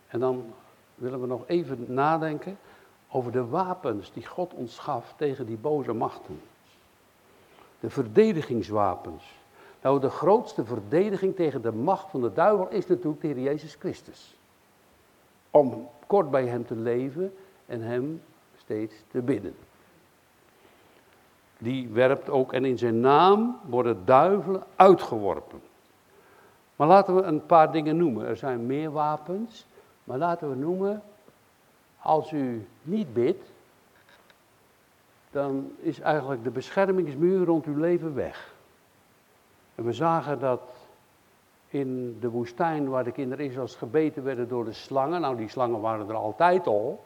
En 0.08 0.20
dan 0.20 0.52
willen 0.94 1.20
we 1.20 1.26
nog 1.26 1.42
even 1.46 1.84
nadenken 1.88 2.58
over 3.08 3.32
de 3.32 3.46
wapens 3.46 4.12
die 4.12 4.26
God 4.26 4.54
ons 4.54 4.78
gaf 4.78 5.14
tegen 5.16 5.46
die 5.46 5.56
boze 5.56 5.92
machten. 5.92 6.40
De 7.80 7.90
verdedigingswapens. 7.90 9.40
Nou, 9.82 10.00
de 10.00 10.10
grootste 10.10 10.64
verdediging 10.64 11.36
tegen 11.36 11.62
de 11.62 11.72
macht 11.72 12.10
van 12.10 12.20
de 12.20 12.32
duivel 12.32 12.68
is 12.68 12.86
natuurlijk 12.86 13.20
de 13.20 13.26
Heer 13.26 13.40
Jezus 13.40 13.74
Christus. 13.74 14.36
Om 15.50 15.88
kort 16.06 16.30
bij 16.30 16.46
Hem 16.46 16.66
te 16.66 16.76
leven 16.76 17.34
en 17.66 17.80
Hem 17.80 18.22
steeds 18.56 18.94
te 19.10 19.22
bidden. 19.22 19.54
Die 21.58 21.88
werpt 21.88 22.30
ook, 22.30 22.52
en 22.52 22.64
in 22.64 22.78
zijn 22.78 23.00
naam 23.00 23.60
worden 23.68 24.04
duivelen 24.04 24.62
uitgeworpen. 24.76 25.60
Maar 26.82 26.90
laten 26.90 27.14
we 27.14 27.22
een 27.22 27.46
paar 27.46 27.72
dingen 27.72 27.96
noemen. 27.96 28.26
Er 28.26 28.36
zijn 28.36 28.66
meer 28.66 28.90
wapens, 28.90 29.66
maar 30.04 30.18
laten 30.18 30.50
we 30.50 30.56
noemen, 30.56 31.02
als 32.00 32.32
u 32.32 32.66
niet 32.82 33.12
bidt, 33.12 33.44
dan 35.30 35.72
is 35.78 36.00
eigenlijk 36.00 36.44
de 36.44 36.50
beschermingsmuur 36.50 37.44
rond 37.44 37.64
uw 37.64 37.76
leven 37.76 38.14
weg. 38.14 38.54
En 39.74 39.84
we 39.84 39.92
zagen 39.92 40.38
dat 40.38 40.60
in 41.68 42.18
de 42.20 42.28
woestijn 42.28 42.88
waar 42.88 43.04
de 43.04 43.12
kinderen 43.12 43.44
Israëls 43.44 43.74
gebeten 43.74 44.24
werden 44.24 44.48
door 44.48 44.64
de 44.64 44.72
slangen. 44.72 45.20
Nou, 45.20 45.36
die 45.36 45.48
slangen 45.48 45.80
waren 45.80 46.08
er 46.08 46.14
altijd 46.14 46.66
al. 46.66 47.04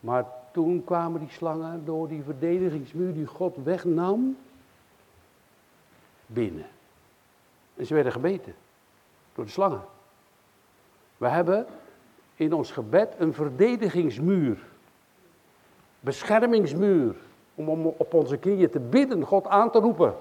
Maar 0.00 0.24
toen 0.52 0.84
kwamen 0.84 1.20
die 1.20 1.30
slangen 1.30 1.84
door 1.84 2.08
die 2.08 2.22
verdedigingsmuur 2.22 3.12
die 3.12 3.26
God 3.26 3.56
wegnam 3.64 4.36
binnen. 6.26 6.66
En 7.76 7.86
ze 7.86 7.94
werden 7.94 8.12
gebeten 8.12 8.54
door 9.34 9.44
de 9.44 9.50
slangen. 9.50 9.84
We 11.16 11.28
hebben 11.28 11.66
in 12.34 12.52
ons 12.52 12.70
gebed 12.70 13.14
een 13.18 13.34
verdedigingsmuur. 13.34 14.66
Beschermingsmuur. 16.00 17.16
Om 17.54 17.86
op 17.86 18.14
onze 18.14 18.36
knieën 18.36 18.70
te 18.70 18.80
bidden, 18.80 19.24
God 19.24 19.46
aan 19.46 19.70
te 19.70 19.78
roepen. 19.78 20.14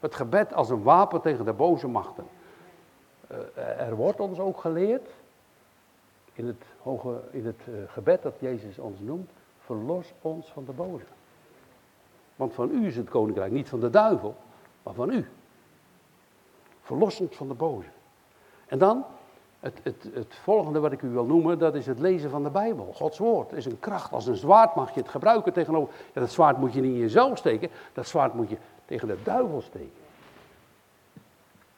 Het 0.00 0.14
gebed 0.14 0.54
als 0.54 0.70
een 0.70 0.82
wapen 0.82 1.20
tegen 1.20 1.44
de 1.44 1.52
boze 1.52 1.88
machten. 1.88 2.26
Uh, 3.30 3.80
er 3.80 3.94
wordt 3.94 4.20
ons 4.20 4.38
ook 4.38 4.60
geleerd, 4.60 5.10
in 6.32 6.46
het, 6.46 6.64
hoge, 6.82 7.20
in 7.30 7.46
het 7.46 7.60
uh, 7.68 7.74
gebed 7.86 8.22
dat 8.22 8.34
Jezus 8.38 8.78
ons 8.78 9.00
noemt, 9.00 9.30
verlos 9.58 10.12
ons 10.20 10.52
van 10.52 10.64
de 10.64 10.72
boze. 10.72 11.04
Want 12.36 12.54
van 12.54 12.70
u 12.70 12.86
is 12.86 12.96
het 12.96 13.08
koninkrijk, 13.08 13.52
niet 13.52 13.68
van 13.68 13.80
de 13.80 13.90
duivel, 13.90 14.36
maar 14.82 14.94
van 14.94 15.10
u. 15.10 15.26
Verlos 16.84 17.20
ons 17.20 17.36
van 17.36 17.48
de 17.48 17.54
boze. 17.54 17.88
En 18.66 18.78
dan, 18.78 19.04
het, 19.60 19.80
het, 19.82 20.06
het 20.12 20.34
volgende 20.42 20.80
wat 20.80 20.92
ik 20.92 21.02
u 21.02 21.08
wil 21.08 21.24
noemen, 21.24 21.58
dat 21.58 21.74
is 21.74 21.86
het 21.86 21.98
lezen 21.98 22.30
van 22.30 22.42
de 22.42 22.50
Bijbel. 22.50 22.92
Gods 22.94 23.18
woord 23.18 23.52
is 23.52 23.66
een 23.66 23.80
kracht. 23.80 24.12
Als 24.12 24.26
een 24.26 24.36
zwaard 24.36 24.74
mag 24.74 24.94
je 24.94 25.00
het 25.00 25.08
gebruiken 25.08 25.52
tegenover. 25.52 25.94
Ja, 26.12 26.20
dat 26.20 26.30
zwaard 26.30 26.58
moet 26.58 26.72
je 26.72 26.80
niet 26.80 26.92
in 26.92 26.98
jezelf 26.98 27.38
steken, 27.38 27.70
dat 27.92 28.06
zwaard 28.06 28.34
moet 28.34 28.48
je 28.48 28.56
tegen 28.84 29.08
de 29.08 29.18
duivel 29.22 29.60
steken. 29.60 29.92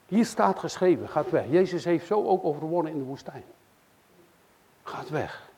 Hier 0.07 0.25
staat 0.25 0.59
geschreven, 0.59 1.09
gaat 1.09 1.31
weg. 1.31 1.51
Jezus 1.51 1.85
heeft 1.85 2.07
zo 2.07 2.25
ook 2.25 2.45
overwonnen 2.45 2.93
in 2.93 2.99
de 2.99 3.05
woestijn. 3.05 3.45
Gaat 4.83 5.09
weg. 5.09 5.51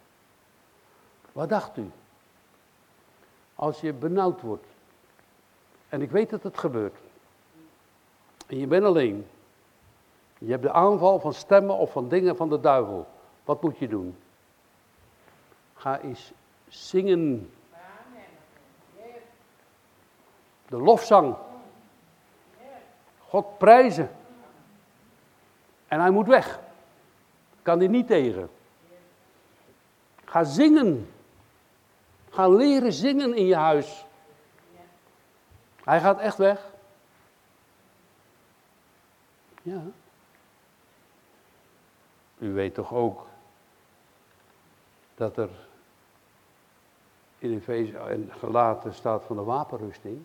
Wat 1.32 1.48
dacht 1.48 1.76
u? 1.76 1.90
Als 3.54 3.80
je 3.80 3.92
benauwd 3.92 4.40
wordt. 4.40 4.66
En 5.88 6.02
ik 6.02 6.10
weet 6.10 6.30
dat 6.30 6.42
het 6.42 6.58
gebeurt. 6.58 6.96
En 8.46 8.58
je 8.58 8.66
bent 8.66 8.84
alleen. 8.84 9.26
Je 10.38 10.50
hebt 10.50 10.62
de 10.62 10.72
aanval 10.72 11.20
van 11.20 11.32
stemmen 11.32 11.76
of 11.76 11.92
van 11.92 12.08
dingen 12.08 12.36
van 12.36 12.48
de 12.48 12.60
duivel. 12.60 13.06
Wat 13.44 13.62
moet 13.62 13.78
je 13.78 13.88
doen? 13.88 14.16
Ga 15.74 16.00
eens 16.00 16.32
zingen 16.68 17.50
De 20.68 20.76
lofzang. 20.76 21.36
God 23.18 23.58
prijzen. 23.58 24.10
En 25.86 26.00
hij 26.00 26.10
moet 26.10 26.26
weg. 26.26 26.60
Kan 27.62 27.78
hij 27.78 27.88
niet 27.88 28.06
tegen. 28.06 28.50
Ga 30.24 30.44
zingen. 30.44 31.10
Ga 32.30 32.48
leren 32.48 32.92
zingen 32.92 33.34
in 33.34 33.46
je 33.46 33.56
huis. 33.56 34.04
Hij 35.84 36.00
gaat 36.00 36.18
echt 36.18 36.36
weg. 36.36 36.66
Ja. 39.62 39.82
U 42.38 42.52
weet 42.52 42.74
toch 42.74 42.92
ook 42.92 43.26
dat 45.14 45.36
er 45.36 45.50
in 47.38 47.54
Efeze 47.54 47.98
en 47.98 48.32
gelaten 48.38 48.94
staat 48.94 49.24
van 49.24 49.36
de 49.36 49.42
wapenrusting 49.42 50.24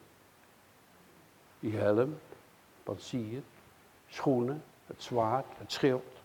die 1.60 1.76
helm, 1.78 2.18
pancier, 2.84 3.42
schoenen, 4.08 4.64
het 4.86 5.02
zwaard, 5.02 5.46
het 5.58 5.72
schild, 5.72 6.22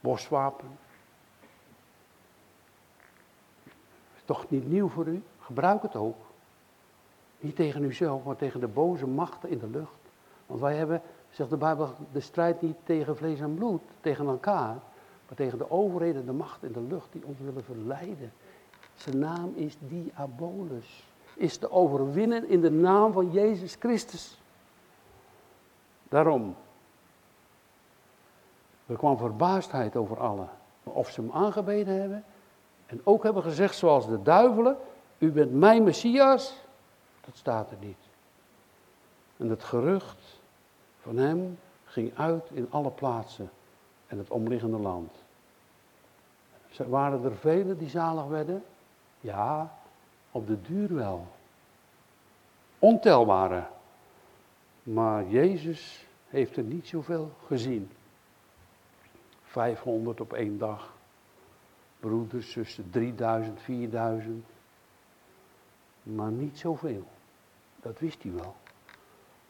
borstwapen. 0.00 0.78
Is 4.16 4.22
toch 4.24 4.50
niet 4.50 4.68
nieuw 4.68 4.88
voor 4.88 5.06
u? 5.06 5.22
Gebruik 5.40 5.82
het 5.82 5.96
ook. 5.96 6.16
Niet 7.40 7.56
tegen 7.56 7.82
uzelf, 7.82 8.24
maar 8.24 8.36
tegen 8.36 8.60
de 8.60 8.68
boze 8.68 9.06
machten 9.06 9.48
in 9.48 9.58
de 9.58 9.68
lucht. 9.68 10.00
Want 10.46 10.60
wij 10.60 10.76
hebben, 10.76 11.02
zegt 11.34 11.50
de 11.50 11.56
Bijbel, 11.56 11.88
de 12.12 12.20
strijd 12.20 12.62
niet 12.62 12.76
tegen 12.84 13.16
vlees 13.16 13.40
en 13.40 13.54
bloed, 13.54 13.82
tegen 14.00 14.26
elkaar, 14.26 14.76
maar 15.26 15.36
tegen 15.36 15.58
de 15.58 15.70
overheden, 15.70 16.26
de 16.26 16.32
macht 16.32 16.62
in 16.62 16.72
de 16.72 16.80
lucht 16.80 17.12
die 17.12 17.24
ons 17.24 17.38
willen 17.38 17.64
verleiden. 17.64 18.32
Zijn 18.94 19.18
naam 19.18 19.52
is 19.54 19.76
Diabolus. 19.78 21.04
Is 21.34 21.56
te 21.56 21.70
overwinnen 21.70 22.48
in 22.48 22.60
de 22.60 22.70
naam 22.70 23.12
van 23.12 23.30
Jezus 23.30 23.76
Christus. 23.78 24.40
Daarom. 26.08 26.56
Er 28.86 28.96
kwam 28.96 29.18
verbaasdheid 29.18 29.96
over 29.96 30.20
allen. 30.20 30.48
Of 30.82 31.10
ze 31.10 31.20
hem 31.20 31.30
aangebeden 31.32 32.00
hebben. 32.00 32.24
En 32.86 33.00
ook 33.04 33.22
hebben 33.22 33.42
gezegd 33.42 33.76
zoals 33.76 34.08
de 34.08 34.22
duivelen. 34.22 34.76
U 35.18 35.32
bent 35.32 35.52
mijn 35.52 35.82
Messias. 35.84 36.54
Dat 37.24 37.36
staat 37.36 37.70
er 37.70 37.76
niet. 37.80 37.96
En 39.36 39.50
het 39.50 39.64
gerucht 39.64 40.42
van 41.04 41.16
hem 41.16 41.58
ging 41.84 42.18
uit 42.18 42.50
in 42.52 42.66
alle 42.70 42.90
plaatsen 42.90 43.50
en 44.06 44.18
het 44.18 44.30
omliggende 44.30 44.78
land. 44.78 45.12
Waren 46.76 47.24
er 47.24 47.36
velen 47.36 47.78
die 47.78 47.88
zalig 47.88 48.24
werden? 48.24 48.64
Ja, 49.20 49.78
op 50.30 50.46
de 50.46 50.60
duur 50.60 50.94
wel. 50.94 51.26
Ontelbare. 52.78 53.66
Maar 54.82 55.26
Jezus 55.26 56.06
heeft 56.28 56.56
er 56.56 56.62
niet 56.62 56.86
zoveel 56.86 57.30
gezien. 57.46 57.90
500 59.42 60.20
op 60.20 60.32
één 60.32 60.58
dag. 60.58 60.92
Broeders, 62.00 62.50
zussen, 62.50 62.90
3000, 62.90 63.60
4000. 63.60 64.46
Maar 66.02 66.30
niet 66.30 66.58
zoveel. 66.58 67.06
Dat 67.76 67.98
wist 67.98 68.22
hij 68.22 68.32
wel. 68.32 68.54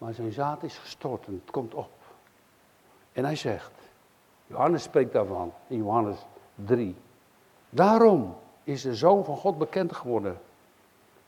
Maar 0.04 0.14
zijn 0.14 0.32
zaad 0.32 0.62
is 0.62 0.78
gestort 0.78 1.26
en 1.26 1.32
het 1.32 1.50
komt 1.50 1.74
op. 1.74 1.90
En 3.12 3.24
hij 3.24 3.36
zegt, 3.36 3.72
Johannes 4.46 4.82
spreekt 4.82 5.12
daarvan 5.12 5.52
in 5.66 5.76
Johannes 5.76 6.18
3. 6.54 6.96
Daarom 7.70 8.36
is 8.64 8.82
de 8.82 8.94
Zoon 8.94 9.24
van 9.24 9.36
God 9.36 9.58
bekend 9.58 9.92
geworden. 9.92 10.40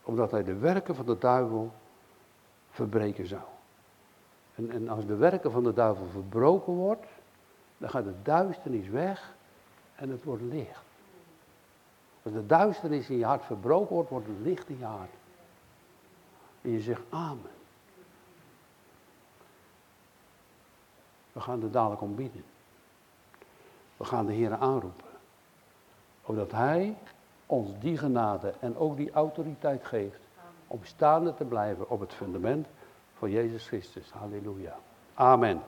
Omdat 0.03 0.31
hij 0.31 0.43
de 0.43 0.55
werken 0.55 0.95
van 0.95 1.05
de 1.05 1.17
duivel 1.17 1.71
verbreken 2.69 3.27
zou. 3.27 3.41
En, 4.55 4.71
en 4.71 4.89
als 4.89 5.05
de 5.05 5.15
werken 5.15 5.51
van 5.51 5.63
de 5.63 5.73
duivel 5.73 6.05
verbroken 6.11 6.73
wordt, 6.73 7.05
dan 7.77 7.89
gaat 7.89 8.03
de 8.03 8.21
duisternis 8.23 8.87
weg 8.87 9.35
en 9.95 10.09
het 10.09 10.23
wordt 10.23 10.43
licht. 10.43 10.83
Als 12.23 12.33
de 12.33 12.45
duisternis 12.45 13.09
in 13.09 13.17
je 13.17 13.25
hart 13.25 13.45
verbroken 13.45 13.95
wordt, 13.95 14.09
wordt 14.09 14.27
het 14.27 14.39
licht 14.39 14.69
in 14.69 14.77
je 14.77 14.85
hart. 14.85 15.13
En 16.61 16.71
je 16.71 16.81
zegt 16.81 17.01
amen. 17.09 17.55
We 21.37 21.43
gaan 21.43 21.63
er 21.63 21.71
dadelijk 21.71 22.01
om 22.01 22.15
bieden. 22.15 22.43
We 23.97 24.05
gaan 24.05 24.25
de 24.25 24.33
Heer 24.33 24.55
aanroepen. 24.55 25.05
Opdat 26.21 26.51
Hij 26.51 26.97
ons 27.45 27.69
die 27.79 27.97
genade 27.97 28.53
en 28.59 28.77
ook 28.77 28.97
die 28.97 29.11
autoriteit 29.11 29.85
geeft. 29.85 30.19
Om 30.67 30.79
staande 30.83 31.33
te 31.33 31.45
blijven 31.45 31.89
op 31.89 31.99
het 31.99 32.13
fundament 32.13 32.67
van 33.17 33.31
Jezus 33.31 33.67
Christus. 33.67 34.11
Halleluja. 34.11 34.75
Amen. 35.13 35.61